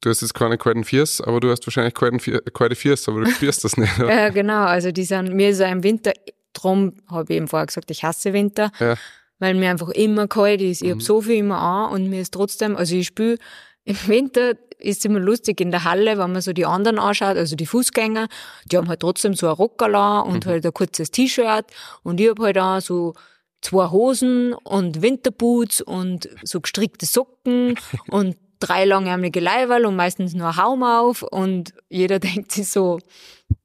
du 0.00 0.10
hast 0.10 0.20
jetzt 0.22 0.34
keine 0.34 0.58
kalten 0.58 0.84
Fiers, 0.84 1.20
aber 1.20 1.40
du 1.40 1.50
hast 1.50 1.66
wahrscheinlich 1.66 1.94
Fier- 2.22 2.40
kalte 2.52 2.74
Fiers, 2.76 3.08
aber 3.08 3.20
du 3.24 3.30
spürst 3.30 3.64
das 3.64 3.76
nicht. 3.76 3.98
Oder? 3.98 4.08
Ja, 4.14 4.28
genau. 4.30 4.64
Also 4.64 4.92
die 4.92 5.04
sind, 5.04 5.32
mir 5.34 5.50
ist 5.50 5.60
auch 5.62 5.70
im 5.70 5.82
Winter, 5.82 6.12
drum 6.52 6.94
habe 7.10 7.24
ich 7.32 7.36
eben 7.36 7.48
vorher 7.48 7.66
gesagt, 7.66 7.90
ich 7.90 8.02
hasse 8.04 8.32
Winter, 8.32 8.70
Ja. 8.80 8.94
weil 9.38 9.54
mir 9.54 9.70
einfach 9.70 9.88
immer 9.90 10.28
kalt 10.28 10.60
ist. 10.60 10.82
Ich 10.82 10.90
hab 10.90 11.02
so 11.02 11.20
viel 11.20 11.36
immer 11.36 11.58
an 11.58 11.92
und 11.92 12.10
mir 12.10 12.20
ist 12.20 12.34
trotzdem, 12.34 12.76
also 12.76 12.94
ich 12.94 13.06
spüre, 13.08 13.38
im 13.84 13.96
Winter 14.06 14.52
ist 14.80 15.04
immer 15.06 15.18
lustig 15.18 15.60
in 15.60 15.70
der 15.72 15.82
Halle, 15.84 16.18
wenn 16.18 16.32
man 16.32 16.40
so 16.42 16.52
die 16.52 16.66
anderen 16.66 16.98
anschaut, 16.98 17.36
also 17.36 17.56
die 17.56 17.66
Fußgänger, 17.66 18.28
die 18.70 18.76
haben 18.76 18.88
halt 18.88 19.00
trotzdem 19.00 19.34
so 19.34 19.46
ein 19.48 19.52
Rockerla 19.54 20.20
und 20.20 20.46
halt 20.46 20.64
ein 20.64 20.72
kurzes 20.74 21.10
T-Shirt 21.10 21.64
und 22.04 22.20
ich 22.20 22.28
hab 22.28 22.38
halt 22.38 22.58
auch 22.58 22.80
so 22.80 23.14
zwei 23.60 23.90
Hosen 23.90 24.52
und 24.52 25.02
Winterboots 25.02 25.80
und 25.80 26.28
so 26.44 26.60
gestrickte 26.60 27.06
Socken 27.06 27.74
und 28.10 28.36
drei 28.60 28.84
langärmelige 28.84 29.40
Leiberl 29.40 29.86
und 29.86 29.96
meistens 29.96 30.34
nur 30.34 30.56
Haum 30.56 30.82
auf 30.82 31.22
und 31.22 31.74
jeder 31.88 32.18
denkt 32.18 32.52
sich 32.52 32.68
so, 32.68 32.98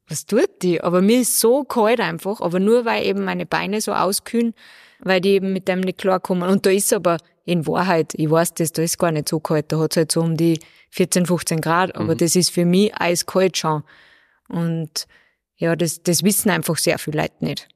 was 0.08 0.26
tut 0.26 0.62
die? 0.62 0.80
Aber 0.80 1.00
mir 1.00 1.20
ist 1.20 1.40
so 1.40 1.64
kalt 1.64 2.00
einfach, 2.00 2.40
aber 2.40 2.60
nur 2.60 2.84
weil 2.84 3.04
eben 3.06 3.24
meine 3.24 3.46
Beine 3.46 3.80
so 3.80 3.92
auskühlen, 3.92 4.54
weil 5.00 5.20
die 5.20 5.30
eben 5.30 5.52
mit 5.52 5.68
dem 5.68 5.80
nicht 5.80 5.98
klarkommen. 5.98 6.48
Und 6.48 6.66
da 6.66 6.70
ist 6.70 6.92
aber 6.92 7.18
in 7.44 7.66
Wahrheit, 7.66 8.12
ich 8.14 8.30
weiß 8.30 8.54
das, 8.54 8.72
da 8.72 8.82
ist 8.82 8.98
gar 8.98 9.12
nicht 9.12 9.28
so 9.28 9.40
kalt, 9.40 9.72
da 9.72 9.78
hat 9.78 9.92
es 9.92 9.96
halt 9.96 10.12
so 10.12 10.20
um 10.20 10.36
die 10.36 10.60
14, 10.90 11.26
15 11.26 11.60
Grad, 11.60 11.96
aber 11.96 12.14
das 12.14 12.36
ist 12.36 12.50
für 12.50 12.64
mich 12.64 12.94
eiskalt 12.94 13.56
schon. 13.56 13.82
Und 14.48 15.06
ja, 15.56 15.76
das, 15.76 16.02
das 16.02 16.22
wissen 16.22 16.50
einfach 16.50 16.76
sehr 16.76 16.98
viele 16.98 17.22
Leute 17.22 17.44
nicht. 17.44 17.68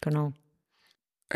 Genau. 0.00 0.32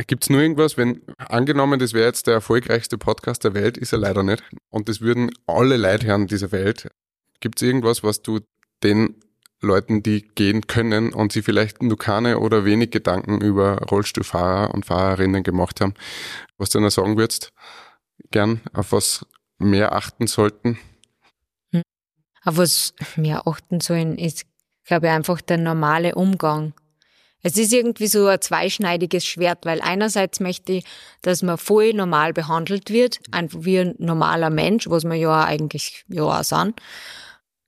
Gibt 0.07 0.25
es 0.25 0.31
nur 0.31 0.41
irgendwas, 0.41 0.77
wenn, 0.77 1.03
angenommen, 1.17 1.79
das 1.79 1.93
wäre 1.93 2.07
jetzt 2.07 2.27
der 2.27 2.35
erfolgreichste 2.35 2.99
Podcast 2.99 3.45
der 3.45 3.55
Welt, 3.55 3.77
ist 3.79 3.93
er 3.93 3.99
leider 3.99 4.23
nicht. 4.23 4.43
Und 4.71 4.89
das 4.89 5.01
würden 5.01 5.31
alle 5.47 5.77
Leute 5.77 6.27
dieser 6.27 6.53
Welt. 6.53 6.89
Gibt 7.41 7.61
es 7.61 7.67
irgendwas, 7.67 8.03
was 8.03 8.23
du 8.23 8.41
den 8.83 9.17
Leuten, 9.61 10.03
die 10.03 10.23
gehen 10.23 10.67
können 10.67 11.13
und 11.13 11.33
sie 11.33 11.43
vielleicht 11.43 11.83
nur 11.83 11.99
keine 11.99 12.39
oder 12.39 12.65
wenig 12.65 12.91
Gedanken 12.91 13.41
über 13.41 13.79
Rollstuhlfahrer 13.79 14.73
und 14.73 14.87
Fahrerinnen 14.87 15.43
gemacht 15.43 15.81
haben, 15.81 15.95
was 16.59 16.71
du 16.71 16.79
ihnen 16.79 16.91
sagen 16.91 17.17
würdest? 17.17 17.53
Gern, 18.31 18.61
auf 18.73 18.93
was 18.93 19.27
mehr 19.59 19.93
achten 19.93 20.27
sollten? 20.27 20.79
Auf 22.45 22.57
was 22.57 22.95
wir 23.17 23.47
achten 23.47 23.81
sollen, 23.81 24.17
ist, 24.17 24.47
glaube 24.85 25.07
ich, 25.07 25.13
einfach 25.13 25.41
der 25.41 25.59
normale 25.59 26.15
Umgang. 26.15 26.73
Es 27.43 27.57
ist 27.57 27.73
irgendwie 27.73 28.09
so 28.09 28.27
ein 28.27 28.41
zweischneidiges 28.41 29.25
Schwert, 29.25 29.65
weil 29.65 29.81
einerseits 29.81 30.41
möchte 30.41 30.73
ich, 30.73 30.85
dass 31.23 31.43
man 31.43 31.57
voll 31.57 31.93
normal 31.93 32.33
behandelt 32.33 32.91
wird, 32.91 33.21
einfach 33.31 33.61
wie 33.63 33.79
ein 33.79 33.95
normaler 33.99 34.51
Mensch, 34.51 34.89
was 34.89 35.05
wir 35.05 35.15
ja 35.15 35.45
eigentlich 35.45 36.05
ja 36.09 36.25
auch 36.25 36.43
sind. 36.43 36.75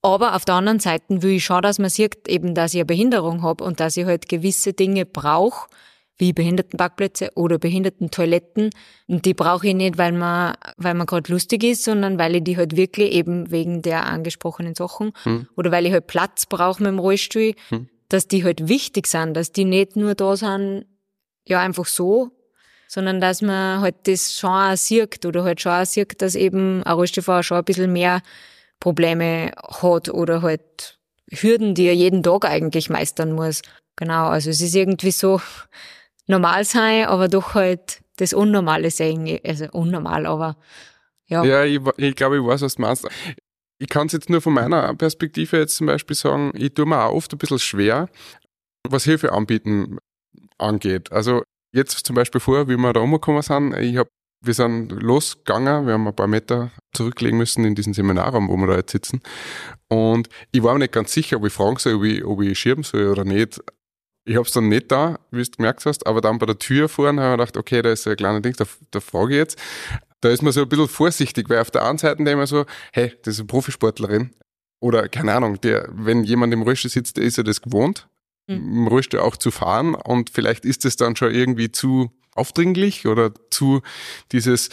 Aber 0.01 0.35
auf 0.35 0.45
der 0.45 0.55
anderen 0.55 0.79
Seite 0.79 1.21
will 1.21 1.35
ich 1.35 1.45
schon, 1.45 1.61
dass 1.61 1.79
man 1.79 1.89
sieht, 1.89 2.27
eben, 2.27 2.55
dass 2.55 2.73
ich 2.73 2.79
eine 2.79 2.85
Behinderung 2.85 3.43
habe 3.43 3.63
und 3.63 3.79
dass 3.79 3.97
ich 3.97 4.05
halt 4.05 4.27
gewisse 4.27 4.73
Dinge 4.73 5.05
brauche, 5.05 5.69
wie 6.17 6.33
Behindertenparkplätze 6.33 7.29
oder 7.35 7.57
Behindertentoiletten. 7.57 8.71
Und 9.07 9.25
die 9.25 9.33
brauche 9.33 9.67
ich 9.67 9.73
nicht, 9.75 9.97
weil 9.97 10.11
man, 10.11 10.55
weil 10.77 10.95
man 10.95 11.07
gerade 11.07 11.31
lustig 11.31 11.63
ist, 11.63 11.83
sondern 11.83 12.19
weil 12.19 12.35
ich 12.35 12.43
die 12.43 12.57
halt 12.57 12.75
wirklich 12.75 13.11
eben 13.11 13.51
wegen 13.51 13.81
der 13.81 14.05
angesprochenen 14.07 14.75
Sachen 14.75 15.13
oder 15.55 15.71
weil 15.71 15.85
ich 15.85 15.93
halt 15.93 16.07
Platz 16.07 16.45
brauche 16.45 16.83
mit 16.83 16.91
dem 16.91 16.99
Rollstuhl, 16.99 17.53
dass 18.11 18.27
die 18.27 18.43
halt 18.43 18.67
wichtig 18.67 19.07
sind, 19.07 19.35
dass 19.35 19.51
die 19.51 19.65
nicht 19.65 19.95
nur 19.95 20.15
da 20.15 20.35
sind, 20.35 20.85
ja, 21.47 21.61
einfach 21.61 21.85
so, 21.85 22.31
sondern 22.87 23.21
dass 23.21 23.41
man 23.41 23.79
halt 23.79 23.95
das 24.03 24.33
schon 24.35 24.49
auch 24.49 24.75
sieht 24.75 25.25
oder 25.25 25.43
halt 25.43 25.61
schon 25.61 25.71
auch 25.71 25.85
sieht, 25.85 26.21
dass 26.21 26.35
eben 26.35 26.83
ein 26.83 26.93
Rollstuhlfahrer 26.93 27.43
schon 27.43 27.57
ein 27.57 27.63
bisschen 27.63 27.93
mehr 27.93 28.21
Probleme 28.81 29.51
hat 29.81 30.09
oder 30.09 30.41
halt 30.41 30.99
Hürden, 31.31 31.73
die 31.73 31.85
er 31.85 31.95
jeden 31.95 32.21
Tag 32.21 32.43
eigentlich 32.43 32.89
meistern 32.89 33.31
muss. 33.31 33.61
Genau, 33.95 34.27
also 34.27 34.49
es 34.49 34.59
ist 34.59 34.75
irgendwie 34.75 35.11
so 35.11 35.39
normal 36.27 36.65
sein, 36.65 37.05
aber 37.05 37.29
doch 37.29 37.53
halt 37.53 38.01
das 38.17 38.33
Unnormale 38.33 38.91
sehen, 38.91 39.39
also 39.45 39.67
unnormal, 39.71 40.25
aber 40.25 40.57
ja. 41.27 41.45
Ja, 41.45 41.63
ich, 41.63 41.79
ich 41.95 42.15
glaube, 42.15 42.37
ich 42.37 42.43
weiß, 42.43 42.61
was 42.61 42.75
du 42.75 42.81
meinst. 42.81 43.07
Ich 43.81 43.87
kann 43.87 44.05
es 44.05 44.13
jetzt 44.13 44.29
nur 44.29 44.41
von 44.41 44.53
meiner 44.53 44.93
Perspektive 44.93 45.57
jetzt 45.57 45.75
zum 45.75 45.87
Beispiel 45.87 46.15
sagen, 46.15 46.51
ich 46.53 46.75
tue 46.75 46.85
mir 46.85 47.03
auch 47.03 47.15
oft 47.15 47.33
ein 47.33 47.39
bisschen 47.39 47.57
schwer, 47.57 48.09
was 48.87 49.05
Hilfe 49.05 49.31
anbieten 49.31 49.97
angeht. 50.59 51.11
Also 51.11 51.41
jetzt 51.73 52.05
zum 52.05 52.15
Beispiel 52.15 52.39
vor, 52.39 52.69
wie 52.69 52.77
wir 52.77 52.93
da 52.93 52.99
umgekommen 52.99 53.41
sind, 53.41 53.73
ich 53.73 53.97
hab, 53.97 54.07
wir 54.45 54.53
sind 54.53 54.91
losgegangen, 54.91 55.87
wir 55.87 55.93
haben 55.93 56.07
ein 56.07 56.15
paar 56.15 56.27
Meter 56.27 56.69
zurücklegen 56.93 57.39
müssen 57.39 57.65
in 57.65 57.73
diesen 57.73 57.93
Seminarraum, 57.93 58.49
wo 58.49 58.57
wir 58.57 58.67
da 58.67 58.75
jetzt 58.75 58.91
sitzen. 58.91 59.19
Und 59.89 60.29
ich 60.51 60.61
war 60.61 60.73
mir 60.73 60.81
nicht 60.81 60.93
ganz 60.93 61.11
sicher, 61.11 61.37
ob 61.37 61.47
ich 61.47 61.53
fragen 61.53 61.77
soll, 61.77 61.95
ob 61.95 62.03
ich, 62.03 62.23
ob 62.23 62.39
ich 62.43 62.59
schieben 62.59 62.83
soll 62.83 63.07
oder 63.07 63.23
nicht. 63.23 63.61
Ich 64.27 64.35
hab's 64.35 64.51
dann 64.51 64.69
nicht 64.69 64.91
da, 64.91 65.17
wie 65.31 65.41
du 65.41 65.49
gemerkt 65.57 65.83
hast, 65.87 66.05
aber 66.05 66.21
dann 66.21 66.37
bei 66.37 66.45
der 66.45 66.59
Tür 66.59 66.87
vorne 66.87 67.23
habe 67.23 67.33
ich 67.33 67.47
gedacht, 67.47 67.57
okay, 67.57 67.81
da 67.81 67.91
ist 67.91 68.05
ein 68.05 68.15
kleiner 68.15 68.41
Ding, 68.41 68.53
da, 68.53 68.65
da 68.91 68.99
frage 68.99 69.33
ich 69.33 69.37
jetzt. 69.39 69.59
Da 70.21 70.29
ist 70.29 70.41
man 70.41 70.53
so 70.53 70.61
ein 70.61 70.69
bisschen 70.69 70.87
vorsichtig, 70.87 71.49
weil 71.49 71.59
auf 71.59 71.71
der 71.71 71.85
einen 71.85 71.97
Seite 71.97 72.23
denkt 72.23 72.37
man 72.37 72.47
so, 72.47 72.65
hey, 72.93 73.13
das 73.23 73.35
ist 73.35 73.39
eine 73.39 73.47
Profisportlerin. 73.47 74.31
Oder 74.79 75.09
keine 75.09 75.33
Ahnung, 75.33 75.61
der, 75.61 75.89
wenn 75.91 76.23
jemand 76.23 76.53
im 76.53 76.63
Rollstuhl 76.63 76.89
sitzt, 76.89 77.17
der 77.17 77.23
ist 77.23 77.37
ja 77.37 77.43
das 77.43 77.61
gewohnt, 77.61 78.07
mhm. 78.47 78.55
im 78.55 78.87
Rollstuhl 78.87 79.19
auch 79.19 79.35
zu 79.35 79.51
fahren 79.51 79.95
und 79.95 80.29
vielleicht 80.29 80.65
ist 80.65 80.85
es 80.85 80.95
dann 80.95 81.15
schon 81.15 81.33
irgendwie 81.33 81.71
zu 81.71 82.11
aufdringlich 82.33 83.07
oder 83.07 83.31
zu 83.49 83.81
dieses, 84.31 84.69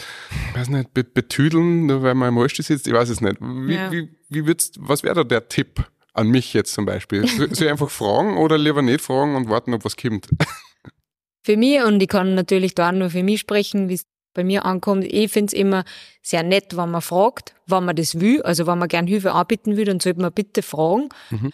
weiß 0.53 0.69
nicht, 0.69 0.93
betüdeln, 0.93 1.87
nur 1.87 2.01
weil 2.03 2.15
man 2.15 2.29
im 2.29 2.37
Rollstuhl 2.37 2.65
sitzt, 2.65 2.87
ich 2.87 2.93
weiß 2.93 3.09
es 3.09 3.21
nicht. 3.21 3.37
Wie, 3.39 3.75
ja. 3.75 3.91
wie, 3.91 4.09
wie 4.29 4.47
würdest, 4.47 4.77
was 4.79 5.03
wäre 5.03 5.15
da 5.15 5.23
der 5.23 5.47
Tipp 5.49 5.85
an 6.13 6.29
mich 6.29 6.53
jetzt 6.53 6.73
zum 6.73 6.85
Beispiel? 6.85 7.27
Soll 7.27 7.49
ich 7.51 7.69
einfach 7.69 7.89
fragen 7.89 8.37
oder 8.37 8.57
lieber 8.57 8.81
nicht 8.81 9.01
fragen 9.01 9.35
und 9.35 9.49
warten, 9.49 9.73
ob 9.73 9.85
was 9.85 9.97
kommt? 9.97 10.27
Für 11.43 11.57
mich, 11.57 11.81
und 11.81 12.01
ich 12.01 12.09
kann 12.09 12.35
natürlich 12.35 12.75
da 12.75 12.91
nur 12.91 13.09
für 13.09 13.23
mich 13.23 13.39
sprechen, 13.39 13.87
wie 13.87 13.93
es 13.93 14.05
bei 14.33 14.43
mir 14.43 14.65
ankommt, 14.65 15.05
ich 15.05 15.31
finde 15.31 15.47
es 15.47 15.53
immer 15.53 15.83
sehr 16.21 16.43
nett, 16.43 16.77
wenn 16.77 16.91
man 16.91 17.01
fragt, 17.01 17.53
wenn 17.65 17.85
man 17.85 17.95
das 17.95 18.19
will, 18.19 18.41
also 18.43 18.67
wenn 18.67 18.77
man 18.77 18.87
gern 18.87 19.07
Hilfe 19.07 19.31
anbieten 19.33 19.77
will, 19.77 19.85
dann 19.85 19.99
sollte 19.99 20.21
man 20.21 20.31
bitte 20.31 20.61
fragen. 20.61 21.09
Mhm. 21.29 21.51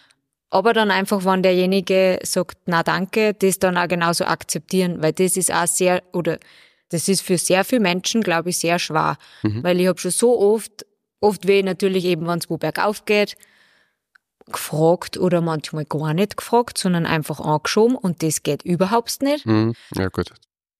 Aber 0.49 0.73
dann 0.73 0.91
einfach, 0.91 1.25
wenn 1.25 1.43
derjenige 1.43 2.19
sagt, 2.23 2.57
na 2.65 2.83
danke, 2.83 3.33
das 3.33 3.59
dann 3.59 3.77
auch 3.77 3.87
genauso 3.87 4.25
akzeptieren, 4.25 5.01
weil 5.01 5.13
das 5.13 5.37
ist 5.37 5.53
auch 5.53 5.67
sehr, 5.67 6.03
oder 6.13 6.39
das 6.89 7.07
ist 7.07 7.21
für 7.21 7.37
sehr 7.37 7.63
viele 7.65 7.81
Menschen, 7.81 8.21
glaube 8.21 8.49
ich, 8.49 8.57
sehr 8.57 8.79
schwer. 8.79 9.17
Mhm. 9.43 9.63
Weil 9.63 9.79
ich 9.79 9.87
habe 9.87 9.99
schon 9.99 10.11
so 10.11 10.39
oft, 10.39 10.85
oft 11.19 11.47
weh 11.47 11.63
natürlich 11.63 12.05
eben, 12.05 12.27
wenn 12.27 12.39
es 12.39 12.49
wo 12.49 12.57
bergauf 12.57 13.05
geht, 13.05 13.35
gefragt 14.45 15.17
oder 15.17 15.41
manchmal 15.41 15.85
gar 15.85 16.13
nicht 16.13 16.37
gefragt, 16.37 16.77
sondern 16.77 17.05
einfach 17.05 17.39
angeschoben 17.39 17.95
und 17.95 18.21
das 18.21 18.43
geht 18.43 18.63
überhaupt 18.63 19.21
nicht. 19.21 19.45
Mhm. 19.45 19.73
Ja, 19.95 20.09
gut. 20.09 20.31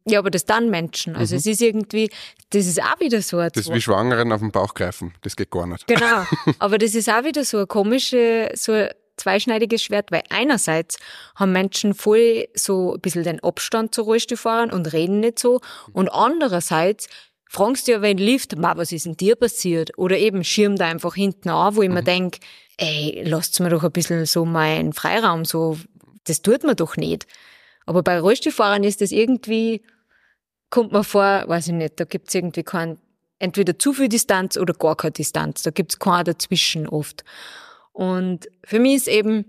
Ja, 0.08 0.20
aber 0.20 0.30
das 0.30 0.46
dann 0.46 0.70
Menschen. 0.70 1.16
Also 1.16 1.34
mhm. 1.34 1.40
es 1.40 1.46
ist 1.48 1.62
irgendwie, 1.62 2.10
das 2.52 2.68
ist 2.68 2.82
auch 2.82 3.00
wieder 3.00 3.22
so. 3.22 3.38
Das 3.38 3.56
ist 3.56 3.74
wie 3.74 3.82
Schwangeren 3.82 4.32
auf 4.32 4.40
den 4.40 4.52
Bauch 4.52 4.76
greifen. 4.76 5.14
Das 5.22 5.36
geht 5.36 5.50
gar 5.50 5.66
nicht. 5.66 5.88
Genau. 5.88 6.26
Aber 6.60 6.78
das 6.78 6.94
ist 6.94 7.10
auch 7.10 7.24
wieder 7.24 7.44
so 7.44 7.58
eine 7.58 7.68
komische, 7.68 8.52
so 8.54 8.86
zweischneidiges 9.18 9.82
Schwert, 9.82 10.12
weil 10.12 10.22
einerseits 10.30 10.98
haben 11.36 11.52
Menschen 11.54 11.94
voll 11.94 12.48
so 12.54 12.94
ein 12.94 13.02
bisschen 13.02 13.24
den 13.24 13.42
Abstand 13.44 13.96
zu 13.96 14.04
Rollstuhlfahrern 14.04 14.72
und 14.72 14.94
reden 14.94 15.22
nicht 15.22 15.40
so 15.40 15.62
und 15.94 16.10
andererseits 16.10 17.08
fragst 17.48 17.88
du 17.88 17.94
ja, 17.94 18.02
wenn 18.02 18.18
Lift, 18.18 18.58
ma, 18.58 18.76
was 18.76 18.92
ist 18.92 19.06
denn 19.06 19.16
dir 19.16 19.36
passiert? 19.36 19.98
Oder 19.98 20.18
eben 20.18 20.44
schirmt 20.44 20.82
da 20.82 20.88
einfach 20.88 21.16
hinten 21.16 21.50
an, 21.50 21.76
wo 21.76 21.82
ich 21.82 21.90
mhm. 21.90 21.96
mir 21.96 22.04
denk, 22.04 22.38
ey, 22.78 23.24
lasst 23.26 23.60
mir 23.60 23.70
doch 23.70 23.84
ein 23.84 23.92
bisschen 23.92 24.26
so 24.26 24.46
meinen 24.46 24.94
Freiraum, 24.94 25.46
so, 25.46 25.78
das 26.26 26.42
tut 26.42 26.64
man 26.64 26.76
doch 26.76 26.98
nicht. 26.98 27.26
Aber 27.86 28.04
bei 28.04 28.20
Rollstuhlfahrern 28.20 28.84
ist 28.84 29.02
das 29.02 29.12
irgendwie, 29.12 29.82
kommt 30.76 30.92
man 30.92 31.06
vor, 31.06 31.46
weiß 31.48 31.68
ich 31.68 31.74
nicht, 31.74 32.02
da 32.02 32.04
gibt's 32.04 32.36
irgendwie 32.36 32.64
kein, 32.64 32.98
entweder 33.40 33.80
zu 33.80 33.94
viel 33.94 34.10
Distanz 34.10 34.58
oder 34.58 34.74
gar 34.74 34.98
keine 34.98 35.14
Distanz. 35.14 35.64
Da 35.64 35.72
gibt's 35.72 36.00
keinen 36.00 36.26
dazwischen 36.26 36.86
oft. 36.86 37.24
Und 37.94 38.50
für 38.66 38.80
mich 38.80 38.96
ist 38.96 39.08
eben 39.08 39.46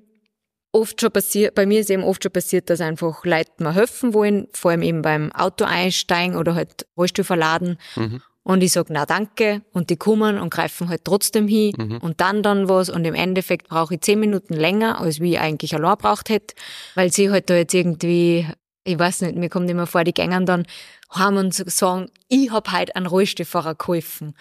oft 0.71 1.01
schon 1.01 1.11
passiert, 1.11 1.57
bei 1.57 1.67
mir 1.67 1.81
ist 1.81 1.91
eben 1.91 2.05
oft 2.05 2.23
schon 2.23 2.31
passiert, 2.31 2.71
dass 2.71 2.81
einfach 2.81 3.25
Leute 3.25 3.51
mir 3.59 3.75
helfen 3.75 4.15
wollen, 4.15 4.47
vor 4.53 4.71
allem 4.71 4.83
eben 4.83 5.03
beim 5.03 5.33
Auto 5.33 5.65
einsteigen 5.65 6.37
oder 6.37 6.55
halt 6.55 6.87
Rollstuhl 6.97 7.25
verladen. 7.25 7.77
Mhm. 7.97 8.23
Und 8.45 8.63
ich 8.63 8.71
sag 8.71 8.87
na 8.91 9.05
danke 9.05 9.63
und 9.73 9.91
die 9.91 9.97
kommen 9.97 10.39
und 10.39 10.51
greifen 10.51 10.89
halt 10.89 11.05
trotzdem 11.05 11.49
hin 11.49 11.75
mhm. 11.77 11.97
und 11.97 12.21
dann 12.21 12.45
dann 12.45 12.69
was 12.69 12.89
und 12.89 13.05
im 13.05 13.15
Endeffekt 13.15 13.67
brauche 13.67 13.95
ich 13.95 14.03
zehn 14.03 14.21
Minuten 14.21 14.55
länger, 14.55 15.01
als 15.01 15.19
wie 15.19 15.33
ich 15.33 15.41
eigentlich 15.41 15.75
allein 15.75 15.97
braucht 15.99 16.29
hätte, 16.29 16.55
weil 16.95 17.13
sie 17.13 17.31
halt 17.31 17.51
da 17.51 17.57
jetzt 17.57 17.75
irgendwie, 17.75 18.47
ich 18.87 18.99
weiß 18.99 19.23
nicht, 19.23 19.37
mir 19.37 19.49
kommt 19.49 19.69
immer 19.69 19.87
vor, 19.87 20.05
die 20.05 20.15
gängen 20.15 20.47
dann 20.47 20.65
haben 21.11 21.37
und 21.37 21.53
sagen, 21.53 22.11
ich 22.29 22.51
hab 22.51 22.71
halt 22.71 22.95
einen 22.95 23.07
Rollstuhlfahrer 23.07 23.75
geholfen. 23.75 24.35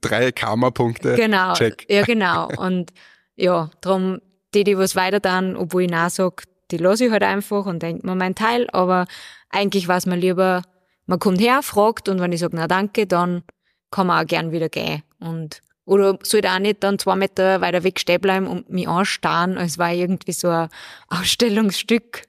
Drei 0.00 0.32
Karma-Punkte. 0.32 1.14
Genau. 1.16 1.52
Check. 1.54 1.86
Ja, 1.88 2.02
genau. 2.02 2.48
Und 2.56 2.92
ja, 3.36 3.70
darum, 3.80 4.20
die, 4.54 4.64
die 4.64 4.78
was 4.78 4.96
weiter 4.96 5.20
dann, 5.20 5.56
obwohl 5.56 5.82
ich 5.82 5.90
nein 5.90 6.10
sag, 6.10 6.44
die 6.70 6.78
lasse 6.78 7.06
ich 7.06 7.10
halt 7.10 7.22
einfach 7.22 7.66
und 7.66 7.82
denke 7.82 8.06
mir 8.06 8.14
mein 8.14 8.34
Teil, 8.34 8.68
aber 8.72 9.06
eigentlich 9.50 9.86
weiß 9.86 10.06
man 10.06 10.18
lieber, 10.18 10.62
man 11.06 11.18
kommt 11.18 11.40
her, 11.40 11.62
fragt 11.62 12.08
und 12.08 12.20
wenn 12.20 12.32
ich 12.32 12.40
sage, 12.40 12.56
na 12.56 12.66
danke, 12.66 13.06
dann 13.06 13.42
kann 13.90 14.06
man 14.06 14.22
auch 14.22 14.26
gern 14.26 14.52
wieder 14.52 14.68
gehen. 14.68 15.02
Und, 15.20 15.60
oder 15.84 16.18
sollte 16.22 16.50
auch 16.50 16.58
nicht 16.58 16.82
dann 16.82 16.98
zwei 16.98 17.16
Meter 17.16 17.60
weiter 17.60 17.84
weg 17.84 18.00
stehen 18.00 18.20
bleiben 18.20 18.46
und 18.46 18.70
mich 18.70 18.88
anstarren, 18.88 19.58
als 19.58 19.76
war 19.78 19.92
irgendwie 19.92 20.32
so 20.32 20.48
ein 20.48 20.68
Ausstellungsstück. 21.08 22.22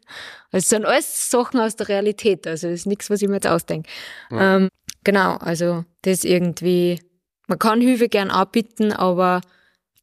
Also 0.56 0.70
sind 0.70 0.86
alles 0.86 1.30
Sachen 1.30 1.60
aus 1.60 1.76
der 1.76 1.90
Realität, 1.90 2.48
also 2.48 2.70
das 2.70 2.80
ist 2.80 2.86
nichts, 2.86 3.10
was 3.10 3.22
ich 3.22 3.28
mir 3.28 3.36
jetzt 3.36 3.48
ausdenke. 3.48 3.90
Ja. 4.32 4.56
Ähm, 4.56 4.70
genau, 5.04 5.36
also 5.36 5.84
das 6.04 6.24
irgendwie, 6.24 7.02
man 7.48 7.60
kann 7.60 7.82
Hilfe 7.82 8.08
gern 8.08 8.32
anbieten, 8.32 8.94
aber 8.94 9.42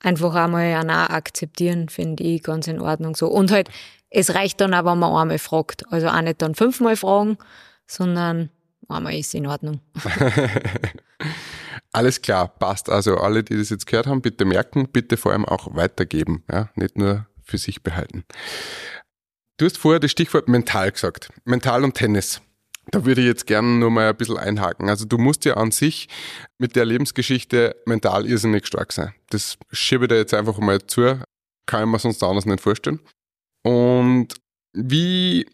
einfach 0.01 0.35
einmal 0.35 0.75
auch 0.75 1.11
akzeptieren, 1.11 1.89
finde 1.89 2.23
ich 2.23 2.43
ganz 2.43 2.67
in 2.67 2.83
Ordnung 2.83 3.17
so. 3.17 3.29
Und 3.29 3.51
halt, 3.51 3.71
es 4.11 4.35
reicht 4.35 4.61
dann 4.61 4.75
auch, 4.75 4.85
wenn 4.85 4.99
man 4.99 5.15
einmal 5.15 5.39
fragt. 5.39 5.91
Also 5.91 6.09
auch 6.09 6.21
nicht 6.21 6.43
dann 6.43 6.55
fünfmal 6.55 6.97
fragen, 6.97 7.39
sondern 7.87 8.51
einmal 8.91 9.15
ist 9.15 9.35
in 9.35 9.47
Ordnung. 9.47 9.81
Alles 11.93 12.21
klar, 12.21 12.49
passt. 12.49 12.91
Also 12.91 13.17
alle, 13.17 13.43
die 13.43 13.57
das 13.57 13.71
jetzt 13.71 13.87
gehört 13.87 14.07
haben, 14.07 14.21
bitte 14.21 14.45
merken, 14.45 14.87
bitte 14.93 15.17
vor 15.17 15.33
allem 15.33 15.47
auch 15.47 15.75
weitergeben, 15.75 16.45
ja, 16.53 16.69
nicht 16.75 16.99
nur 16.99 17.27
für 17.43 17.57
sich 17.57 17.83
behalten. 17.83 18.25
Du 19.63 19.67
hast 19.67 19.79
vorher 19.79 20.01
das 20.01 20.11
Stichwort 20.11 20.49
mental 20.49 20.91
gesagt. 20.91 21.29
Mental 21.45 21.85
und 21.85 21.95
Tennis. 21.95 22.43
Da 22.91 23.05
würde 23.05 23.21
ich 23.21 23.29
jetzt 23.29 23.47
gerne 23.47 23.69
nur 23.69 23.93
mal 23.93 24.09
ein 24.09 24.17
bisschen 24.17 24.37
einhaken. 24.37 24.89
Also 24.89 25.05
du 25.05 25.19
musst 25.19 25.45
ja 25.45 25.55
an 25.55 25.71
sich 25.71 26.09
mit 26.59 26.75
der 26.75 26.85
Lebensgeschichte 26.85 27.77
mental 27.87 28.27
irrsinnig 28.27 28.67
stark 28.67 28.93
sein. 28.93 29.15
Das 29.31 29.59
schiebe 29.71 30.07
ich 30.07 30.09
da 30.09 30.17
jetzt 30.17 30.35
einfach 30.35 30.59
mal 30.59 30.85
zu. 30.85 31.23
Kann 31.67 31.85
ich 31.85 31.93
mir 31.93 32.01
sonst 32.01 32.25
anders 32.25 32.45
nicht 32.45 32.61
vorstellen. 32.61 32.99
Und 33.63 34.35
wie, 34.73 35.47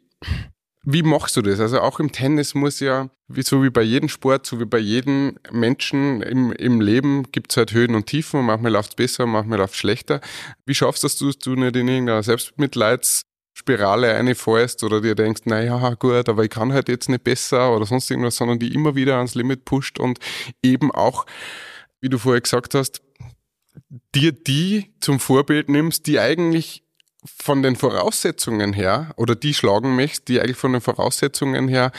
wie 0.84 1.02
machst 1.02 1.36
du 1.36 1.42
das? 1.42 1.60
Also 1.60 1.82
auch 1.82 2.00
im 2.00 2.10
Tennis 2.10 2.54
muss 2.54 2.80
ja, 2.80 3.10
so 3.28 3.62
wie 3.62 3.68
bei 3.68 3.82
jedem 3.82 4.08
Sport, 4.08 4.46
so 4.46 4.58
wie 4.58 4.64
bei 4.64 4.78
jedem 4.78 5.38
Menschen 5.52 6.22
im, 6.22 6.52
im 6.52 6.80
Leben, 6.80 7.30
gibt 7.30 7.52
es 7.52 7.58
halt 7.58 7.74
Höhen 7.74 7.94
und 7.94 8.06
Tiefen 8.06 8.40
und 8.40 8.46
manchmal 8.46 8.72
läuft 8.72 8.92
es 8.92 8.96
besser, 8.96 9.26
manchmal 9.26 9.58
läuft 9.58 9.74
es 9.74 9.80
schlechter. 9.80 10.22
Wie 10.64 10.74
schaffst 10.74 11.02
du 11.02 11.08
dass 11.26 11.38
du 11.38 11.56
nicht 11.56 11.76
in 11.76 11.88
irgendeiner 11.88 12.22
Selbstmitleids 12.22 13.27
Spirale 13.58 14.14
reinfällst 14.14 14.84
oder 14.84 15.00
dir 15.00 15.16
denkst, 15.16 15.42
naja, 15.46 15.94
gut, 15.94 16.28
aber 16.28 16.44
ich 16.44 16.50
kann 16.50 16.72
halt 16.72 16.88
jetzt 16.88 17.08
nicht 17.08 17.24
besser 17.24 17.74
oder 17.74 17.86
sonst 17.86 18.08
irgendwas, 18.08 18.36
sondern 18.36 18.60
die 18.60 18.72
immer 18.72 18.94
wieder 18.94 19.16
ans 19.16 19.34
Limit 19.34 19.64
pusht 19.64 19.98
und 19.98 20.20
eben 20.62 20.92
auch, 20.92 21.26
wie 22.00 22.08
du 22.08 22.18
vorher 22.18 22.40
gesagt 22.40 22.74
hast, 22.74 23.02
dir 24.14 24.30
die 24.30 24.94
zum 25.00 25.18
Vorbild 25.18 25.68
nimmst, 25.68 26.06
die 26.06 26.20
eigentlich 26.20 26.84
von 27.24 27.64
den 27.64 27.74
Voraussetzungen 27.74 28.72
her 28.72 29.12
oder 29.16 29.34
die 29.34 29.54
schlagen 29.54 29.96
möchtest, 29.96 30.28
die 30.28 30.40
eigentlich 30.40 30.56
von 30.56 30.72
den 30.72 30.80
Voraussetzungen 30.80 31.66
her 31.66 31.90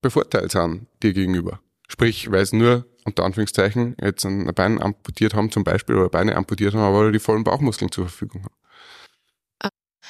bevorteilt 0.00 0.52
sind 0.52 0.86
dir 1.02 1.12
gegenüber. 1.12 1.60
Sprich, 1.86 2.30
weil 2.30 2.40
es 2.40 2.54
nur 2.54 2.86
unter 3.04 3.24
Anführungszeichen 3.24 3.94
jetzt 4.00 4.24
ein 4.24 4.46
Bein 4.54 4.80
amputiert 4.80 5.34
haben 5.34 5.50
zum 5.50 5.64
Beispiel 5.64 5.96
oder 5.96 6.08
Beine 6.08 6.34
amputiert 6.34 6.72
haben, 6.72 6.80
aber 6.80 7.12
die 7.12 7.18
vollen 7.18 7.44
Bauchmuskeln 7.44 7.92
zur 7.92 8.08
Verfügung 8.08 8.44
haben. 8.44 8.54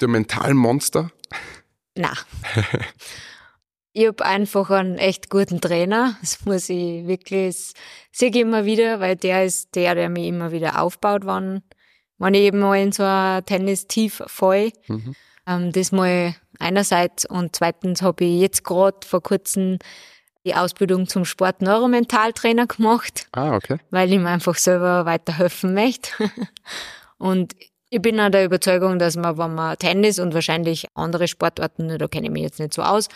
Der 0.00 0.08
Mentalmonster? 0.08 1.10
Na. 1.96 2.12
ich 3.92 4.06
habe 4.06 4.24
einfach 4.24 4.70
einen 4.70 4.98
echt 4.98 5.30
guten 5.30 5.60
Trainer. 5.60 6.16
Das 6.20 6.44
muss 6.44 6.68
ich 6.68 7.06
wirklich, 7.06 7.72
sehe 8.12 8.30
ich 8.30 8.36
immer 8.36 8.64
wieder, 8.64 9.00
weil 9.00 9.16
der 9.16 9.44
ist 9.44 9.74
der, 9.74 9.94
der 9.94 10.08
mich 10.08 10.26
immer 10.26 10.50
wieder 10.52 10.82
aufbaut, 10.82 11.22
wann, 11.24 11.62
wenn 12.18 12.34
ich 12.34 12.42
eben 12.42 12.58
mal 12.58 12.80
in 12.80 12.92
so 12.92 13.04
ein 13.04 13.44
Tennis-Tief 13.44 14.22
fall. 14.26 14.72
Mhm. 14.88 15.14
Ähm, 15.46 15.72
das 15.72 15.92
mal 15.92 16.34
einerseits 16.58 17.26
und 17.26 17.54
zweitens 17.54 18.02
habe 18.02 18.24
ich 18.24 18.40
jetzt 18.40 18.64
gerade 18.64 19.06
vor 19.06 19.22
kurzem 19.22 19.78
die 20.44 20.54
Ausbildung 20.54 21.08
zum 21.08 21.24
Sport-Neuromentaltrainer 21.24 22.66
gemacht. 22.66 23.28
Ah, 23.32 23.54
okay. 23.54 23.78
Weil 23.90 24.12
ich 24.12 24.18
mir 24.18 24.28
einfach 24.28 24.56
selber 24.56 25.06
weiterhelfen 25.06 25.72
möchte. 25.72 26.10
und 27.18 27.54
ich 27.90 28.02
bin 28.02 28.20
auch 28.20 28.30
der 28.30 28.44
Überzeugung, 28.44 28.98
dass 28.98 29.16
man, 29.16 29.38
wenn 29.38 29.54
man 29.54 29.78
Tennis 29.78 30.18
und 30.18 30.34
wahrscheinlich 30.34 30.86
andere 30.94 31.28
Sportarten, 31.28 31.98
da 31.98 32.08
kenne 32.08 32.26
ich 32.26 32.32
mich 32.32 32.42
jetzt 32.42 32.58
nicht 32.58 32.74
so 32.74 32.82
aus, 32.82 33.08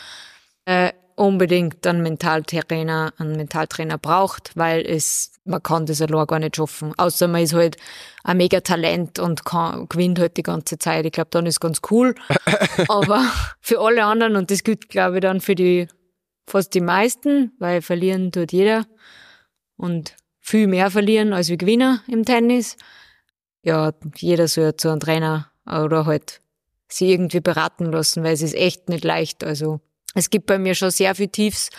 äh, 0.66 0.92
unbedingt 1.18 1.84
einen 1.86 2.02
Mentaltrainer, 2.02 3.12
einen 3.18 3.36
Mentaltrainer 3.36 3.98
braucht, 3.98 4.52
weil 4.54 4.86
es, 4.86 5.32
man 5.44 5.62
kann 5.62 5.86
das 5.86 6.00
allein 6.00 6.26
gar 6.26 6.38
nicht 6.38 6.56
schaffen. 6.56 6.92
Außer 6.96 7.26
man 7.26 7.42
ist 7.42 7.54
halt 7.54 7.76
ein 8.22 8.36
mega 8.36 8.60
Talent 8.60 9.18
und 9.18 9.44
kann, 9.44 9.88
gewinnt 9.88 10.20
halt 10.20 10.36
die 10.36 10.44
ganze 10.44 10.78
Zeit. 10.78 11.04
Ich 11.06 11.12
glaube, 11.12 11.30
dann 11.32 11.46
ist 11.46 11.60
ganz 11.60 11.80
cool. 11.90 12.14
Aber 12.88 13.24
für 13.60 13.80
alle 13.80 14.04
anderen, 14.04 14.36
und 14.36 14.50
das 14.50 14.62
gilt, 14.62 14.88
glaube 14.88 15.16
ich, 15.16 15.22
dann 15.22 15.40
für 15.40 15.56
die, 15.56 15.88
fast 16.46 16.72
die 16.74 16.80
meisten, 16.80 17.52
weil 17.58 17.82
verlieren 17.82 18.30
tut 18.30 18.52
jeder 18.52 18.86
und 19.76 20.14
viel 20.40 20.68
mehr 20.68 20.90
verlieren 20.90 21.32
als 21.32 21.48
wie 21.48 21.58
Gewinner 21.58 22.00
im 22.06 22.24
Tennis 22.24 22.76
ja, 23.62 23.92
jeder 24.16 24.48
soll 24.48 24.76
zu 24.76 24.88
einem 24.88 25.00
Trainer 25.00 25.50
oder 25.66 26.06
halt 26.06 26.40
sie 26.88 27.12
irgendwie 27.12 27.40
beraten 27.40 27.86
lassen, 27.86 28.24
weil 28.24 28.32
es 28.32 28.42
ist 28.42 28.54
echt 28.54 28.88
nicht 28.88 29.04
leicht. 29.04 29.44
Also 29.44 29.80
es 30.14 30.30
gibt 30.30 30.46
bei 30.46 30.58
mir 30.58 30.74
schon 30.74 30.90
sehr 30.90 31.14
viel 31.14 31.28
Tiefs 31.28 31.70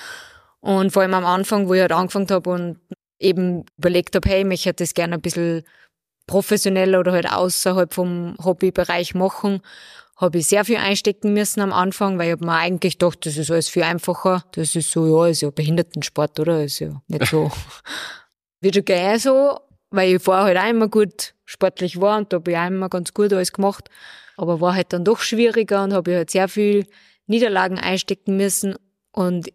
und 0.60 0.92
vor 0.92 1.02
allem 1.02 1.14
am 1.14 1.26
Anfang, 1.26 1.68
wo 1.68 1.74
ich 1.74 1.82
halt 1.82 1.92
angefangen 1.92 2.30
habe 2.30 2.50
und 2.50 2.80
eben 3.20 3.66
überlegt 3.78 4.16
habe, 4.16 4.30
hey, 4.30 4.48
ich 4.54 4.66
hätte 4.66 4.84
das 4.84 4.94
gerne 4.94 5.16
ein 5.16 5.22
bisschen 5.22 5.64
professioneller 6.28 7.00
oder 7.00 7.14
halt 7.14 7.32
außerhalb 7.32 7.94
vom 7.94 8.36
Hobbybereich 8.44 9.16
machen, 9.16 9.62
habe 10.16 10.38
ich 10.38 10.48
sehr 10.48 10.66
viel 10.66 10.78
einstecken 10.78 11.34
müssen 11.34 11.62
am 11.62 11.74
Anfang, 11.74 12.20
weil 12.20 12.28
ich 12.28 12.32
habe 12.34 12.46
mir 12.46 12.54
eigentlich 12.54 13.00
gedacht, 13.00 13.26
das 13.26 13.38
ist 13.38 13.50
alles 13.50 13.70
viel 13.70 13.84
einfacher. 13.84 14.44
Das 14.52 14.76
ist 14.76 14.92
so, 14.92 15.06
ja, 15.08 15.32
ist 15.32 15.42
ja 15.42 15.50
Behindertensport, 15.50 16.40
oder? 16.40 16.64
Ist 16.64 16.80
ja 16.80 17.02
nicht 17.08 17.26
so. 17.28 17.50
Wird 18.62 18.76
schon 18.76 18.86
gehen 18.86 19.18
so, 19.18 19.60
weil 19.92 20.16
ich 20.16 20.22
vorher 20.22 20.44
halt 20.44 20.58
auch 20.58 20.70
immer 20.70 20.90
gut 20.90 21.34
sportlich 21.50 22.00
war 22.00 22.20
und 22.20 22.32
da 22.32 22.38
habe 22.38 22.52
ich 22.52 22.58
auch 22.58 22.68
immer 22.68 22.90
ganz 22.90 23.14
gut 23.14 23.34
alles 23.34 23.52
gemacht. 23.52 23.90
Aber 24.38 24.62
war 24.62 24.76
halt 24.76 24.94
dann 24.94 25.04
doch 25.04 25.20
schwieriger 25.20 25.84
und 25.84 25.94
habe 25.94 26.16
halt 26.16 26.30
sehr 26.30 26.48
viel 26.48 26.86
Niederlagen 27.26 27.80
einstecken 27.80 28.38
müssen 28.38 28.76
und 29.12 29.52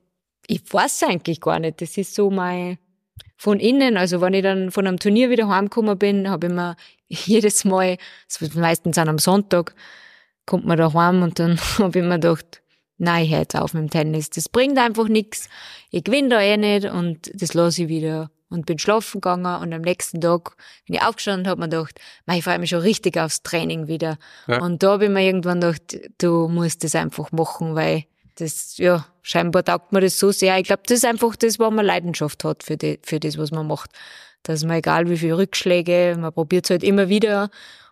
ich 0.46 0.60
weiß 0.70 1.04
eigentlich 1.04 1.40
gar 1.40 1.60
nicht. 1.60 1.80
Das 1.80 1.96
ist 1.96 2.14
so 2.14 2.30
mein, 2.30 2.78
von 3.36 3.60
innen, 3.60 3.96
also 3.96 4.20
wenn 4.20 4.34
ich 4.34 4.42
dann 4.42 4.72
von 4.72 4.86
einem 4.86 4.98
Turnier 4.98 5.30
wieder 5.30 5.48
heimgekommen 5.48 5.96
bin, 5.96 6.28
habe 6.28 6.48
ich 6.48 6.52
mir 6.52 6.76
jedes 7.08 7.64
Mal, 7.64 7.96
meistens 8.54 8.98
an 8.98 9.08
einem 9.08 9.18
Sonntag, 9.18 9.74
kommt 10.46 10.66
man 10.66 10.76
da 10.76 10.92
heim 10.92 11.22
und 11.22 11.38
dann 11.38 11.58
habe 11.78 12.00
ich 12.00 12.04
mir 12.04 12.18
gedacht, 12.18 12.60
nein, 12.98 13.24
ich 13.24 13.30
höre 13.30 13.38
jetzt 13.38 13.56
auf 13.56 13.72
mit 13.72 13.84
dem 13.84 13.90
Tennis. 13.90 14.30
Das 14.30 14.48
bringt 14.48 14.78
einfach 14.78 15.06
nichts. 15.06 15.48
Ich 15.90 16.02
gewinne 16.02 16.30
da 16.30 16.40
eh 16.40 16.56
nicht 16.56 16.86
und 16.86 17.30
das 17.40 17.54
lasse 17.54 17.84
ich 17.84 17.88
wieder. 17.88 18.30
Und 18.54 18.66
bin 18.66 18.78
schlafen 18.78 19.20
gegangen 19.20 19.60
und 19.62 19.72
am 19.72 19.82
nächsten 19.82 20.20
Tag 20.20 20.56
bin 20.86 20.94
ich 20.94 21.02
aufgestanden 21.02 21.46
und 21.46 21.50
habe 21.50 21.60
mir 21.60 21.68
gedacht, 21.68 21.98
ich 22.32 22.44
freue 22.44 22.58
mich 22.58 22.70
schon 22.70 22.80
richtig 22.80 23.18
aufs 23.18 23.42
Training 23.42 23.88
wieder. 23.88 24.16
Ja. 24.46 24.60
Und 24.60 24.82
da 24.82 24.92
habe 24.92 25.06
ich 25.06 25.10
mir 25.10 25.22
irgendwann 25.22 25.60
gedacht, 25.60 25.98
du 26.18 26.48
musst 26.48 26.84
das 26.84 26.94
einfach 26.94 27.32
machen, 27.32 27.74
weil 27.74 28.04
das, 28.36 28.76
ja, 28.78 29.06
scheinbar 29.22 29.64
taugt 29.64 29.92
mir 29.92 30.00
das 30.00 30.18
so 30.18 30.30
sehr. 30.30 30.58
Ich 30.58 30.64
glaube, 30.64 30.82
das 30.86 30.98
ist 30.98 31.04
einfach 31.04 31.34
das, 31.36 31.58
wo 31.58 31.70
man 31.70 31.84
Leidenschaft 31.84 32.44
hat 32.44 32.62
für, 32.62 32.76
die, 32.76 33.00
für 33.02 33.20
das, 33.20 33.38
was 33.38 33.50
man 33.50 33.66
macht. 33.66 33.90
Dass 34.44 34.64
man, 34.64 34.76
egal 34.76 35.08
wie 35.08 35.16
viele 35.16 35.38
Rückschläge, 35.38 36.16
man 36.18 36.32
probiert 36.32 36.66
es 36.66 36.70
halt 36.70 36.82
immer 36.84 37.08
wieder 37.08 37.50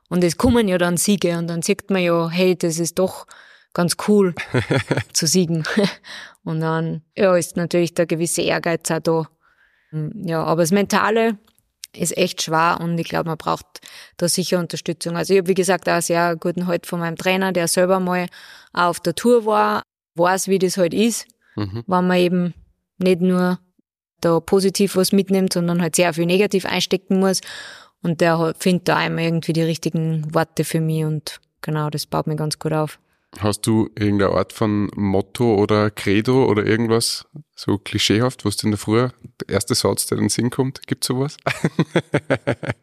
und 0.08 0.22
es 0.22 0.36
kommen 0.36 0.68
ja 0.68 0.76
dann 0.76 0.98
Siege 0.98 1.38
und 1.38 1.48
dann 1.48 1.62
sieht 1.62 1.90
man 1.90 2.02
ja, 2.02 2.28
hey, 2.28 2.54
das 2.54 2.78
ist 2.78 2.98
doch 2.98 3.26
ganz 3.72 3.96
cool 4.08 4.34
zu 5.14 5.26
siegen. 5.26 5.64
und 6.44 6.60
dann, 6.60 7.02
ja, 7.16 7.34
ist 7.36 7.56
natürlich 7.56 7.94
der 7.94 8.06
gewisse 8.06 8.42
Ehrgeiz 8.42 8.90
auch 8.90 9.00
da. 9.00 9.28
Ja, 9.92 10.42
aber 10.44 10.62
das 10.62 10.72
Mentale 10.72 11.38
ist 11.94 12.16
echt 12.16 12.42
schwer 12.42 12.78
und 12.80 12.98
ich 12.98 13.08
glaube, 13.08 13.28
man 13.28 13.36
braucht 13.36 13.66
da 14.16 14.28
sicher 14.28 14.58
Unterstützung. 14.58 15.16
Also 15.16 15.34
ich 15.34 15.40
habe, 15.40 15.48
wie 15.48 15.54
gesagt, 15.54 15.88
auch 15.88 16.00
sehr 16.00 16.36
guten 16.36 16.66
Halt 16.66 16.86
von 16.86 17.00
meinem 17.00 17.16
Trainer, 17.16 17.52
der 17.52 17.68
selber 17.68 18.00
mal 18.00 18.26
auf 18.72 19.00
der 19.00 19.14
Tour 19.14 19.44
war, 19.44 19.82
weiß, 20.14 20.48
wie 20.48 20.58
das 20.58 20.78
halt 20.78 20.94
ist, 20.94 21.26
mhm. 21.56 21.84
wenn 21.86 22.06
man 22.06 22.16
eben 22.16 22.54
nicht 22.98 23.20
nur 23.20 23.58
da 24.20 24.40
positiv 24.40 24.96
was 24.96 25.12
mitnimmt, 25.12 25.52
sondern 25.52 25.82
halt 25.82 25.96
sehr 25.96 26.14
viel 26.14 26.26
negativ 26.26 26.64
einstecken 26.64 27.20
muss. 27.20 27.40
Und 28.02 28.20
der 28.20 28.54
findet 28.58 28.88
da 28.88 28.96
einmal 28.96 29.24
irgendwie 29.24 29.52
die 29.52 29.62
richtigen 29.62 30.34
Worte 30.34 30.64
für 30.64 30.80
mich 30.80 31.04
und 31.04 31.40
genau, 31.60 31.90
das 31.90 32.06
baut 32.06 32.26
mir 32.26 32.36
ganz 32.36 32.58
gut 32.58 32.72
auf. 32.72 32.98
Hast 33.38 33.66
du 33.66 33.88
irgendeine 33.98 34.32
Art 34.32 34.52
von 34.52 34.90
Motto 34.94 35.54
oder 35.54 35.90
Credo 35.90 36.44
oder 36.44 36.66
irgendwas 36.66 37.26
so 37.56 37.78
klischeehaft, 37.78 38.44
was 38.44 38.58
du 38.58 38.66
in 38.66 38.72
der 38.72 38.78
Früh, 38.78 39.08
der 39.40 39.48
erste 39.48 39.74
Satz, 39.74 40.06
der 40.06 40.18
in 40.18 40.24
den 40.24 40.28
Sinn 40.28 40.50
kommt, 40.50 40.86
gibt 40.86 41.02
sowas? 41.02 41.38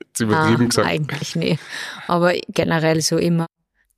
Jetzt 0.07 0.19
übertrieben 0.19 0.63
ah, 0.63 0.67
gesagt. 0.67 0.87
Eigentlich 0.87 1.35
nicht. 1.35 1.61
Aber 2.07 2.33
generell 2.47 3.01
so 3.01 3.17
immer 3.17 3.45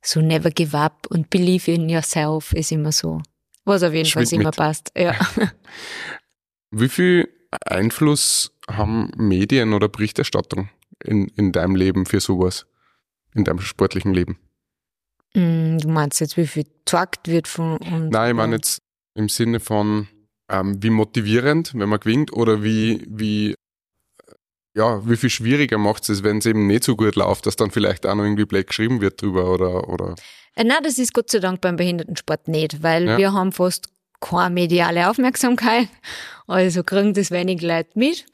so 0.02 0.20
never 0.20 0.50
give 0.50 0.76
up 0.76 1.06
und 1.08 1.30
believe 1.30 1.70
in 1.70 1.88
yourself 1.88 2.52
ist 2.52 2.72
immer 2.72 2.92
so. 2.92 3.22
Was 3.64 3.82
auf 3.82 3.94
jeden 3.94 4.08
Fall 4.08 4.26
immer 4.32 4.46
mit. 4.46 4.56
passt. 4.56 4.92
Ja. 4.96 5.14
Wie 6.70 6.88
viel 6.88 7.28
Einfluss 7.64 8.52
haben 8.68 9.10
Medien 9.16 9.72
oder 9.72 9.88
Berichterstattung 9.88 10.68
in, 11.02 11.28
in 11.28 11.52
deinem 11.52 11.76
Leben 11.76 12.06
für 12.06 12.20
sowas? 12.20 12.66
In 13.34 13.44
deinem 13.44 13.60
sportlichen 13.60 14.12
Leben? 14.12 14.38
Mm, 15.34 15.78
du 15.78 15.88
meinst 15.88 16.20
jetzt, 16.20 16.36
wie 16.36 16.46
viel 16.46 16.66
gesagt 16.84 17.28
wird 17.28 17.48
von 17.48 17.78
uns? 17.78 18.10
Nein, 18.10 18.30
ich 18.30 18.36
meine 18.36 18.56
jetzt 18.56 18.82
im 19.14 19.28
Sinne 19.28 19.60
von, 19.60 20.08
ähm, 20.50 20.82
wie 20.82 20.90
motivierend, 20.90 21.72
wenn 21.74 21.88
man 21.88 22.00
gewinnt, 22.00 22.32
oder 22.32 22.62
wie, 22.62 23.04
wie 23.08 23.54
ja, 24.74 25.06
wie 25.06 25.16
viel 25.16 25.30
schwieriger 25.30 25.78
macht 25.78 26.08
es, 26.08 26.22
wenn 26.22 26.38
es 26.38 26.46
eben 26.46 26.66
nicht 26.66 26.84
so 26.84 26.96
gut 26.96 27.16
läuft, 27.16 27.46
dass 27.46 27.56
dann 27.56 27.70
vielleicht 27.70 28.06
auch 28.06 28.14
noch 28.14 28.24
irgendwie 28.24 28.46
Black 28.46 28.68
geschrieben 28.68 29.00
wird 29.00 29.20
drüber 29.20 29.52
oder, 29.52 29.88
oder? 29.88 30.14
Äh, 30.54 30.64
nein, 30.64 30.82
das 30.82 30.98
ist 30.98 31.12
Gott 31.12 31.30
sei 31.30 31.40
Dank 31.40 31.60
beim 31.60 31.76
Behindertensport 31.76 32.48
nicht, 32.48 32.82
weil 32.82 33.06
ja. 33.06 33.18
wir 33.18 33.32
haben 33.32 33.52
fast 33.52 33.88
keine 34.20 34.54
mediale 34.54 35.10
Aufmerksamkeit. 35.10 35.88
Also 36.46 36.82
kriegen 36.82 37.14
das 37.14 37.30
wenig 37.30 37.60
Leute 37.62 37.90
mit, 37.94 38.26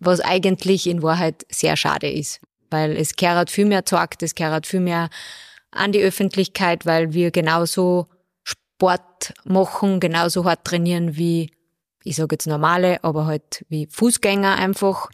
was 0.00 0.20
eigentlich 0.20 0.86
in 0.86 1.02
Wahrheit 1.02 1.46
sehr 1.50 1.76
schade 1.76 2.10
ist. 2.10 2.40
Weil 2.70 2.96
es 2.96 3.16
kehrt 3.16 3.50
viel 3.50 3.66
mehr 3.66 3.84
Zeug, 3.84 4.14
es 4.20 4.34
kehrt 4.34 4.66
viel 4.66 4.80
mehr 4.80 5.08
an 5.70 5.92
die 5.92 6.02
Öffentlichkeit, 6.02 6.86
weil 6.86 7.12
wir 7.12 7.30
genauso 7.30 8.06
Sport 8.44 9.34
machen, 9.44 10.00
genauso 10.00 10.44
hart 10.44 10.64
trainieren 10.64 11.16
wie, 11.16 11.50
ich 12.04 12.16
sage 12.16 12.34
jetzt 12.34 12.46
normale, 12.46 13.02
aber 13.04 13.26
halt 13.26 13.64
wie 13.68 13.86
Fußgänger 13.90 14.54
einfach. 14.56 15.10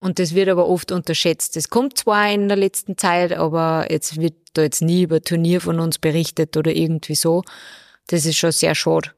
Und 0.00 0.18
das 0.18 0.34
wird 0.34 0.48
aber 0.48 0.68
oft 0.68 0.92
unterschätzt. 0.92 1.56
Das 1.56 1.70
kommt 1.70 1.96
zwar 1.98 2.30
in 2.30 2.48
der 2.48 2.56
letzten 2.56 2.98
Zeit, 2.98 3.32
aber 3.32 3.86
jetzt 3.90 4.20
wird 4.20 4.34
da 4.52 4.62
jetzt 4.62 4.82
nie 4.82 5.04
über 5.04 5.22
Turnier 5.22 5.60
von 5.60 5.80
uns 5.80 5.98
berichtet 5.98 6.56
oder 6.56 6.72
irgendwie 6.72 7.14
so. 7.14 7.42
Das 8.08 8.26
ist 8.26 8.36
schon 8.36 8.52
sehr 8.52 8.74
schade. 8.74 9.10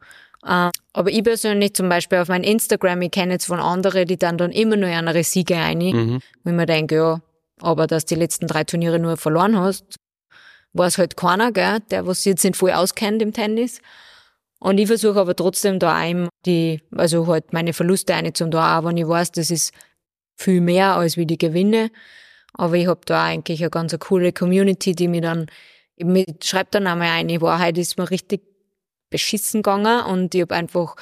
Äh, 0.44 0.70
aber 0.92 1.10
ich 1.10 1.24
persönlich 1.24 1.74
zum 1.74 1.88
Beispiel 1.88 2.18
auf 2.18 2.28
mein 2.28 2.44
Instagram, 2.44 3.02
ich 3.02 3.10
kenne 3.10 3.32
jetzt 3.32 3.46
von 3.46 3.58
anderen, 3.58 4.06
die 4.06 4.16
dann 4.16 4.38
dann 4.38 4.52
immer 4.52 4.76
nur 4.76 4.90
andere 4.90 5.24
Siege 5.24 5.56
ein, 5.56 5.78
mhm. 5.78 6.20
wo 6.44 6.50
ich 6.50 6.56
mir 6.56 6.66
denke, 6.66 6.94
ja, 6.94 7.20
aber 7.60 7.86
dass 7.86 8.04
die 8.04 8.14
letzten 8.14 8.46
drei 8.46 8.64
Turniere 8.64 8.98
nur 8.98 9.16
verloren 9.16 9.58
hast, 9.58 9.96
war 10.76 10.86
es 10.86 10.98
halt 10.98 11.16
keiner, 11.16 11.52
gell, 11.52 11.80
der 11.90 12.06
was 12.06 12.24
jetzt 12.24 12.44
nicht 12.44 12.56
voll 12.56 12.72
auskennt 12.72 13.22
im 13.22 13.32
Tennis. 13.32 13.80
Und 14.58 14.78
ich 14.78 14.86
versuche 14.86 15.20
aber 15.20 15.36
trotzdem 15.36 15.78
da 15.78 15.94
einem 15.94 16.28
die, 16.46 16.82
also 16.92 17.26
halt 17.26 17.52
meine 17.52 17.72
Verluste 17.72 18.14
einzunehmen, 18.14 18.52
da 18.52 18.78
auch, 18.78 18.84
wenn 18.84 18.96
ich 18.96 19.06
weiß, 19.06 19.32
das 19.32 19.50
ist 19.50 19.72
viel 20.36 20.60
mehr 20.60 20.96
als 20.96 21.16
wie 21.16 21.26
die 21.26 21.38
Gewinne. 21.38 21.90
Aber 22.54 22.74
ich 22.74 22.86
habe 22.86 23.00
da 23.04 23.24
eigentlich 23.24 23.60
eine 23.60 23.70
ganz 23.70 23.92
eine 23.92 23.98
coole 23.98 24.32
Community, 24.32 24.94
die 24.94 25.08
mir 25.08 25.20
dann, 25.20 25.46
ich 25.96 26.06
schreibt 26.42 26.74
dann 26.74 26.86
einmal 26.86 27.08
ein, 27.08 27.28
in 27.28 27.40
Wahrheit 27.40 27.76
ist 27.78 27.98
mir 27.98 28.10
richtig 28.10 28.42
beschissen 29.10 29.62
gegangen 29.62 30.04
und 30.06 30.34
ich 30.34 30.42
habe 30.42 30.54
einfach 30.54 30.96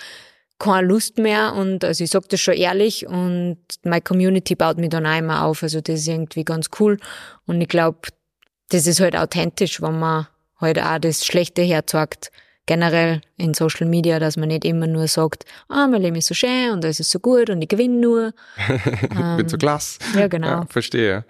keine 0.59 0.87
Lust 0.87 1.19
mehr 1.19 1.55
und 1.55 1.85
also 1.85 2.05
ich 2.05 2.11
sage 2.11 2.27
das 2.29 2.41
schon 2.41 2.55
ehrlich 2.55 3.07
und 3.07 3.59
meine 3.83 4.03
Community 4.03 4.55
baut 4.55 4.79
mich 4.79 4.91
dann 4.91 5.07
einmal 5.07 5.43
auf. 5.45 5.63
Also 5.63 5.81
das 5.81 6.01
ist 6.01 6.09
irgendwie 6.09 6.45
ganz 6.45 6.71
cool 6.79 6.99
und 7.47 7.61
ich 7.61 7.69
glaube, 7.69 7.99
das 8.75 8.89
ist 8.89 9.01
halt 9.01 9.15
authentisch, 9.15 9.81
wenn 9.81 10.01
man 10.01 10.27
halt 10.61 10.81
auch 10.81 10.99
das 10.99 11.25
Schlechte 11.25 11.63
herzeigt 11.63 12.33
generell 12.67 13.21
in 13.37 13.55
Social 13.55 13.87
Media, 13.87 14.19
dass 14.19 14.37
man 14.37 14.49
nicht 14.49 14.65
immer 14.65 14.87
nur 14.87 15.07
sagt, 15.07 15.45
ah, 15.69 15.87
mein 15.87 16.03
Leben 16.03 16.17
ist 16.17 16.27
so 16.27 16.35
schön 16.35 16.71
und 16.73 16.85
alles 16.85 16.99
ist 16.99 17.11
so 17.11 17.21
gut 17.21 17.51
und 17.51 17.63
ich 17.63 17.69
gewinne 17.69 18.01
nur. 18.01 18.33
ich 18.69 19.11
ähm, 19.11 19.37
bin 19.37 19.49
so 19.49 19.59
klasse. 19.59 19.99
Ja, 20.15 20.27
genau. 20.27 20.49
Ja, 20.49 20.67
verstehe. 20.67 21.25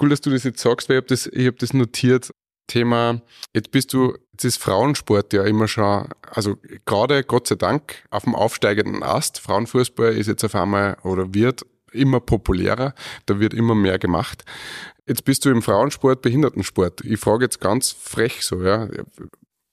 Cool, 0.00 0.08
dass 0.08 0.20
du 0.20 0.30
das 0.30 0.42
jetzt 0.44 0.60
sagst, 0.60 0.88
weil 0.88 0.96
ich 0.96 1.02
habe 1.02 1.08
das, 1.08 1.26
ich 1.26 1.46
hab 1.46 1.58
das 1.58 1.72
notiert. 1.72 2.30
Thema, 2.68 3.20
jetzt 3.52 3.70
bist 3.72 3.92
du, 3.92 4.14
jetzt 4.32 4.44
ist 4.44 4.56
Frauensport 4.56 5.32
ja 5.32 5.44
immer 5.44 5.68
schon, 5.68 6.08
also 6.30 6.56
gerade 6.86 7.22
Gott 7.24 7.48
sei 7.48 7.56
Dank 7.56 8.04
auf 8.10 8.22
dem 8.22 8.34
aufsteigenden 8.34 9.02
Ast. 9.02 9.40
Frauenfußball 9.40 10.16
ist 10.16 10.28
jetzt 10.28 10.44
auf 10.44 10.54
einmal 10.54 10.96
oder 11.02 11.34
wird 11.34 11.66
immer 11.92 12.20
populärer, 12.20 12.94
da 13.26 13.38
wird 13.40 13.54
immer 13.54 13.74
mehr 13.74 13.98
gemacht. 13.98 14.44
Jetzt 15.06 15.24
bist 15.24 15.44
du 15.44 15.50
im 15.50 15.62
Frauensport, 15.62 16.22
Behindertensport. 16.22 17.04
Ich 17.04 17.18
frage 17.18 17.44
jetzt 17.44 17.60
ganz 17.60 17.90
frech 17.90 18.44
so, 18.44 18.62
ja. 18.62 18.88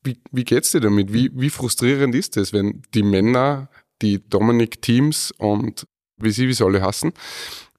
Wie, 0.04 0.18
wie 0.32 0.46
geht's 0.46 0.72
dir 0.72 0.80
damit? 0.80 1.14
Wie, 1.14 1.30
wie 1.34 1.50
frustrierend 1.50 2.16
ist 2.16 2.38
es, 2.38 2.54
wenn 2.54 2.82
die 2.94 3.04
Männer, 3.04 3.70
die 4.02 4.28
Dominik-Teams 4.28 5.32
und 5.38 5.86
wie 6.18 6.32
sie, 6.32 6.48
wie 6.48 6.54
sie 6.54 6.66
alle 6.66 6.82
hassen, 6.82 7.14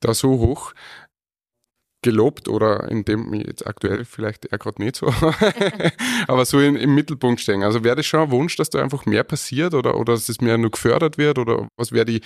da 0.00 0.14
so 0.14 0.38
hoch 0.38 0.72
gelobt 2.02 2.48
oder 2.48 2.90
in 2.90 3.04
dem 3.04 3.34
jetzt 3.34 3.66
aktuell 3.66 4.04
vielleicht 4.04 4.46
er 4.46 4.58
gerade 4.58 4.82
nicht 4.82 4.96
so, 4.96 5.12
aber 6.28 6.44
so 6.44 6.58
in, 6.60 6.76
im 6.76 6.94
Mittelpunkt 6.94 7.40
stehen. 7.40 7.62
Also 7.62 7.84
wäre 7.84 7.96
das 7.96 8.06
schon 8.06 8.20
ein 8.20 8.30
Wunsch, 8.30 8.56
dass 8.56 8.70
da 8.70 8.82
einfach 8.82 9.04
mehr 9.06 9.24
passiert 9.24 9.74
oder, 9.74 9.98
oder 9.98 10.14
dass 10.14 10.28
es 10.28 10.40
mehr 10.40 10.56
nur 10.56 10.70
gefördert 10.70 11.18
wird 11.18 11.38
oder 11.38 11.68
was 11.76 11.92
wäre 11.92 12.06
die 12.06 12.22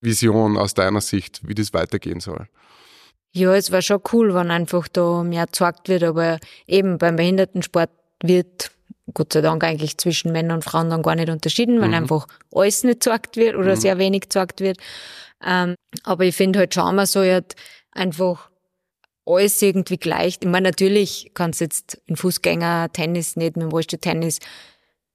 Idealvision 0.00 0.56
aus 0.56 0.74
deiner 0.74 1.00
Sicht, 1.00 1.40
wie 1.46 1.54
das 1.54 1.72
weitergehen 1.72 2.20
soll? 2.20 2.48
Ja, 3.32 3.54
es 3.54 3.70
war 3.70 3.82
schon 3.82 4.00
cool, 4.12 4.34
wenn 4.34 4.50
einfach 4.50 4.88
da 4.88 5.22
mehr 5.22 5.46
gezeigt 5.46 5.88
wird, 5.88 6.04
aber 6.04 6.38
eben 6.66 6.98
beim 6.98 7.16
Behindertensport 7.16 7.90
wird 8.22 8.70
Gott 9.12 9.32
sei 9.32 9.40
Dank 9.40 9.62
eigentlich 9.62 9.98
zwischen 9.98 10.32
Männern 10.32 10.56
und 10.56 10.64
Frauen 10.64 10.90
dann 10.90 11.02
gar 11.02 11.14
nicht 11.14 11.28
unterschieden, 11.28 11.80
weil 11.80 11.88
mhm. 11.88 11.94
einfach 11.94 12.26
alles 12.52 12.82
nicht 12.82 13.00
gezeigt 13.00 13.36
wird 13.36 13.56
oder 13.56 13.76
mhm. 13.76 13.80
sehr 13.80 13.98
wenig 13.98 14.22
gezeigt 14.22 14.60
wird. 14.60 14.78
Ähm, 15.44 15.74
aber 16.02 16.24
ich 16.24 16.34
finde 16.34 16.60
halt 16.60 16.74
schon, 16.74 16.96
man 16.96 17.06
soll 17.06 17.30
halt 17.30 17.54
einfach 17.92 18.48
alles 19.26 19.60
irgendwie 19.60 19.98
gleich. 19.98 20.38
Ich 20.40 20.48
meine, 20.48 20.68
natürlich 20.68 21.32
kannst 21.34 21.60
du 21.60 21.64
jetzt 21.64 22.00
in 22.06 22.16
Fußgänger 22.16 22.90
Tennis 22.92 23.36
nicht 23.36 23.56
mit 23.56 23.64
dem 23.64 23.70
Rollstuhl 23.70 23.98
Tennis 23.98 24.38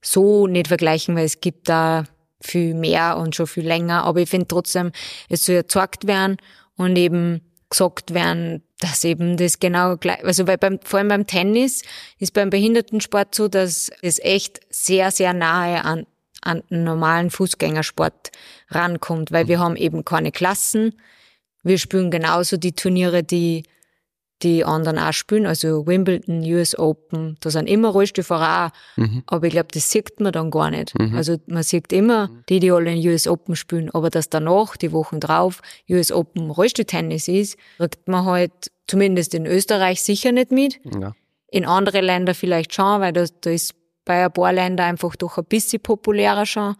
so 0.03 0.47
nicht 0.47 0.67
vergleichen, 0.67 1.15
weil 1.15 1.25
es 1.25 1.41
gibt 1.41 1.69
da 1.69 2.05
viel 2.41 2.73
mehr 2.73 3.17
und 3.17 3.35
schon 3.35 3.47
viel 3.47 3.65
länger. 3.65 4.03
Aber 4.03 4.19
ich 4.19 4.29
finde 4.29 4.47
trotzdem, 4.47 4.91
es 5.29 5.45
soll 5.45 5.57
gezeigt 5.57 6.07
werden 6.07 6.37
und 6.75 6.95
eben 6.97 7.41
gesagt 7.69 8.13
werden, 8.13 8.63
dass 8.79 9.03
eben 9.03 9.37
das 9.37 9.59
genau 9.59 9.95
gleich, 9.95 10.23
also 10.25 10.45
weil 10.47 10.57
beim, 10.57 10.79
vor 10.83 10.99
allem 10.99 11.07
beim 11.07 11.27
Tennis 11.27 11.83
ist 12.19 12.33
beim 12.33 12.49
Behindertensport 12.49 13.33
so, 13.33 13.47
dass 13.47 13.89
es 14.01 14.19
echt 14.19 14.59
sehr, 14.69 15.11
sehr 15.11 15.33
nahe 15.33 15.85
an, 15.85 16.05
an 16.41 16.63
den 16.69 16.83
normalen 16.83 17.29
Fußgängersport 17.29 18.31
rankommt, 18.69 19.31
weil 19.31 19.47
wir 19.47 19.59
haben 19.59 19.75
eben 19.75 20.03
keine 20.03 20.31
Klassen. 20.31 20.99
Wir 21.63 21.77
spielen 21.77 22.11
genauso 22.11 22.57
die 22.57 22.73
Turniere, 22.73 23.23
die 23.23 23.63
die 24.43 24.63
anderen 24.63 24.97
auch 24.97 25.13
spielen, 25.13 25.45
also 25.45 25.85
Wimbledon, 25.87 26.41
US 26.41 26.77
Open, 26.77 27.37
da 27.39 27.49
sind 27.49 27.67
immer 27.67 27.89
Rollstuhlfahrer 27.89 28.67
auch, 28.67 28.97
mhm. 28.97 29.23
aber 29.27 29.47
ich 29.47 29.53
glaube, 29.53 29.69
das 29.73 29.89
sieht 29.89 30.19
man 30.19 30.31
dann 30.31 30.51
gar 30.51 30.71
nicht. 30.71 30.97
Mhm. 30.97 31.15
Also 31.15 31.37
man 31.47 31.63
sieht 31.63 31.91
immer 31.93 32.29
die, 32.49 32.59
die 32.59 32.71
alle 32.71 32.93
in 32.93 33.07
US 33.07 33.27
Open 33.27 33.55
spielen, 33.55 33.89
aber 33.91 34.09
dass 34.09 34.29
danach, 34.29 34.77
die 34.77 34.91
Wochen 34.91 35.19
drauf, 35.19 35.61
US 35.89 36.11
Open 36.11 36.49
Rollstuhltennis 36.49 37.27
ist, 37.27 37.57
kriegt 37.77 38.07
man 38.07 38.25
halt 38.25 38.51
zumindest 38.87 39.33
in 39.33 39.45
Österreich 39.45 40.01
sicher 40.01 40.31
nicht 40.31 40.51
mit. 40.51 40.79
Ja. 40.99 41.13
In 41.47 41.65
andere 41.65 42.01
Länder 42.01 42.33
vielleicht 42.33 42.73
schon, 42.73 43.01
weil 43.01 43.13
da, 43.13 43.25
da 43.41 43.49
ist 43.49 43.75
bei 44.05 44.25
ein 44.25 44.31
paar 44.31 44.53
Ländern 44.53 44.89
einfach 44.89 45.15
doch 45.15 45.37
ein 45.37 45.45
bisschen 45.45 45.81
populärer 45.81 46.45
schon. 46.45 46.75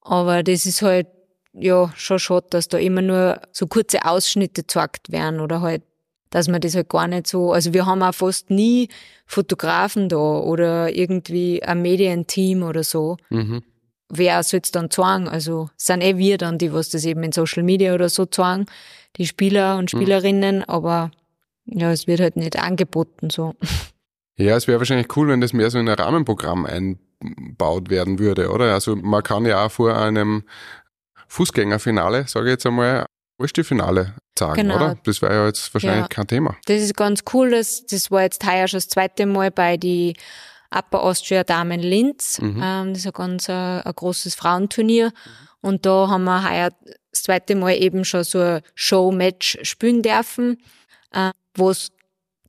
Aber 0.00 0.42
das 0.42 0.66
ist 0.66 0.82
halt 0.82 1.06
ja 1.52 1.92
schon 1.96 2.18
schade, 2.18 2.46
dass 2.50 2.68
da 2.68 2.78
immer 2.78 3.02
nur 3.02 3.40
so 3.52 3.66
kurze 3.66 4.04
Ausschnitte 4.04 4.62
gezeigt 4.62 5.10
werden 5.10 5.40
oder 5.40 5.60
halt 5.60 5.82
dass 6.30 6.48
man 6.48 6.60
das 6.60 6.74
halt 6.74 6.88
gar 6.88 7.06
nicht 7.08 7.26
so, 7.26 7.52
also 7.52 7.72
wir 7.72 7.86
haben 7.86 8.02
auch 8.02 8.14
fast 8.14 8.50
nie 8.50 8.88
Fotografen 9.26 10.08
da 10.08 10.16
oder 10.16 10.94
irgendwie 10.94 11.62
ein 11.62 11.82
Medienteam 11.82 12.62
oder 12.62 12.84
so. 12.84 13.16
Mhm. 13.30 13.62
Wer 14.10 14.42
soll 14.42 14.60
es 14.62 14.70
dann 14.70 14.90
zeigen? 14.90 15.28
Also 15.28 15.68
sind 15.76 16.02
eh 16.02 16.16
wir 16.16 16.38
dann, 16.38 16.58
die 16.58 16.72
was 16.72 16.90
das 16.90 17.04
eben 17.04 17.22
in 17.22 17.32
Social 17.32 17.62
Media 17.62 17.94
oder 17.94 18.08
so 18.08 18.26
zeigen, 18.26 18.66
die 19.16 19.26
Spieler 19.26 19.76
und 19.76 19.92
mhm. 19.92 19.98
Spielerinnen, 19.98 20.56
mhm. 20.58 20.64
aber 20.66 21.10
ja, 21.66 21.92
es 21.92 22.06
wird 22.06 22.20
halt 22.20 22.36
nicht 22.36 22.58
angeboten 22.58 23.30
so. 23.30 23.54
Ja, 24.40 24.56
es 24.56 24.68
wäre 24.68 24.78
wahrscheinlich 24.78 25.14
cool, 25.16 25.28
wenn 25.28 25.40
das 25.40 25.52
mehr 25.52 25.68
so 25.68 25.80
in 25.80 25.88
ein 25.88 25.96
Rahmenprogramm 25.96 26.64
einbaut 26.64 27.90
werden 27.90 28.20
würde, 28.20 28.50
oder? 28.50 28.72
Also 28.72 28.94
man 28.94 29.24
kann 29.24 29.44
ja 29.44 29.66
auch 29.66 29.72
vor 29.72 29.96
einem 29.96 30.44
Fußgängerfinale, 31.26 32.28
sage 32.28 32.46
ich 32.46 32.52
jetzt 32.52 32.64
einmal, 32.64 33.04
Rollstuhlfinale 33.40 34.14
sagen, 34.38 34.62
genau. 34.62 34.76
oder? 34.76 34.98
Das 35.04 35.20
wäre 35.22 35.34
ja 35.34 35.46
jetzt 35.46 35.72
wahrscheinlich 35.74 36.02
ja. 36.02 36.08
kein 36.08 36.26
Thema. 36.26 36.56
Das 36.66 36.80
ist 36.80 36.96
ganz 36.96 37.24
cool. 37.32 37.50
Das, 37.50 37.84
das 37.86 38.10
war 38.10 38.22
jetzt 38.22 38.46
heuer 38.46 38.68
schon 38.68 38.78
das 38.78 38.88
zweite 38.88 39.26
Mal 39.26 39.50
bei 39.50 39.76
die 39.76 40.14
Upper 40.70 41.02
Austria 41.02 41.44
Damen 41.44 41.80
Linz. 41.80 42.40
Mhm. 42.40 42.60
Ähm, 42.62 42.88
das 42.92 42.98
ist 42.98 43.06
ein 43.06 43.12
ganz 43.12 43.50
ein, 43.50 43.82
ein 43.82 43.92
großes 43.94 44.34
Frauenturnier. 44.34 45.12
Und 45.60 45.86
da 45.86 46.08
haben 46.08 46.24
wir 46.24 46.48
heuer 46.48 46.70
das 47.10 47.22
zweite 47.22 47.54
Mal 47.54 47.72
eben 47.72 48.04
schon 48.04 48.24
so 48.24 48.38
ein 48.38 48.60
Show-Match 48.74 49.58
spielen 49.62 50.02
dürfen, 50.02 50.58
äh, 51.12 51.30
wo 51.54 51.70
es 51.70 51.90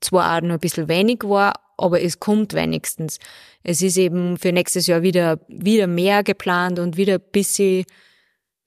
zwar 0.02 0.38
auch 0.38 0.42
nur 0.42 0.54
ein 0.54 0.60
bisschen 0.60 0.88
wenig 0.88 1.24
war, 1.24 1.54
aber 1.78 2.02
es 2.02 2.20
kommt 2.20 2.54
wenigstens. 2.54 3.20
Es 3.64 3.82
ist 3.82 3.98
eben 3.98 4.38
für 4.38 4.52
nächstes 4.52 4.88
Jahr 4.88 5.02
wieder, 5.02 5.40
wieder 5.48 5.88
mehr 5.88 6.24
geplant 6.24 6.80
und 6.80 6.98
wieder 6.98 7.16
ein 7.16 7.32
bisschen 7.32 7.86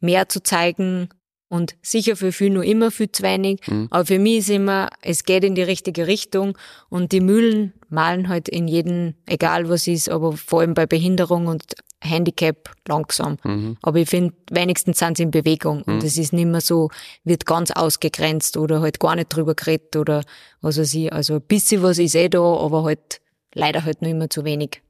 mehr 0.01 0.29
zu 0.29 0.43
zeigen, 0.43 1.09
und 1.53 1.75
sicher 1.83 2.17
für 2.17 2.33
viele 2.33 2.55
noch 2.55 2.63
immer 2.63 2.91
viel 2.91 3.13
zu 3.13 3.23
wenig. 3.23 3.61
Mhm. 3.67 3.89
Aber 3.91 4.07
für 4.07 4.19
mich 4.19 4.39
ist 4.39 4.49
immer, 4.49 4.89
es 5.03 5.25
geht 5.25 5.45
in 5.45 5.55
die 5.55 5.63
richtige 5.63 6.07
Richtung 6.07 6.57
und 6.89 7.13
die 7.13 7.21
Mühlen 7.21 7.75
malen 7.91 8.31
halt 8.31 8.49
in 8.49 8.69
jedem, 8.69 9.13
egal 9.27 9.69
was 9.69 9.87
ist, 9.87 10.09
aber 10.09 10.33
vor 10.33 10.63
allem 10.63 10.73
bei 10.73 10.87
Behinderung 10.87 11.49
und 11.49 11.75
Handicap 12.01 12.71
langsam. 12.89 13.37
Mhm. 13.45 13.77
Aber 13.83 13.99
ich 13.99 14.09
finde, 14.09 14.35
wenigstens 14.51 14.99
sind 14.99 15.19
sie 15.19 15.25
in 15.25 15.31
Bewegung 15.31 15.83
mhm. 15.85 15.93
und 15.93 16.05
es 16.05 16.17
ist 16.17 16.33
nicht 16.33 16.47
mehr 16.47 16.63
so, 16.63 16.89
wird 17.23 17.45
ganz 17.45 17.71
ausgegrenzt 17.71 18.57
oder 18.57 18.81
halt 18.81 18.99
gar 18.99 19.15
nicht 19.15 19.29
drüber 19.29 19.55
geredet 19.55 19.95
oder 19.97 20.23
was 20.63 20.79
weiß 20.79 20.95
ich. 20.95 21.13
Also 21.13 21.35
ein 21.35 21.43
bisschen 21.43 21.83
was 21.83 21.99
ist 21.99 22.15
eh 22.15 22.31
da, 22.31 22.41
aber 22.41 22.85
halt 22.85 23.21
leider 23.55 23.85
halt 23.85 24.01
noch 24.01 24.09
immer 24.09 24.31
zu 24.31 24.47
wenig. 24.47 24.81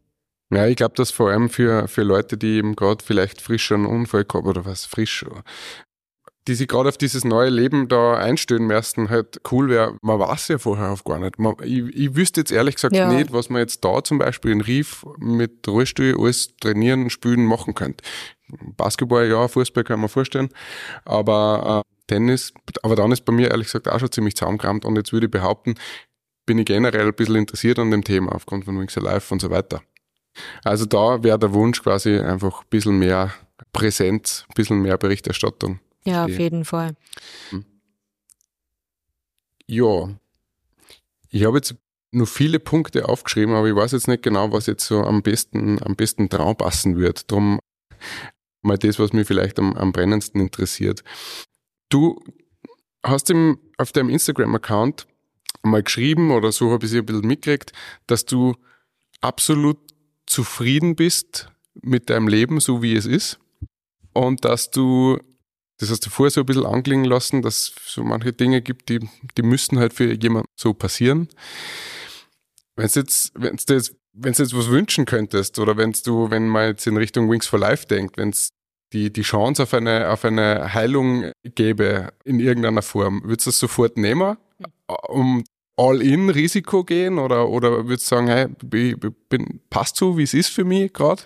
Ja, 0.52 0.68
ich 0.68 0.76
glaube, 0.76 0.94
dass 0.94 1.10
vor 1.10 1.30
allem 1.30 1.50
für, 1.50 1.88
für 1.88 2.04
Leute, 2.04 2.36
die 2.36 2.58
eben 2.58 2.76
gerade 2.76 3.04
vielleicht 3.04 3.40
frisch 3.40 3.72
einen 3.72 3.86
Unfall 3.86 4.24
gehabt 4.24 4.46
oder 4.46 4.64
was 4.64 4.84
frisch 4.84 5.24
die 6.49 6.55
sich 6.55 6.66
gerade 6.66 6.88
auf 6.88 6.99
dieses 6.99 7.24
neue 7.24 7.51
Leben 7.51 7.88
da 7.88 8.14
einstellen 8.14 8.66
müssen, 8.66 9.11
halt 9.11 9.40
cool 9.53 9.68
wäre. 9.68 9.97
Man 10.03 10.18
weiß 10.18 10.49
ja 10.49 10.59
vorher 10.59 10.90
auf 10.90 11.05
gar 11.05 11.18
nicht. 11.18 11.38
Man, 11.38 11.55
ich, 11.62 11.84
ich 11.95 12.16
wüsste 12.16 12.40
jetzt 12.40 12.51
ehrlich 12.51 12.74
gesagt 12.74 12.97
ja. 12.97 13.12
nicht, 13.12 13.32
was 13.32 13.49
man 13.49 13.61
jetzt 13.61 13.84
da 13.84 14.03
zum 14.03 14.18
Beispiel 14.18 14.51
in 14.51 14.61
Rief 14.61 15.05
mit 15.18 15.66
Rollstuhl 15.68 16.16
alles 16.18 16.57
trainieren, 16.57 17.11
spielen, 17.11 17.45
machen 17.45 17.74
könnte. 17.74 18.05
Basketball, 18.76 19.28
ja, 19.28 19.47
Fußball 19.47 19.84
kann 19.84 20.01
man 20.01 20.09
vorstellen, 20.09 20.49
aber 21.05 21.84
äh, 21.86 21.93
Tennis, 22.07 22.53
aber 22.82 22.97
dann 22.97 23.12
ist 23.12 23.24
bei 23.24 23.32
mir 23.32 23.51
ehrlich 23.51 23.68
gesagt 23.68 23.88
auch 23.88 24.01
schon 24.01 24.12
ziemlich 24.12 24.36
zaumkramt 24.36 24.84
und 24.84 24.97
jetzt 24.97 25.12
würde 25.12 25.26
ich 25.26 25.30
behaupten, 25.30 25.76
bin 26.45 26.59
ich 26.59 26.66
generell 26.66 27.07
ein 27.07 27.14
bisschen 27.14 27.36
interessiert 27.36 27.78
an 27.78 27.90
dem 27.90 28.05
Thema 28.05 28.32
aufgrund 28.32 28.64
von 28.64 28.78
Wings 28.78 28.99
Alive 28.99 29.32
und 29.32 29.40
so 29.40 29.49
weiter. 29.51 29.80
Also 30.64 30.86
da 30.86 31.22
wäre 31.22 31.38
der 31.38 31.53
Wunsch 31.53 31.82
quasi 31.82 32.18
einfach 32.18 32.62
ein 32.62 32.68
bisschen 32.68 32.99
mehr 32.99 33.32
Präsenz, 33.72 34.45
ein 34.49 34.55
bisschen 34.55 34.82
mehr 34.82 34.99
Berichterstattung. 34.99 35.80
Ja, 36.05 36.24
auf 36.24 36.38
jeden 36.38 36.64
Fall. 36.64 36.94
Hm. 37.50 37.64
Ja, 39.66 40.09
ich 41.30 41.44
habe 41.44 41.59
jetzt 41.59 41.74
nur 42.11 42.26
viele 42.26 42.61
Punkte 42.61 43.09
aufgeschrieben, 43.09 43.55
aber 43.55 43.68
ich 43.68 43.74
weiß 43.74 43.92
jetzt 43.92 44.09
nicht 44.09 44.22
genau, 44.22 44.53
was 44.53 44.66
jetzt 44.66 44.84
so 44.84 45.03
am 45.03 45.22
besten, 45.22 45.82
am 45.82 45.96
besten 45.96 46.28
drauf 46.28 46.59
passen 46.59 46.98
wird. 46.98 47.30
Drum 47.30 47.59
mal 48.61 48.78
das, 48.78 48.98
was 48.98 49.12
mich 49.12 49.26
vielleicht 49.26 49.59
am, 49.59 49.74
am 49.74 49.92
brennendsten 49.92 50.40
interessiert. 50.40 51.03
Du 51.88 52.22
hast 53.03 53.30
im, 53.30 53.59
auf 53.78 53.92
deinem 53.92 54.11
Instagram-Account 54.11 55.07
mal 55.62 55.82
geschrieben 55.82 56.30
oder 56.30 56.53
so 56.53 56.70
habe 56.70 56.84
ich 56.84 56.92
es 56.92 56.98
ein 56.98 57.07
bisschen 57.07 57.26
mitgekriegt, 57.26 57.72
dass 58.07 58.24
du 58.24 58.55
absolut 59.20 59.78
zufrieden 60.26 60.96
bist 60.96 61.50
mit 61.74 62.11
deinem 62.11 62.28
Leben, 62.28 62.61
so 62.61 62.82
wie 62.82 62.94
es 62.94 63.07
ist. 63.07 63.38
Und 64.12 64.44
dass 64.44 64.70
du 64.70 65.18
das 65.83 65.91
hast 65.91 66.07
du 66.07 66.11
vorher 66.11 66.30
so 66.30 66.41
ein 66.43 66.47
bisschen 66.47 66.64
anklingen 66.64 67.05
lassen, 67.05 67.43
dass 67.43 67.72
es 67.76 67.93
so 67.93 68.05
manche 68.05 68.33
Dinge 68.33 68.62
gibt, 68.62 68.89
die, 68.89 69.01
die 69.37 69.43
müssen 69.43 69.80
halt 69.80 69.93
für 69.93 70.12
jemanden 70.14 70.49
so 70.55 70.74
passieren. 70.74 71.28
Wenn 72.76 72.87
du 72.87 73.01
jetzt, 73.01 73.33
wenn 73.35 73.57
du 73.57 73.74
jetzt, 73.74 73.97
wenn 74.12 74.33
jetzt 74.33 74.57
was 74.57 74.68
wünschen 74.68 75.07
könntest 75.07 75.59
oder 75.59 75.76
wenn 75.76 75.93
du, 76.05 76.30
wenn 76.30 76.47
man 76.47 76.68
jetzt 76.68 76.87
in 76.87 76.97
Richtung 76.97 77.28
Wings 77.28 77.49
for 77.49 77.59
Life 77.59 77.87
denkt, 77.89 78.16
wenn 78.16 78.28
es 78.28 78.51
die, 78.93 79.12
die 79.12 79.22
Chance 79.22 79.64
auf 79.64 79.74
eine, 79.74 80.11
auf 80.11 80.24
eine 80.24 80.72
Heilung 80.72 81.33
gäbe 81.43 82.12
in 82.24 82.39
irgendeiner 82.39 82.83
Form, 82.83 83.20
würdest 83.24 83.47
du 83.47 83.51
das 83.51 83.59
sofort 83.59 83.97
nehmen, 83.97 84.37
um 85.09 85.43
all-in 85.76 86.30
Risiko 86.30 86.85
gehen 86.85 87.18
oder, 87.18 87.49
oder 87.49 87.89
würdest 87.89 88.07
du 88.07 88.14
sagen, 88.14 88.28
hey, 88.28 88.47
ich 88.72 88.97
bin, 89.28 89.61
passt 89.68 89.97
so, 89.97 90.16
wie 90.16 90.22
es 90.22 90.35
ist 90.35 90.51
für 90.51 90.64
mich 90.64 90.93
gerade? 90.93 91.22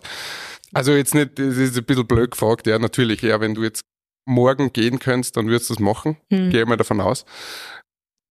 Also 0.72 0.92
jetzt 0.92 1.14
nicht, 1.14 1.38
das 1.38 1.58
ist 1.58 1.76
ein 1.76 1.84
bisschen 1.84 2.06
blöd 2.06 2.30
gefragt, 2.30 2.66
ja, 2.66 2.78
natürlich, 2.78 3.20
ja, 3.20 3.38
wenn 3.38 3.54
du 3.54 3.62
jetzt 3.62 3.82
morgen 4.26 4.72
gehen 4.72 4.98
könntest, 4.98 5.36
dann 5.36 5.46
würdest 5.46 5.70
du 5.70 5.74
es 5.74 5.80
machen. 5.80 6.16
Mhm. 6.30 6.50
Gehe 6.50 6.66
mal 6.66 6.76
davon 6.76 7.00
aus. 7.00 7.24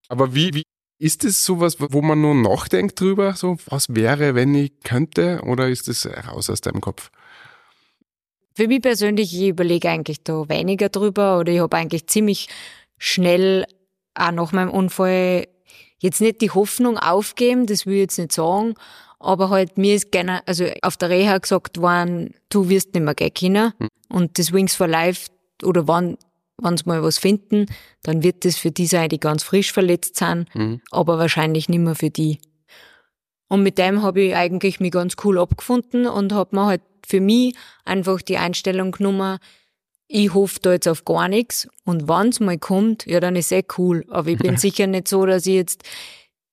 Aber 0.07 0.35
wie, 0.35 0.53
wie 0.53 0.63
ist 0.99 1.23
das 1.23 1.43
sowas, 1.43 1.77
wo 1.79 2.01
man 2.01 2.21
nur 2.21 2.35
nachdenkt 2.35 2.99
drüber? 2.99 3.33
So, 3.33 3.57
was 3.67 3.87
wäre, 3.89 4.35
wenn 4.35 4.53
ich 4.53 4.71
könnte? 4.83 5.41
Oder 5.43 5.69
ist 5.69 5.87
das 5.87 6.05
raus 6.05 6.49
aus 6.49 6.61
deinem 6.61 6.81
Kopf? 6.81 7.09
Für 8.53 8.67
mich 8.67 8.81
persönlich, 8.81 9.33
ich 9.33 9.49
überlege 9.49 9.89
eigentlich 9.89 10.23
da 10.23 10.47
weniger 10.47 10.89
drüber 10.89 11.39
oder 11.39 11.51
ich 11.51 11.59
habe 11.59 11.75
eigentlich 11.75 12.07
ziemlich 12.07 12.47
schnell 12.97 13.65
auch 14.13 14.31
nach 14.31 14.51
meinem 14.53 14.69
Unfall 14.69 15.47
jetzt 15.99 16.21
nicht 16.21 16.41
die 16.41 16.51
Hoffnung 16.51 16.97
aufgeben, 16.97 17.65
das 17.65 17.85
will 17.85 17.95
ich 17.95 18.01
jetzt 18.01 18.17
nicht 18.17 18.31
sagen, 18.31 18.75
aber 19.19 19.49
halt 19.49 19.77
mir 19.77 19.95
ist 19.95 20.11
gerne, 20.11 20.47
also 20.47 20.65
auf 20.81 20.95
der 20.97 21.09
Reha 21.09 21.37
gesagt 21.37 21.81
worden, 21.81 22.33
du 22.49 22.69
wirst 22.69 22.93
nicht 22.93 23.03
mehr 23.03 23.15
gehen 23.15 23.33
können. 23.33 23.73
Hm. 23.77 23.87
Und 24.07 24.39
das 24.39 24.53
Wings 24.53 24.75
for 24.75 24.87
Life, 24.87 25.29
oder 25.63 25.87
wann 25.87 26.17
wenn 26.57 26.77
sie 26.77 26.85
mal 26.85 27.03
was 27.03 27.17
finden, 27.17 27.65
dann 28.03 28.23
wird 28.23 28.45
das 28.45 28.55
für 28.55 28.71
die 28.71 28.87
sein, 28.87 29.09
die 29.09 29.19
ganz 29.19 29.43
frisch 29.43 29.73
verletzt 29.73 30.17
sind, 30.17 30.53
mhm. 30.55 30.81
aber 30.91 31.17
wahrscheinlich 31.17 31.69
nicht 31.69 31.79
mehr 31.79 31.95
für 31.95 32.09
die. 32.09 32.39
Und 33.47 33.63
mit 33.63 33.77
dem 33.77 34.01
habe 34.01 34.21
ich 34.21 34.35
eigentlich 34.35 34.79
mich 34.79 34.91
ganz 34.91 35.15
cool 35.23 35.37
abgefunden 35.37 36.07
und 36.07 36.33
habe 36.33 36.55
mir 36.55 36.65
halt 36.65 36.81
für 37.05 37.21
mich 37.21 37.55
einfach 37.83 38.21
die 38.21 38.37
Einstellung 38.37 38.91
genommen, 38.91 39.37
ich 40.07 40.33
hoffe 40.33 40.59
da 40.61 40.71
jetzt 40.71 40.87
auf 40.87 41.03
gar 41.03 41.27
nichts 41.27 41.67
und 41.83 42.07
wenn 42.07 42.29
es 42.29 42.39
mal 42.39 42.57
kommt, 42.57 43.05
ja, 43.05 43.19
dann 43.19 43.35
ist 43.35 43.51
eh 43.51 43.63
cool. 43.77 44.05
Aber 44.09 44.29
ich 44.29 44.37
bin 44.37 44.57
sicher 44.57 44.87
nicht 44.87 45.07
so, 45.07 45.25
dass 45.25 45.45
ich 45.45 45.55
jetzt 45.55 45.83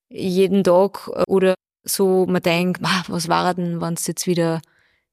jeden 0.08 0.64
Tag 0.64 1.08
oder 1.26 1.54
so 1.84 2.26
mir 2.26 2.40
denke, 2.40 2.80
was 3.08 3.28
war 3.28 3.54
denn, 3.54 3.80
wenn 3.80 3.94
es 3.94 4.06
jetzt 4.06 4.26
wieder 4.26 4.62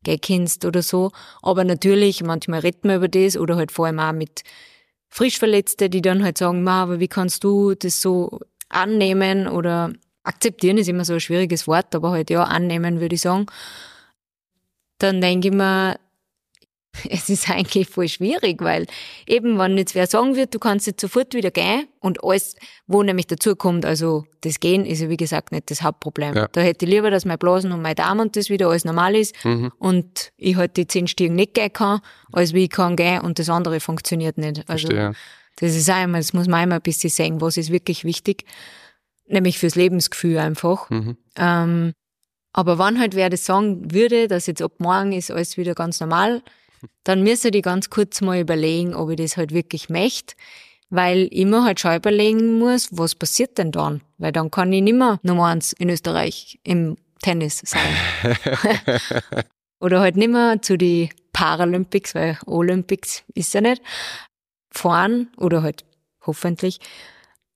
kennst 0.03 0.65
oder 0.65 0.81
so. 0.81 1.11
Aber 1.41 1.63
natürlich, 1.63 2.23
manchmal 2.23 2.61
redet 2.61 2.85
man 2.85 2.97
über 2.97 3.07
das 3.07 3.37
oder 3.37 3.55
halt 3.55 3.71
vor 3.71 3.87
allem 3.87 3.99
auch 3.99 4.13
mit 4.13 4.43
Frischverletzten, 5.09 5.89
die 5.89 6.01
dann 6.01 6.23
halt 6.23 6.37
sagen, 6.37 6.63
Ma, 6.63 6.83
aber 6.83 6.99
wie 6.99 7.07
kannst 7.07 7.43
du 7.43 7.73
das 7.75 8.01
so 8.01 8.39
annehmen 8.69 9.47
oder 9.47 9.93
akzeptieren 10.23 10.77
ist 10.77 10.87
immer 10.87 11.05
so 11.05 11.13
ein 11.13 11.19
schwieriges 11.19 11.67
Wort, 11.67 11.95
aber 11.95 12.11
halt 12.11 12.29
ja, 12.29 12.43
annehmen 12.43 12.99
würde 12.99 13.15
ich 13.15 13.21
sagen. 13.21 13.47
Dann 14.99 15.21
denke 15.21 15.47
ich 15.47 15.53
mir, 15.53 15.97
es 17.09 17.29
ist 17.29 17.49
eigentlich 17.49 17.87
voll 17.87 18.07
schwierig, 18.07 18.61
weil 18.63 18.87
eben, 19.27 19.59
wenn 19.59 19.77
jetzt 19.77 19.93
wer 19.95 20.07
sagen 20.07 20.35
wird, 20.35 20.55
du 20.55 20.59
kannst 20.59 20.87
jetzt 20.87 21.01
sofort 21.01 21.33
wieder 21.33 21.51
gehen 21.51 21.87
und 21.99 22.23
alles, 22.23 22.55
wo 22.87 23.03
nämlich 23.03 23.27
dazu 23.27 23.55
kommt, 23.55 23.85
also 23.85 24.25
das 24.41 24.59
Gehen 24.59 24.85
ist 24.85 25.01
ja 25.01 25.09
wie 25.09 25.17
gesagt 25.17 25.51
nicht 25.51 25.69
das 25.69 25.83
Hauptproblem. 25.83 26.35
Ja. 26.35 26.47
Da 26.51 26.61
hätte 26.61 26.85
ich 26.85 26.91
lieber, 26.91 27.11
dass 27.11 27.25
mein 27.25 27.37
Blasen 27.37 27.71
und 27.71 27.81
mein 27.81 27.95
Darm 27.95 28.19
und 28.19 28.35
das 28.35 28.49
wieder 28.49 28.67
alles 28.69 28.85
normal 28.85 29.15
ist 29.15 29.35
Mhm. 29.45 29.71
und 29.77 30.31
ich 30.37 30.55
halt 30.55 30.77
die 30.77 30.87
zehn 30.87 31.07
Stiegen 31.07 31.35
nicht 31.35 31.53
gehen 31.53 31.71
kann, 31.71 31.99
als 32.31 32.53
wie 32.53 32.63
ich 32.63 32.69
kann 32.71 32.95
gehen 32.95 33.21
und 33.21 33.37
das 33.39 33.49
andere 33.49 33.79
funktioniert 33.79 34.37
nicht. 34.37 34.67
Also 34.69 34.87
Verstehe. 34.87 35.13
das 35.57 35.75
ist 35.75 35.89
einmal, 35.89 36.21
das 36.21 36.33
muss 36.33 36.47
man 36.47 36.61
einmal 36.61 36.79
ein 36.79 36.83
bisschen 36.83 37.11
sehen, 37.11 37.39
was 37.39 37.57
ist 37.57 37.71
wirklich 37.71 38.03
wichtig, 38.03 38.45
nämlich 39.27 39.59
fürs 39.59 39.75
Lebensgefühl 39.75 40.39
einfach. 40.39 40.89
Mhm. 40.89 41.17
Ähm, 41.37 41.93
aber 42.51 42.79
wenn 42.79 42.99
halt 42.99 43.13
wer 43.15 43.29
das 43.29 43.45
sagen 43.45 43.93
würde, 43.93 44.27
dass 44.27 44.47
jetzt 44.47 44.63
ab 44.63 44.71
morgen 44.79 45.11
ist 45.11 45.29
alles 45.29 45.55
wieder 45.55 45.75
ganz 45.75 45.99
normal, 45.99 46.41
dann 47.03 47.23
müsste 47.23 47.49
ich 47.49 47.63
ganz 47.63 47.89
kurz 47.89 48.21
mal 48.21 48.39
überlegen, 48.39 48.93
ob 48.93 49.09
ich 49.09 49.17
das 49.17 49.37
halt 49.37 49.53
wirklich 49.53 49.89
möchte, 49.89 50.35
weil 50.89 51.27
ich 51.31 51.45
mir 51.45 51.63
halt 51.63 51.79
schon 51.79 51.95
überlegen 51.95 52.59
muss, 52.59 52.89
was 52.91 53.15
passiert 53.15 53.57
denn 53.57 53.71
dann? 53.71 54.01
Weil 54.17 54.31
dann 54.31 54.51
kann 54.51 54.73
ich 54.73 54.81
nicht 54.81 54.95
mehr 54.97 55.19
Nummer 55.23 55.45
eins 55.45 55.73
in 55.73 55.89
Österreich 55.89 56.59
im 56.63 56.97
Tennis 57.21 57.61
sein. 57.65 58.37
Oder 59.79 59.99
halt 60.01 60.17
nicht 60.17 60.29
mehr 60.29 60.61
zu 60.61 60.77
die 60.77 61.09
Paralympics, 61.31 62.15
weil 62.15 62.37
Olympics 62.45 63.23
ist 63.33 63.53
ja 63.53 63.61
nicht, 63.61 63.81
fahren 64.71 65.29
oder 65.37 65.63
halt 65.63 65.85
hoffentlich. 66.25 66.79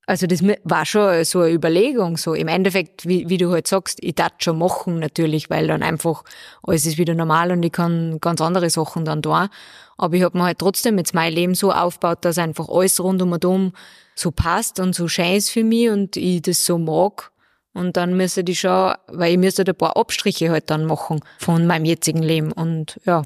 Also 0.06 0.26
das 0.26 0.42
war 0.64 0.84
schon 0.84 1.24
so 1.24 1.40
eine 1.40 1.52
Überlegung, 1.52 2.18
so 2.18 2.34
im 2.34 2.48
Endeffekt, 2.48 3.06
wie, 3.08 3.28
wie 3.28 3.38
du 3.38 3.50
halt 3.50 3.66
sagst, 3.66 3.98
ich 4.02 4.14
darf 4.14 4.32
schon 4.38 4.58
machen 4.58 4.98
natürlich, 4.98 5.48
weil 5.48 5.66
dann 5.66 5.82
einfach 5.82 6.24
alles 6.62 6.84
ist 6.84 6.98
wieder 6.98 7.14
normal 7.14 7.50
und 7.52 7.62
ich 7.62 7.72
kann 7.72 8.18
ganz 8.20 8.40
andere 8.42 8.68
Sachen 8.68 9.04
dann 9.06 9.22
da. 9.22 9.48
Aber 9.96 10.14
ich 10.16 10.22
habe 10.22 10.36
mir 10.36 10.44
halt 10.44 10.58
trotzdem 10.58 10.98
jetzt 10.98 11.14
mein 11.14 11.32
Leben 11.32 11.54
so 11.54 11.72
aufgebaut, 11.72 12.18
dass 12.22 12.36
einfach 12.36 12.68
alles 12.68 13.00
rund 13.00 13.22
um 13.22 13.32
und 13.32 13.44
um 13.44 13.72
so 14.14 14.30
passt 14.30 14.78
und 14.78 14.94
so 14.94 15.08
schön 15.08 15.36
ist 15.36 15.50
für 15.50 15.64
mich 15.64 15.88
und 15.88 16.16
ich 16.16 16.42
das 16.42 16.64
so 16.66 16.76
mag. 16.78 17.30
Und 17.72 17.96
dann 17.96 18.16
müsste 18.16 18.44
ich 18.46 18.60
schon, 18.60 18.94
weil 19.08 19.32
ich 19.32 19.38
müsste 19.38 19.64
ein 19.66 19.74
paar 19.74 19.96
Abstriche 19.96 20.50
halt 20.50 20.70
dann 20.70 20.84
machen 20.84 21.20
von 21.38 21.66
meinem 21.66 21.84
jetzigen 21.84 22.22
Leben. 22.22 22.52
Und 22.52 23.00
ja, 23.04 23.22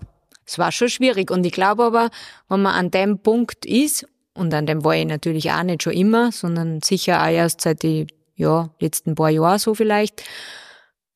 es 0.47 0.59
war 0.59 0.73
schon 0.73 0.89
schwierig. 0.89 1.31
Und 1.31 1.45
ich 1.45 1.53
glaube 1.53 1.85
aber, 1.85 2.11
wenn 2.49 2.63
man 2.63 2.75
an 2.75 2.91
dem 2.91 3.19
Punkt 3.19 3.67
ist, 3.67 4.07
und 4.39 4.55
an 4.55 4.67
dem 4.67 4.85
war 4.85 4.95
ich 4.95 5.07
natürlich 5.07 5.51
auch 5.51 5.63
nicht 5.63 5.83
schon 5.83 5.93
immer, 5.93 6.33
sondern 6.33 6.81
sicher 6.81 7.23
auch 7.23 7.29
erst 7.29 7.61
seit 7.61 7.83
die 7.83 8.07
ja, 8.37 8.71
letzten 8.81 9.15
paar 9.15 9.31
Jahren 9.31 9.59
so 9.59 9.75
vielleicht, 9.75 10.23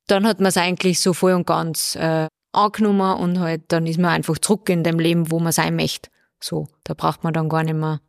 dann 0.09 0.27
hat 0.27 0.41
man 0.41 0.49
es 0.49 0.57
eigentlich 0.57 1.01
so 1.01 1.15
voll 1.15 1.33
und 1.33 1.47
ganz 1.47 1.95
äh, 1.97 2.27
angenommen 2.53 3.17
und 3.19 3.41
halt 3.41 3.63
dann 3.69 3.87
ist 3.87 3.99
man 3.99 4.11
einfach 4.11 4.39
zurück 4.39 4.69
in 4.69 4.83
dem 4.83 4.99
Leben, 4.99 5.31
wo 5.31 5.39
man 5.39 5.53
sein 5.53 5.77
möchte. 5.77 6.11
So, 6.41 6.69
da 6.85 6.95
braucht 6.95 7.25
man 7.25 7.33
dann 7.33 7.49
gar 7.49 7.63
nicht 7.63 7.77
mehr. 7.77 8.01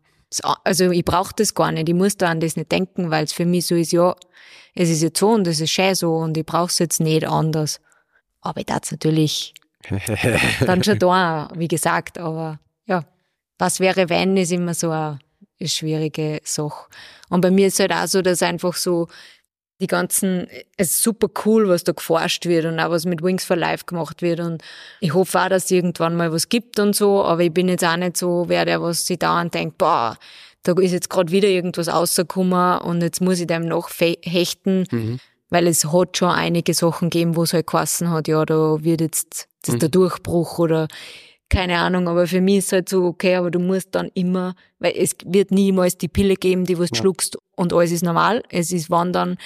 Also 0.63 0.89
ich 0.89 1.05
brauche 1.05 1.33
das 1.35 1.53
gar 1.53 1.71
nicht, 1.71 1.87
ich 1.87 1.95
muss 1.95 2.17
da 2.17 2.31
an 2.31 2.39
das 2.39 2.55
nicht 2.55 2.71
denken, 2.71 3.11
weil 3.11 3.23
es 3.23 3.33
für 3.33 3.45
mich 3.45 3.67
so 3.67 3.75
ist, 3.75 3.91
ja, 3.91 4.15
es 4.73 4.89
ist 4.89 5.03
jetzt 5.03 5.19
so 5.19 5.29
und 5.29 5.47
es 5.47 5.61
ist 5.61 5.69
schön 5.69 5.93
so 5.93 6.15
und 6.15 6.35
ich 6.35 6.45
brauche 6.45 6.67
es 6.67 6.79
jetzt 6.79 6.99
nicht 6.99 7.27
anders. 7.27 7.79
Aber 8.41 8.59
ich 8.59 8.65
darf 8.65 8.91
natürlich 8.91 9.53
dann 10.65 10.83
schon 10.83 10.97
da, 10.97 11.49
wie 11.55 11.67
gesagt, 11.67 12.17
aber 12.17 12.59
was 13.57 13.79
wäre, 13.79 14.09
wenn, 14.09 14.37
ist 14.37 14.51
immer 14.51 14.73
so 14.73 14.89
eine, 14.89 15.19
schwierige 15.61 16.41
Sache. 16.43 16.87
Und 17.29 17.41
bei 17.41 17.51
mir 17.51 17.67
ist 17.67 17.79
halt 17.79 17.93
auch 17.93 18.07
so, 18.07 18.21
dass 18.21 18.43
einfach 18.43 18.73
so 18.73 19.07
die 19.79 19.87
ganzen, 19.87 20.47
es 20.77 20.91
ist 20.91 21.03
super 21.03 21.27
cool, 21.45 21.67
was 21.67 21.83
da 21.83 21.93
geforscht 21.93 22.45
wird 22.45 22.65
und 22.65 22.79
auch 22.79 22.89
was 22.89 23.05
mit 23.05 23.23
Wings 23.23 23.43
for 23.43 23.55
Life 23.55 23.85
gemacht 23.85 24.21
wird. 24.21 24.39
Und 24.39 24.61
ich 24.99 25.13
hoffe 25.13 25.41
auch, 25.41 25.49
dass 25.49 25.65
es 25.65 25.71
irgendwann 25.71 26.15
mal 26.15 26.31
was 26.31 26.49
gibt 26.49 26.79
und 26.79 26.95
so, 26.95 27.23
aber 27.23 27.41
ich 27.41 27.53
bin 27.53 27.67
jetzt 27.69 27.83
auch 27.83 27.97
nicht 27.97 28.17
so, 28.17 28.45
wer 28.47 28.65
der 28.65 28.81
was 28.81 29.07
sich 29.07 29.19
dauernd 29.19 29.53
denkt, 29.53 29.77
boah, 29.77 30.17
da 30.63 30.73
ist 30.73 30.91
jetzt 30.91 31.09
gerade 31.09 31.31
wieder 31.31 31.47
irgendwas 31.47 31.89
rausgekommen 31.89 32.79
und 32.79 33.01
jetzt 33.01 33.19
muss 33.19 33.39
ich 33.39 33.47
dem 33.47 33.65
noch 33.65 33.89
fe- 33.89 34.17
hechten, 34.21 34.85
weil 35.49 35.67
es 35.67 35.91
hat 35.91 36.17
schon 36.17 36.29
einige 36.29 36.73
Sachen 36.73 37.09
gegeben, 37.09 37.35
wo 37.35 37.43
es 37.43 37.53
halt 37.53 37.67
geheißen 37.67 38.09
hat, 38.09 38.27
ja, 38.27 38.45
da 38.45 38.83
wird 38.83 39.01
jetzt 39.01 39.47
das 39.63 39.75
ist 39.75 39.81
der 39.81 39.89
Durchbruch 39.89 40.59
oder 40.59 40.87
keine 41.53 41.77
Ahnung, 41.77 42.07
aber 42.07 42.25
für 42.27 42.41
mich 42.41 42.57
ist 42.57 42.71
halt 42.71 42.89
so, 42.89 43.05
okay, 43.05 43.35
aber 43.35 43.51
du 43.51 43.59
musst 43.59 43.89
dann 43.91 44.09
immer, 44.15 44.55
weil 44.79 44.93
es 44.97 45.15
wird 45.25 45.51
niemals 45.51 45.97
die 45.97 46.07
Pille 46.07 46.35
geben, 46.35 46.65
die 46.65 46.73
du 46.73 46.85
schluckst 46.93 47.37
und 47.55 47.73
alles 47.73 47.91
ist 47.91 48.03
normal. 48.03 48.41
Es 48.49 48.71
ist 48.71 48.89
Wandern 48.89 49.37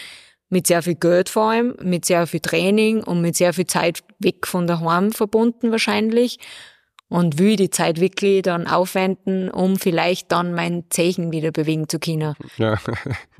mit 0.49 0.67
sehr 0.67 0.81
viel 0.81 0.95
Geld 0.95 1.27
vor 1.27 1.51
allem, 1.51 1.75
mit 1.81 2.05
sehr 2.05 2.25
viel 2.25 2.39
Training 2.39 3.03
und 3.03 3.21
mit 3.21 3.35
sehr 3.35 3.53
viel 3.53 3.67
Zeit 3.67 4.03
weg 4.19 4.47
von 4.47 4.67
daheim 4.67 5.11
verbunden 5.11 5.71
wahrscheinlich. 5.71 6.39
Und 7.09 7.39
will 7.39 7.55
die 7.55 7.69
Zeit 7.69 8.01
wirklich 8.01 8.41
dann 8.41 8.67
aufwenden, 8.67 9.49
um 9.49 9.77
vielleicht 9.77 10.31
dann 10.31 10.53
mein 10.53 10.85
Zeichen 10.89 11.31
wieder 11.31 11.51
bewegen 11.51 11.87
zu 11.87 11.99
können. 11.99 12.35
Ja. 12.57 12.77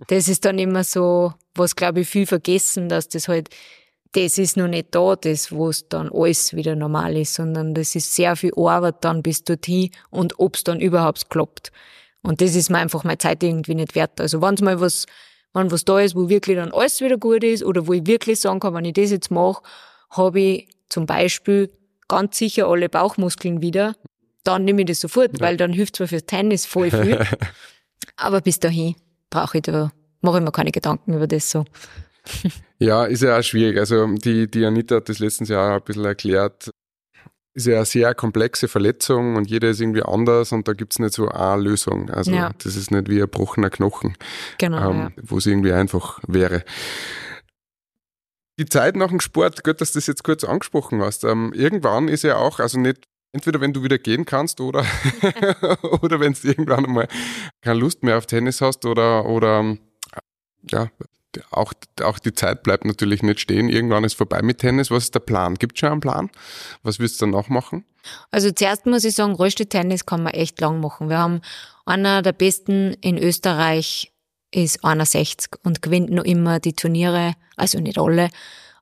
Das 0.07 0.29
ist 0.29 0.45
dann 0.45 0.57
immer 0.57 0.85
so, 0.85 1.33
was 1.53 1.75
glaube 1.75 2.01
ich 2.01 2.07
viel 2.07 2.25
vergessen, 2.25 2.87
dass 2.87 3.09
das 3.09 3.27
halt, 3.27 3.49
das 4.17 4.39
ist 4.39 4.57
noch 4.57 4.67
nicht 4.67 4.95
da, 4.95 5.15
das, 5.15 5.51
wo 5.51 5.69
es 5.69 5.89
dann 5.89 6.09
alles 6.11 6.55
wieder 6.55 6.75
normal 6.75 7.15
ist, 7.15 7.35
sondern 7.35 7.75
das 7.75 7.93
ist 7.93 8.15
sehr 8.15 8.35
viel 8.35 8.51
Arbeit 8.57 8.95
dann 9.01 9.21
bis 9.21 9.43
dorthin 9.43 9.91
und 10.09 10.39
ob 10.39 10.55
es 10.55 10.63
dann 10.63 10.79
überhaupt 10.79 11.29
klappt. 11.29 11.71
Und 12.23 12.41
das 12.41 12.55
ist 12.55 12.71
mir 12.71 12.79
einfach 12.79 13.03
meine 13.03 13.19
Zeit 13.19 13.43
irgendwie 13.43 13.75
nicht 13.75 13.93
wert. 13.93 14.19
Also 14.19 14.41
wenn 14.41 14.55
mal 14.61 14.81
was, 14.81 15.05
wenn 15.53 15.69
was 15.69 15.85
da 15.85 15.99
ist, 15.99 16.15
wo 16.15 16.29
wirklich 16.29 16.57
dann 16.57 16.71
alles 16.71 16.99
wieder 16.99 17.17
gut 17.17 17.43
ist 17.43 17.63
oder 17.63 17.85
wo 17.85 17.93
ich 17.93 18.07
wirklich 18.07 18.39
sagen 18.39 18.59
kann, 18.59 18.73
wenn 18.73 18.85
ich 18.85 18.93
das 18.93 19.11
jetzt 19.11 19.29
mache, 19.29 19.61
habe 20.09 20.39
ich 20.39 20.67
zum 20.89 21.05
Beispiel 21.05 21.69
ganz 22.07 22.39
sicher 22.39 22.67
alle 22.67 22.89
Bauchmuskeln 22.89 23.61
wieder, 23.61 23.95
dann 24.43 24.65
nehme 24.65 24.81
ich 24.81 24.87
das 24.87 24.99
sofort, 24.99 25.39
weil 25.41 25.57
dann 25.57 25.71
hilft 25.71 25.99
mir 25.99 26.07
fürs 26.07 26.25
Tennis 26.25 26.65
voll 26.65 26.89
viel. 26.89 27.23
Aber 28.15 28.41
bis 28.41 28.59
dahin 28.59 28.95
brauche 29.29 29.59
ich 29.59 29.61
da, 29.61 29.91
mache 30.21 30.39
ich 30.39 30.43
mir 30.43 30.51
keine 30.51 30.71
Gedanken 30.71 31.13
über 31.13 31.27
das 31.27 31.51
so. 31.51 31.65
Ja, 32.79 33.05
ist 33.05 33.23
ja 33.23 33.37
auch 33.39 33.43
schwierig. 33.43 33.77
Also 33.79 34.05
die, 34.07 34.49
die 34.49 34.65
Anita 34.65 34.95
hat 34.97 35.09
das 35.09 35.19
letztens 35.19 35.49
Jahr 35.49 35.75
ein 35.77 35.81
bisschen 35.83 36.05
erklärt. 36.05 36.69
Ist 37.53 37.65
ja 37.65 37.77
eine 37.77 37.85
sehr 37.85 38.13
komplexe 38.13 38.67
Verletzung 38.67 39.35
und 39.35 39.49
jeder 39.49 39.69
ist 39.69 39.81
irgendwie 39.81 40.03
anders 40.03 40.51
und 40.51 40.67
da 40.67 40.73
gibt's 40.73 40.99
nicht 40.99 41.13
so 41.15 41.27
eine 41.27 41.61
Lösung. 41.63 42.09
Also 42.11 42.31
Ja. 42.31 42.51
das 42.63 42.75
ist 42.75 42.91
nicht 42.91 43.09
wie 43.09 43.15
ein 43.15 43.21
gebrochener 43.21 43.71
Knochen, 43.71 44.15
Genau. 44.59 44.91
ähm, 44.91 45.11
wo 45.23 45.39
es 45.39 45.47
irgendwie 45.47 45.71
einfach 45.73 46.19
wäre. 46.27 46.63
Die 48.59 48.65
Zeit 48.65 48.95
nach 48.95 49.09
dem 49.09 49.19
Sport, 49.19 49.63
gut, 49.63 49.81
dass 49.81 49.91
du 49.91 49.97
das 49.99 50.07
jetzt 50.07 50.23
kurz 50.23 50.43
angesprochen 50.43 51.01
hast. 51.01 51.23
Ähm, 51.23 51.53
irgendwann 51.53 52.07
ist 52.07 52.23
ja 52.23 52.37
auch, 52.37 52.59
also 52.59 52.79
nicht 52.79 53.03
entweder 53.33 53.61
wenn 53.61 53.73
du 53.73 53.83
wieder 53.83 53.97
gehen 53.99 54.25
kannst 54.25 54.61
oder, 54.61 54.83
oder 56.01 56.19
wenn 56.19 56.33
du 56.33 56.47
irgendwann 56.47 56.85
einmal 56.85 57.07
keine 57.63 57.79
Lust 57.79 58.03
mehr 58.03 58.17
auf 58.17 58.25
Tennis 58.25 58.61
hast 58.61 58.85
oder, 58.85 59.25
oder 59.25 59.77
ja, 60.69 60.89
auch, 61.51 61.73
auch 62.01 62.19
die 62.19 62.33
Zeit 62.33 62.63
bleibt 62.63 62.85
natürlich 62.85 63.23
nicht 63.23 63.39
stehen. 63.39 63.69
Irgendwann 63.69 64.03
ist 64.03 64.15
vorbei 64.15 64.41
mit 64.41 64.59
Tennis. 64.59 64.91
Was 64.91 65.05
ist 65.05 65.15
der 65.15 65.19
Plan? 65.19 65.55
Gibt 65.55 65.77
schon 65.77 65.91
einen 65.91 66.01
Plan? 66.01 66.29
Was 66.83 66.99
willst 66.99 67.21
du 67.21 67.25
danach 67.25 67.49
machen? 67.49 67.85
Also 68.31 68.51
zuerst 68.51 68.85
muss 68.85 69.03
ich 69.03 69.15
sagen, 69.15 69.33
Rollstuhl-Tennis 69.33 70.05
kann 70.05 70.23
man 70.23 70.33
echt 70.33 70.59
lang 70.61 70.79
machen. 70.79 71.09
Wir 71.09 71.17
haben 71.17 71.41
einer 71.85 72.21
der 72.21 72.33
besten 72.33 72.93
in 73.01 73.17
Österreich 73.17 74.13
ist 74.51 74.83
61 74.83 75.59
und 75.63 75.81
gewinnt 75.81 76.09
noch 76.09 76.23
immer 76.23 76.59
die 76.59 76.73
Turniere, 76.73 77.33
also 77.57 77.79
nicht 77.79 77.97
alle, 77.97 78.29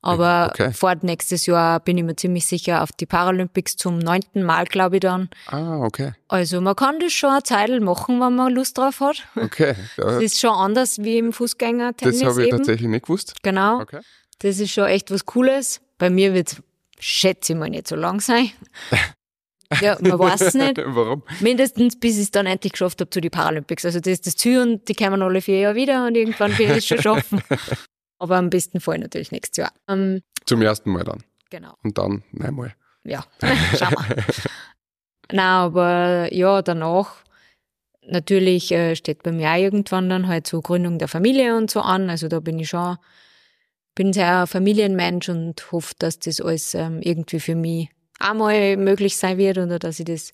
aber 0.06 0.50
Okay. 0.52 0.72
fort 0.74 1.04
nächstes 1.04 1.46
Jahr 1.46 1.80
bin 1.80 1.98
ich 1.98 2.04
mir 2.04 2.16
ziemlich 2.16 2.46
sicher 2.46 2.84
auf 2.84 2.92
die 2.92 3.06
Paralympics 3.06 3.76
zum 3.76 4.00
neunten 4.00 4.44
Mal, 4.44 4.66
glaube 4.66 4.98
ich 4.98 5.02
dann. 5.02 5.30
Ah, 5.48 5.80
okay. 5.80 6.14
Also 6.28 6.62
man 6.62 6.76
kann 6.76 7.00
das 7.00 7.12
schon 7.14 7.32
eine 7.32 7.44
Zeit 7.44 7.70
machen, 7.82 8.20
wenn 8.22 8.36
man 8.36 8.54
Lust 8.54 8.78
drauf 8.78 9.00
hat. 9.00 9.24
Okay. 9.36 9.76
Das 9.98 10.22
ist 10.22 10.40
schon 10.40 10.52
anders 10.52 11.00
wie 11.00 11.18
im 11.18 11.34
Fußgänger-Tennis 11.34 12.20
das 12.20 12.30
habe 12.30 12.42
ich 12.44 12.48
eben. 12.50 12.58
tatsächlich 12.58 12.90
nicht 12.90 13.04
gewusst. 13.06 13.34
Genau. 13.44 13.82
Okay. 13.82 14.00
Das 14.40 14.60
ist 14.60 14.72
schon 14.72 14.86
echt 14.86 15.12
was 15.12 15.26
Cooles. 15.26 15.82
Bei 15.98 16.10
mir 16.10 16.34
wird 16.34 16.62
schätze 17.00 17.54
ich 17.54 17.60
mal, 17.60 17.70
nicht 17.70 17.88
so 17.88 17.96
lang 17.96 18.20
sein. 18.22 18.52
Ja, 19.82 19.98
man 20.00 20.20
weiß 20.20 20.42
es 20.42 20.54
nicht. 20.54 20.78
Warum? 20.86 21.24
Mindestens 21.40 22.00
bis 22.00 22.18
ich 22.18 22.24
es 22.26 22.32
dann 22.32 22.46
endlich 22.46 22.74
geschafft 22.74 23.02
habe 23.02 23.10
zu 23.10 23.20
den 23.20 23.32
Paralympics. 23.32 23.84
Also 23.84 24.00
das 24.00 24.14
ist 24.14 24.28
das 24.28 24.36
Ziel 24.36 24.62
und 24.62 24.88
die 24.88 24.94
kommen 24.94 25.22
alle 25.24 25.42
vier 25.42 25.60
Jahre 25.60 25.76
wieder 25.76 26.06
und 26.06 26.16
irgendwann 26.16 26.56
will 26.60 26.70
ich 26.70 26.78
es 26.78 26.86
schon 26.86 27.02
schaffen. 27.02 27.42
Aber 28.20 28.38
am 28.38 28.50
besten 28.50 28.80
Fall 28.80 29.00
natürlich 29.00 29.32
nächstes 29.32 29.58
Jahr. 29.58 29.74
Ähm, 29.88 30.22
Zum 30.46 30.62
ersten 30.62 30.92
Mal 30.92 31.04
dann. 31.04 31.24
genau, 31.50 31.76
Und 31.84 31.98
dann 31.98 32.24
neunmal. 32.32 32.74
ja, 33.04 33.26
schauen 33.78 33.96
wir. 34.08 34.24
Na, 35.32 35.64
aber 35.66 36.34
ja, 36.34 36.62
danach 36.62 37.24
natürlich 38.08 38.72
äh, 38.72 38.96
steht 38.96 39.24
bei 39.24 39.32
mir 39.32 39.50
auch 39.52 39.58
irgendwann 39.58 40.10
dann 40.10 40.28
halt 40.28 40.48
so 40.48 40.62
Gründung 40.62 41.00
der 41.00 41.08
Familie 41.08 41.58
und 41.58 41.72
so 41.72 41.82
an. 41.82 42.10
Also 42.10 42.28
da 42.28 42.40
bin 42.40 42.60
ich 42.60 42.70
schon, 42.70 42.98
bin 43.96 44.14
sehr 44.14 44.42
ein 44.42 44.48
Familienmensch 44.48 45.30
und 45.30 45.72
hoffe, 45.72 45.96
dass 45.98 46.20
das 46.20 46.40
alles 46.40 46.74
ähm, 46.76 47.02
irgendwie 47.02 47.40
für 47.40 47.56
mich 47.56 47.90
auch 48.20 48.34
mal 48.34 48.78
möglich 48.78 49.18
sein 49.18 49.38
wird 49.38 49.58
oder 49.58 49.80
dass 49.80 50.00
ich 50.00 50.06
das 50.06 50.32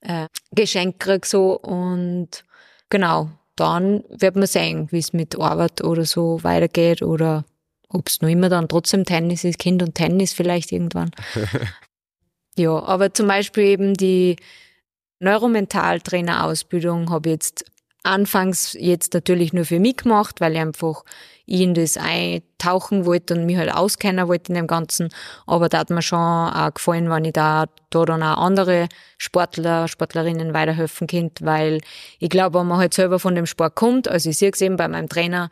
äh, 0.00 0.26
geschenkt 0.52 1.00
krieg 1.00 1.26
so 1.26 1.58
und 1.60 2.44
genau, 2.90 3.30
dann 3.56 4.04
wird 4.08 4.36
man 4.36 4.46
sehen, 4.46 4.88
wie 4.90 4.98
es 4.98 5.12
mit 5.12 5.38
Arbeit 5.38 5.82
oder 5.82 6.04
so 6.04 6.42
weitergeht 6.42 7.02
oder 7.02 7.44
ob 7.88 8.08
es 8.08 8.20
noch 8.20 8.28
immer 8.28 8.48
dann 8.48 8.68
trotzdem 8.68 9.04
Tennis 9.04 9.44
ist, 9.44 9.58
Kind 9.58 9.82
und 9.82 9.94
Tennis 9.94 10.32
vielleicht 10.32 10.72
irgendwann. 10.72 11.10
Ja, 12.56 12.80
aber 12.84 13.12
zum 13.12 13.26
Beispiel 13.26 13.64
eben 13.64 13.94
die 13.94 14.36
Neuromentaltrainerausbildung 15.18 17.10
habe 17.10 17.28
ich 17.28 17.32
jetzt 17.32 17.64
anfangs 18.04 18.76
jetzt 18.78 19.14
natürlich 19.14 19.52
nur 19.52 19.64
für 19.64 19.80
mich 19.80 19.96
gemacht, 19.96 20.40
weil 20.40 20.52
ich 20.52 20.60
einfach 20.60 21.04
in 21.46 21.74
das 21.74 21.96
eintauchen 21.96 23.04
wollte 23.04 23.34
und 23.34 23.46
mich 23.46 23.56
halt 23.56 23.72
auskennen 23.72 24.28
wollte 24.28 24.52
in 24.52 24.54
dem 24.56 24.66
Ganzen. 24.66 25.08
Aber 25.46 25.68
da 25.68 25.78
hat 25.78 25.90
mir 25.90 26.02
schon 26.02 26.18
auch 26.18 26.72
gefallen, 26.72 27.10
wenn 27.10 27.24
ich 27.26 27.32
da, 27.32 27.66
da 27.90 28.04
dann 28.04 28.22
auch 28.22 28.38
andere 28.38 28.88
Sportler, 29.18 29.88
Sportlerinnen 29.88 30.54
weiterhelfen 30.54 31.06
könnte, 31.06 31.44
weil 31.44 31.80
ich 32.18 32.30
glaube, 32.30 32.60
wenn 32.60 32.66
man 32.66 32.78
halt 32.78 32.94
selber 32.94 33.18
von 33.18 33.34
dem 33.34 33.46
Sport 33.46 33.74
kommt, 33.74 34.08
also 34.08 34.30
ich 34.30 34.38
sehe 34.38 34.50
es 34.50 34.60
eben 34.60 34.76
bei 34.76 34.88
meinem 34.88 35.08
Trainer, 35.08 35.50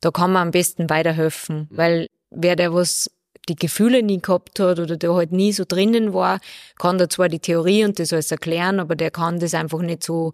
da 0.00 0.10
kann 0.10 0.32
man 0.32 0.42
am 0.42 0.50
besten 0.50 0.90
weiterhelfen, 0.90 1.68
weil 1.70 2.06
wer 2.30 2.56
der 2.56 2.74
was 2.74 3.10
die 3.48 3.56
Gefühle 3.56 4.02
nie 4.02 4.20
gehabt 4.20 4.60
hat 4.60 4.78
oder 4.78 4.96
der 4.96 5.14
halt 5.14 5.32
nie 5.32 5.52
so 5.52 5.64
drinnen 5.66 6.12
war, 6.12 6.40
kann 6.78 6.98
da 6.98 7.08
zwar 7.08 7.28
die 7.28 7.40
Theorie 7.40 7.84
und 7.84 7.98
das 7.98 8.12
alles 8.12 8.30
erklären, 8.30 8.78
aber 8.78 8.94
der 8.94 9.10
kann 9.10 9.40
das 9.40 9.54
einfach 9.54 9.80
nicht 9.80 10.04
so, 10.04 10.32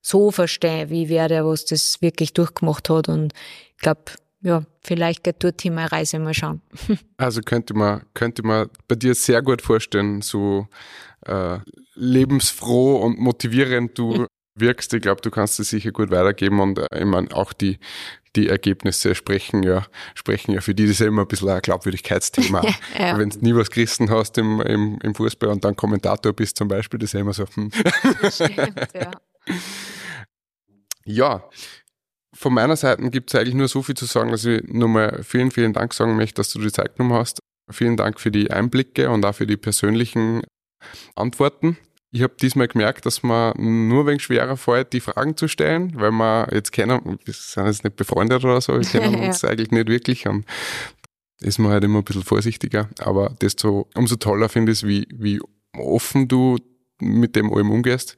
so 0.00 0.30
verstehen, 0.30 0.88
wie 0.88 1.08
wer 1.08 1.28
der 1.28 1.44
was 1.44 1.64
das 1.64 2.00
wirklich 2.00 2.32
durchgemacht 2.32 2.88
hat. 2.88 3.08
Und 3.08 3.34
ich 3.76 3.82
glaube, 3.82 4.02
ja, 4.40 4.64
vielleicht 4.82 5.24
geht 5.24 5.42
dort 5.42 5.60
hin 5.62 5.74
meine 5.74 5.90
Reise 5.90 6.18
mal 6.18 6.34
schauen. 6.34 6.60
Also 7.18 7.40
könnte 7.40 7.74
man, 7.74 8.02
könnte 8.12 8.42
man 8.42 8.68
bei 8.88 8.94
dir 8.94 9.14
sehr 9.14 9.40
gut 9.42 9.62
vorstellen, 9.62 10.20
so 10.20 10.68
äh, 11.24 11.58
lebensfroh 11.94 12.96
und 12.96 13.18
motivierend 13.18 13.98
du 13.98 14.26
wirkst. 14.54 14.92
Ich 14.94 15.02
glaube, 15.02 15.20
du 15.22 15.30
kannst 15.30 15.58
es 15.60 15.70
sicher 15.70 15.92
gut 15.92 16.10
weitergeben 16.10 16.60
und 16.60 16.78
äh, 16.78 16.86
ich 16.98 17.04
meine, 17.04 17.34
auch 17.34 17.52
die, 17.52 17.78
die 18.36 18.48
Ergebnisse 18.48 19.14
sprechen 19.14 19.62
ja, 19.62 19.86
sprechen 20.14 20.52
ja 20.52 20.60
für 20.60 20.74
die. 20.74 20.84
Das 20.84 20.92
ist 20.92 21.00
ja 21.00 21.06
immer 21.06 21.22
ein 21.22 21.28
bisschen 21.28 21.48
ein 21.48 21.62
Glaubwürdigkeitsthema. 21.62 22.62
ja. 22.98 23.18
Wenn 23.18 23.30
du 23.30 23.38
nie 23.38 23.54
was 23.54 23.70
gerissen 23.70 24.10
hast 24.10 24.36
im, 24.38 24.60
im, 24.60 24.98
im 25.02 25.14
Fußball 25.14 25.50
und 25.50 25.64
dann 25.64 25.76
Kommentator 25.76 26.32
bist 26.32 26.56
zum 26.56 26.68
Beispiel, 26.68 26.98
das 26.98 27.10
ist 27.10 27.14
ja 27.14 27.20
immer 27.20 27.32
so. 27.32 27.46
Hm. 27.54 27.70
Stimmt, 28.30 28.88
ja. 28.94 29.10
ja, 31.04 31.44
von 32.34 32.52
meiner 32.54 32.76
Seite 32.76 33.08
gibt 33.10 33.32
es 33.32 33.38
eigentlich 33.38 33.54
nur 33.54 33.68
so 33.68 33.82
viel 33.82 33.96
zu 33.96 34.04
sagen, 34.04 34.30
dass 34.30 34.44
ich 34.44 34.62
nochmal 34.64 35.22
vielen, 35.22 35.50
vielen 35.50 35.72
Dank 35.72 35.94
sagen 35.94 36.16
möchte, 36.16 36.34
dass 36.34 36.52
du 36.52 36.60
die 36.60 36.72
Zeit 36.72 36.96
genommen 36.96 37.14
hast. 37.14 37.38
Vielen 37.70 37.96
Dank 37.96 38.20
für 38.20 38.30
die 38.30 38.50
Einblicke 38.50 39.10
und 39.10 39.24
auch 39.24 39.34
für 39.34 39.46
die 39.46 39.56
persönlichen 39.56 40.42
Antworten. 41.14 41.76
Ich 42.12 42.22
habe 42.22 42.34
diesmal 42.40 42.68
gemerkt, 42.68 43.04
dass 43.04 43.22
man 43.22 43.54
nur 43.88 44.06
wenig 44.06 44.22
schwerer 44.22 44.56
fällt, 44.56 44.92
die 44.92 45.00
Fragen 45.00 45.36
zu 45.36 45.48
stellen, 45.48 45.92
weil 45.96 46.12
wir 46.12 46.48
jetzt 46.52 46.72
kennen, 46.72 47.18
wir 47.24 47.34
sind 47.34 47.66
jetzt 47.66 47.84
nicht 47.84 47.96
befreundet 47.96 48.44
oder 48.44 48.60
so, 48.60 48.74
wir 48.74 48.80
kennen 48.88 49.14
uns 49.16 49.44
eigentlich 49.44 49.70
nicht 49.70 49.88
wirklich 49.88 50.26
und 50.28 50.46
ist 51.40 51.58
man 51.58 51.72
halt 51.72 51.84
immer 51.84 51.98
ein 51.98 52.04
bisschen 52.04 52.22
vorsichtiger. 52.22 52.88
Aber 52.98 53.34
desto 53.40 53.88
umso 53.94 54.16
toller 54.16 54.48
finde 54.48 54.72
ich 54.72 54.78
es, 54.78 54.86
wie, 54.86 55.06
wie 55.12 55.40
offen 55.76 56.28
du 56.28 56.58
mit 57.00 57.36
dem 57.36 57.52
allem 57.52 57.70
umgehst, 57.70 58.16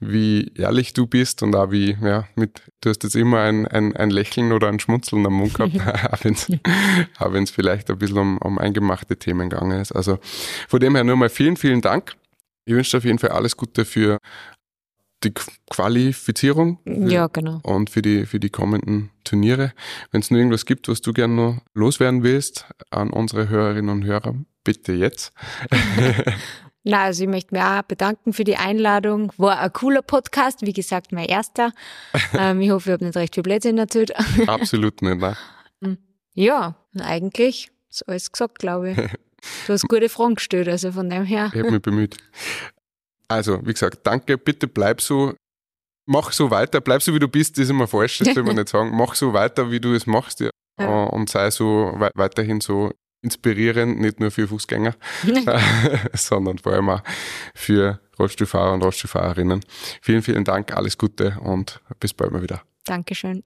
wie 0.00 0.52
ehrlich 0.56 0.92
du 0.92 1.06
bist 1.06 1.42
und 1.42 1.54
auch 1.54 1.70
wie, 1.70 1.96
ja, 2.02 2.26
mit, 2.36 2.62
du 2.80 2.90
hast 2.90 3.02
jetzt 3.02 3.16
immer 3.16 3.40
ein, 3.40 3.66
ein, 3.66 3.94
ein 3.96 4.10
Lächeln 4.10 4.52
oder 4.52 4.68
ein 4.68 4.80
Schmunzeln 4.80 5.26
am 5.26 5.34
Mund 5.34 5.54
gehabt, 5.54 5.74
auch 7.18 7.32
wenn 7.32 7.44
es 7.44 7.50
vielleicht 7.50 7.90
ein 7.90 7.98
bisschen 7.98 8.18
um, 8.18 8.38
um 8.38 8.58
eingemachte 8.58 9.16
Themen 9.18 9.50
gegangen 9.50 9.80
ist. 9.80 9.92
Also 9.92 10.18
von 10.68 10.80
dem 10.80 10.94
her 10.94 11.04
nur 11.04 11.16
mal 11.16 11.28
vielen, 11.28 11.56
vielen 11.56 11.80
Dank. 11.80 12.16
Ich 12.64 12.74
wünsche 12.74 12.92
dir 12.92 12.98
auf 12.98 13.04
jeden 13.04 13.18
Fall 13.18 13.30
alles 13.30 13.56
Gute 13.56 13.84
für 13.84 14.18
die 15.24 15.32
Qualifizierung. 15.70 16.78
Ja, 16.84 17.26
genau. 17.28 17.60
Und 17.62 17.90
für 17.90 18.02
die, 18.02 18.26
für 18.26 18.40
die 18.40 18.50
kommenden 18.50 19.10
Turniere. 19.24 19.72
Wenn 20.10 20.20
es 20.20 20.30
nur 20.30 20.38
irgendwas 20.38 20.66
gibt, 20.66 20.88
was 20.88 21.00
du 21.00 21.12
gerne 21.12 21.34
noch 21.34 21.58
loswerden 21.74 22.22
willst 22.22 22.66
an 22.90 23.10
unsere 23.10 23.48
Hörerinnen 23.48 23.90
und 23.90 24.04
Hörer, 24.04 24.34
bitte 24.64 24.92
jetzt. 24.92 25.32
Na, 26.86 27.04
also 27.04 27.24
ich 27.24 27.30
möchte 27.30 27.54
mich 27.54 27.62
auch 27.62 27.82
bedanken 27.82 28.34
für 28.34 28.44
die 28.44 28.56
Einladung. 28.56 29.32
War 29.38 29.58
ein 29.58 29.72
cooler 29.72 30.02
Podcast, 30.02 30.60
wie 30.62 30.74
gesagt, 30.74 31.12
mein 31.12 31.26
erster. 31.26 31.72
ähm, 32.38 32.60
ich 32.60 32.70
hoffe, 32.70 32.90
ich 32.90 32.92
habe 32.92 33.04
nicht 33.06 33.16
recht 33.16 33.34
viel 33.34 33.42
Blödsinn 33.42 33.78
erzählt. 33.78 34.12
Absolut 34.46 35.00
nicht, 35.00 35.16
ne? 35.16 35.36
Ja, 36.34 36.76
eigentlich 36.98 37.70
ist 37.88 38.06
alles 38.08 38.30
gesagt, 38.30 38.58
glaube 38.58 38.90
ich. 38.90 38.96
Du 39.66 39.72
hast 39.72 39.88
gute 39.88 40.08
Fragen 40.08 40.34
gestellt, 40.34 40.68
also 40.68 40.92
von 40.92 41.08
dem 41.08 41.24
her. 41.24 41.50
Ich 41.54 41.60
habe 41.60 41.70
mich 41.70 41.82
bemüht. 41.82 42.16
Also, 43.28 43.64
wie 43.66 43.72
gesagt, 43.72 44.06
danke, 44.06 44.36
bitte 44.36 44.66
bleib 44.66 45.00
so, 45.00 45.34
mach 46.06 46.32
so 46.32 46.50
weiter, 46.50 46.80
bleib 46.80 47.02
so 47.02 47.14
wie 47.14 47.18
du 47.18 47.28
bist, 47.28 47.56
das 47.56 47.64
ist 47.64 47.70
immer 47.70 47.86
falsch, 47.86 48.18
das 48.18 48.34
will 48.34 48.42
man 48.42 48.56
nicht 48.56 48.68
sagen. 48.68 48.90
Mach 48.94 49.14
so 49.14 49.32
weiter, 49.32 49.70
wie 49.70 49.80
du 49.80 49.94
es 49.94 50.06
machst 50.06 50.40
ja. 50.40 50.50
Ja. 50.78 51.04
und 51.04 51.30
sei 51.30 51.50
so 51.50 51.94
weiterhin 52.14 52.60
so 52.60 52.92
inspirierend, 53.24 54.00
nicht 54.00 54.20
nur 54.20 54.30
für 54.30 54.46
Fußgänger, 54.46 54.94
sondern 56.12 56.58
vor 56.58 56.72
allem 56.72 56.90
auch 56.90 57.02
für 57.54 58.00
Rollstuhlfahrer 58.18 58.74
und 58.74 58.82
Rollstuhlfahrerinnen. 58.82 59.60
Vielen, 60.00 60.22
vielen 60.22 60.44
Dank, 60.44 60.72
alles 60.76 60.98
Gute 60.98 61.38
und 61.40 61.80
bis 61.98 62.14
bald 62.14 62.30
mal 62.30 62.42
wieder. 62.42 62.62
Dankeschön. 62.84 63.42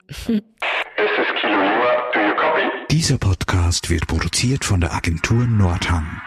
Dieser 2.91 3.19
Podcast 3.19 3.89
wird 3.91 4.07
produziert 4.07 4.65
von 4.65 4.81
der 4.81 4.93
Agentur 4.93 5.47
Nordhang. 5.47 6.21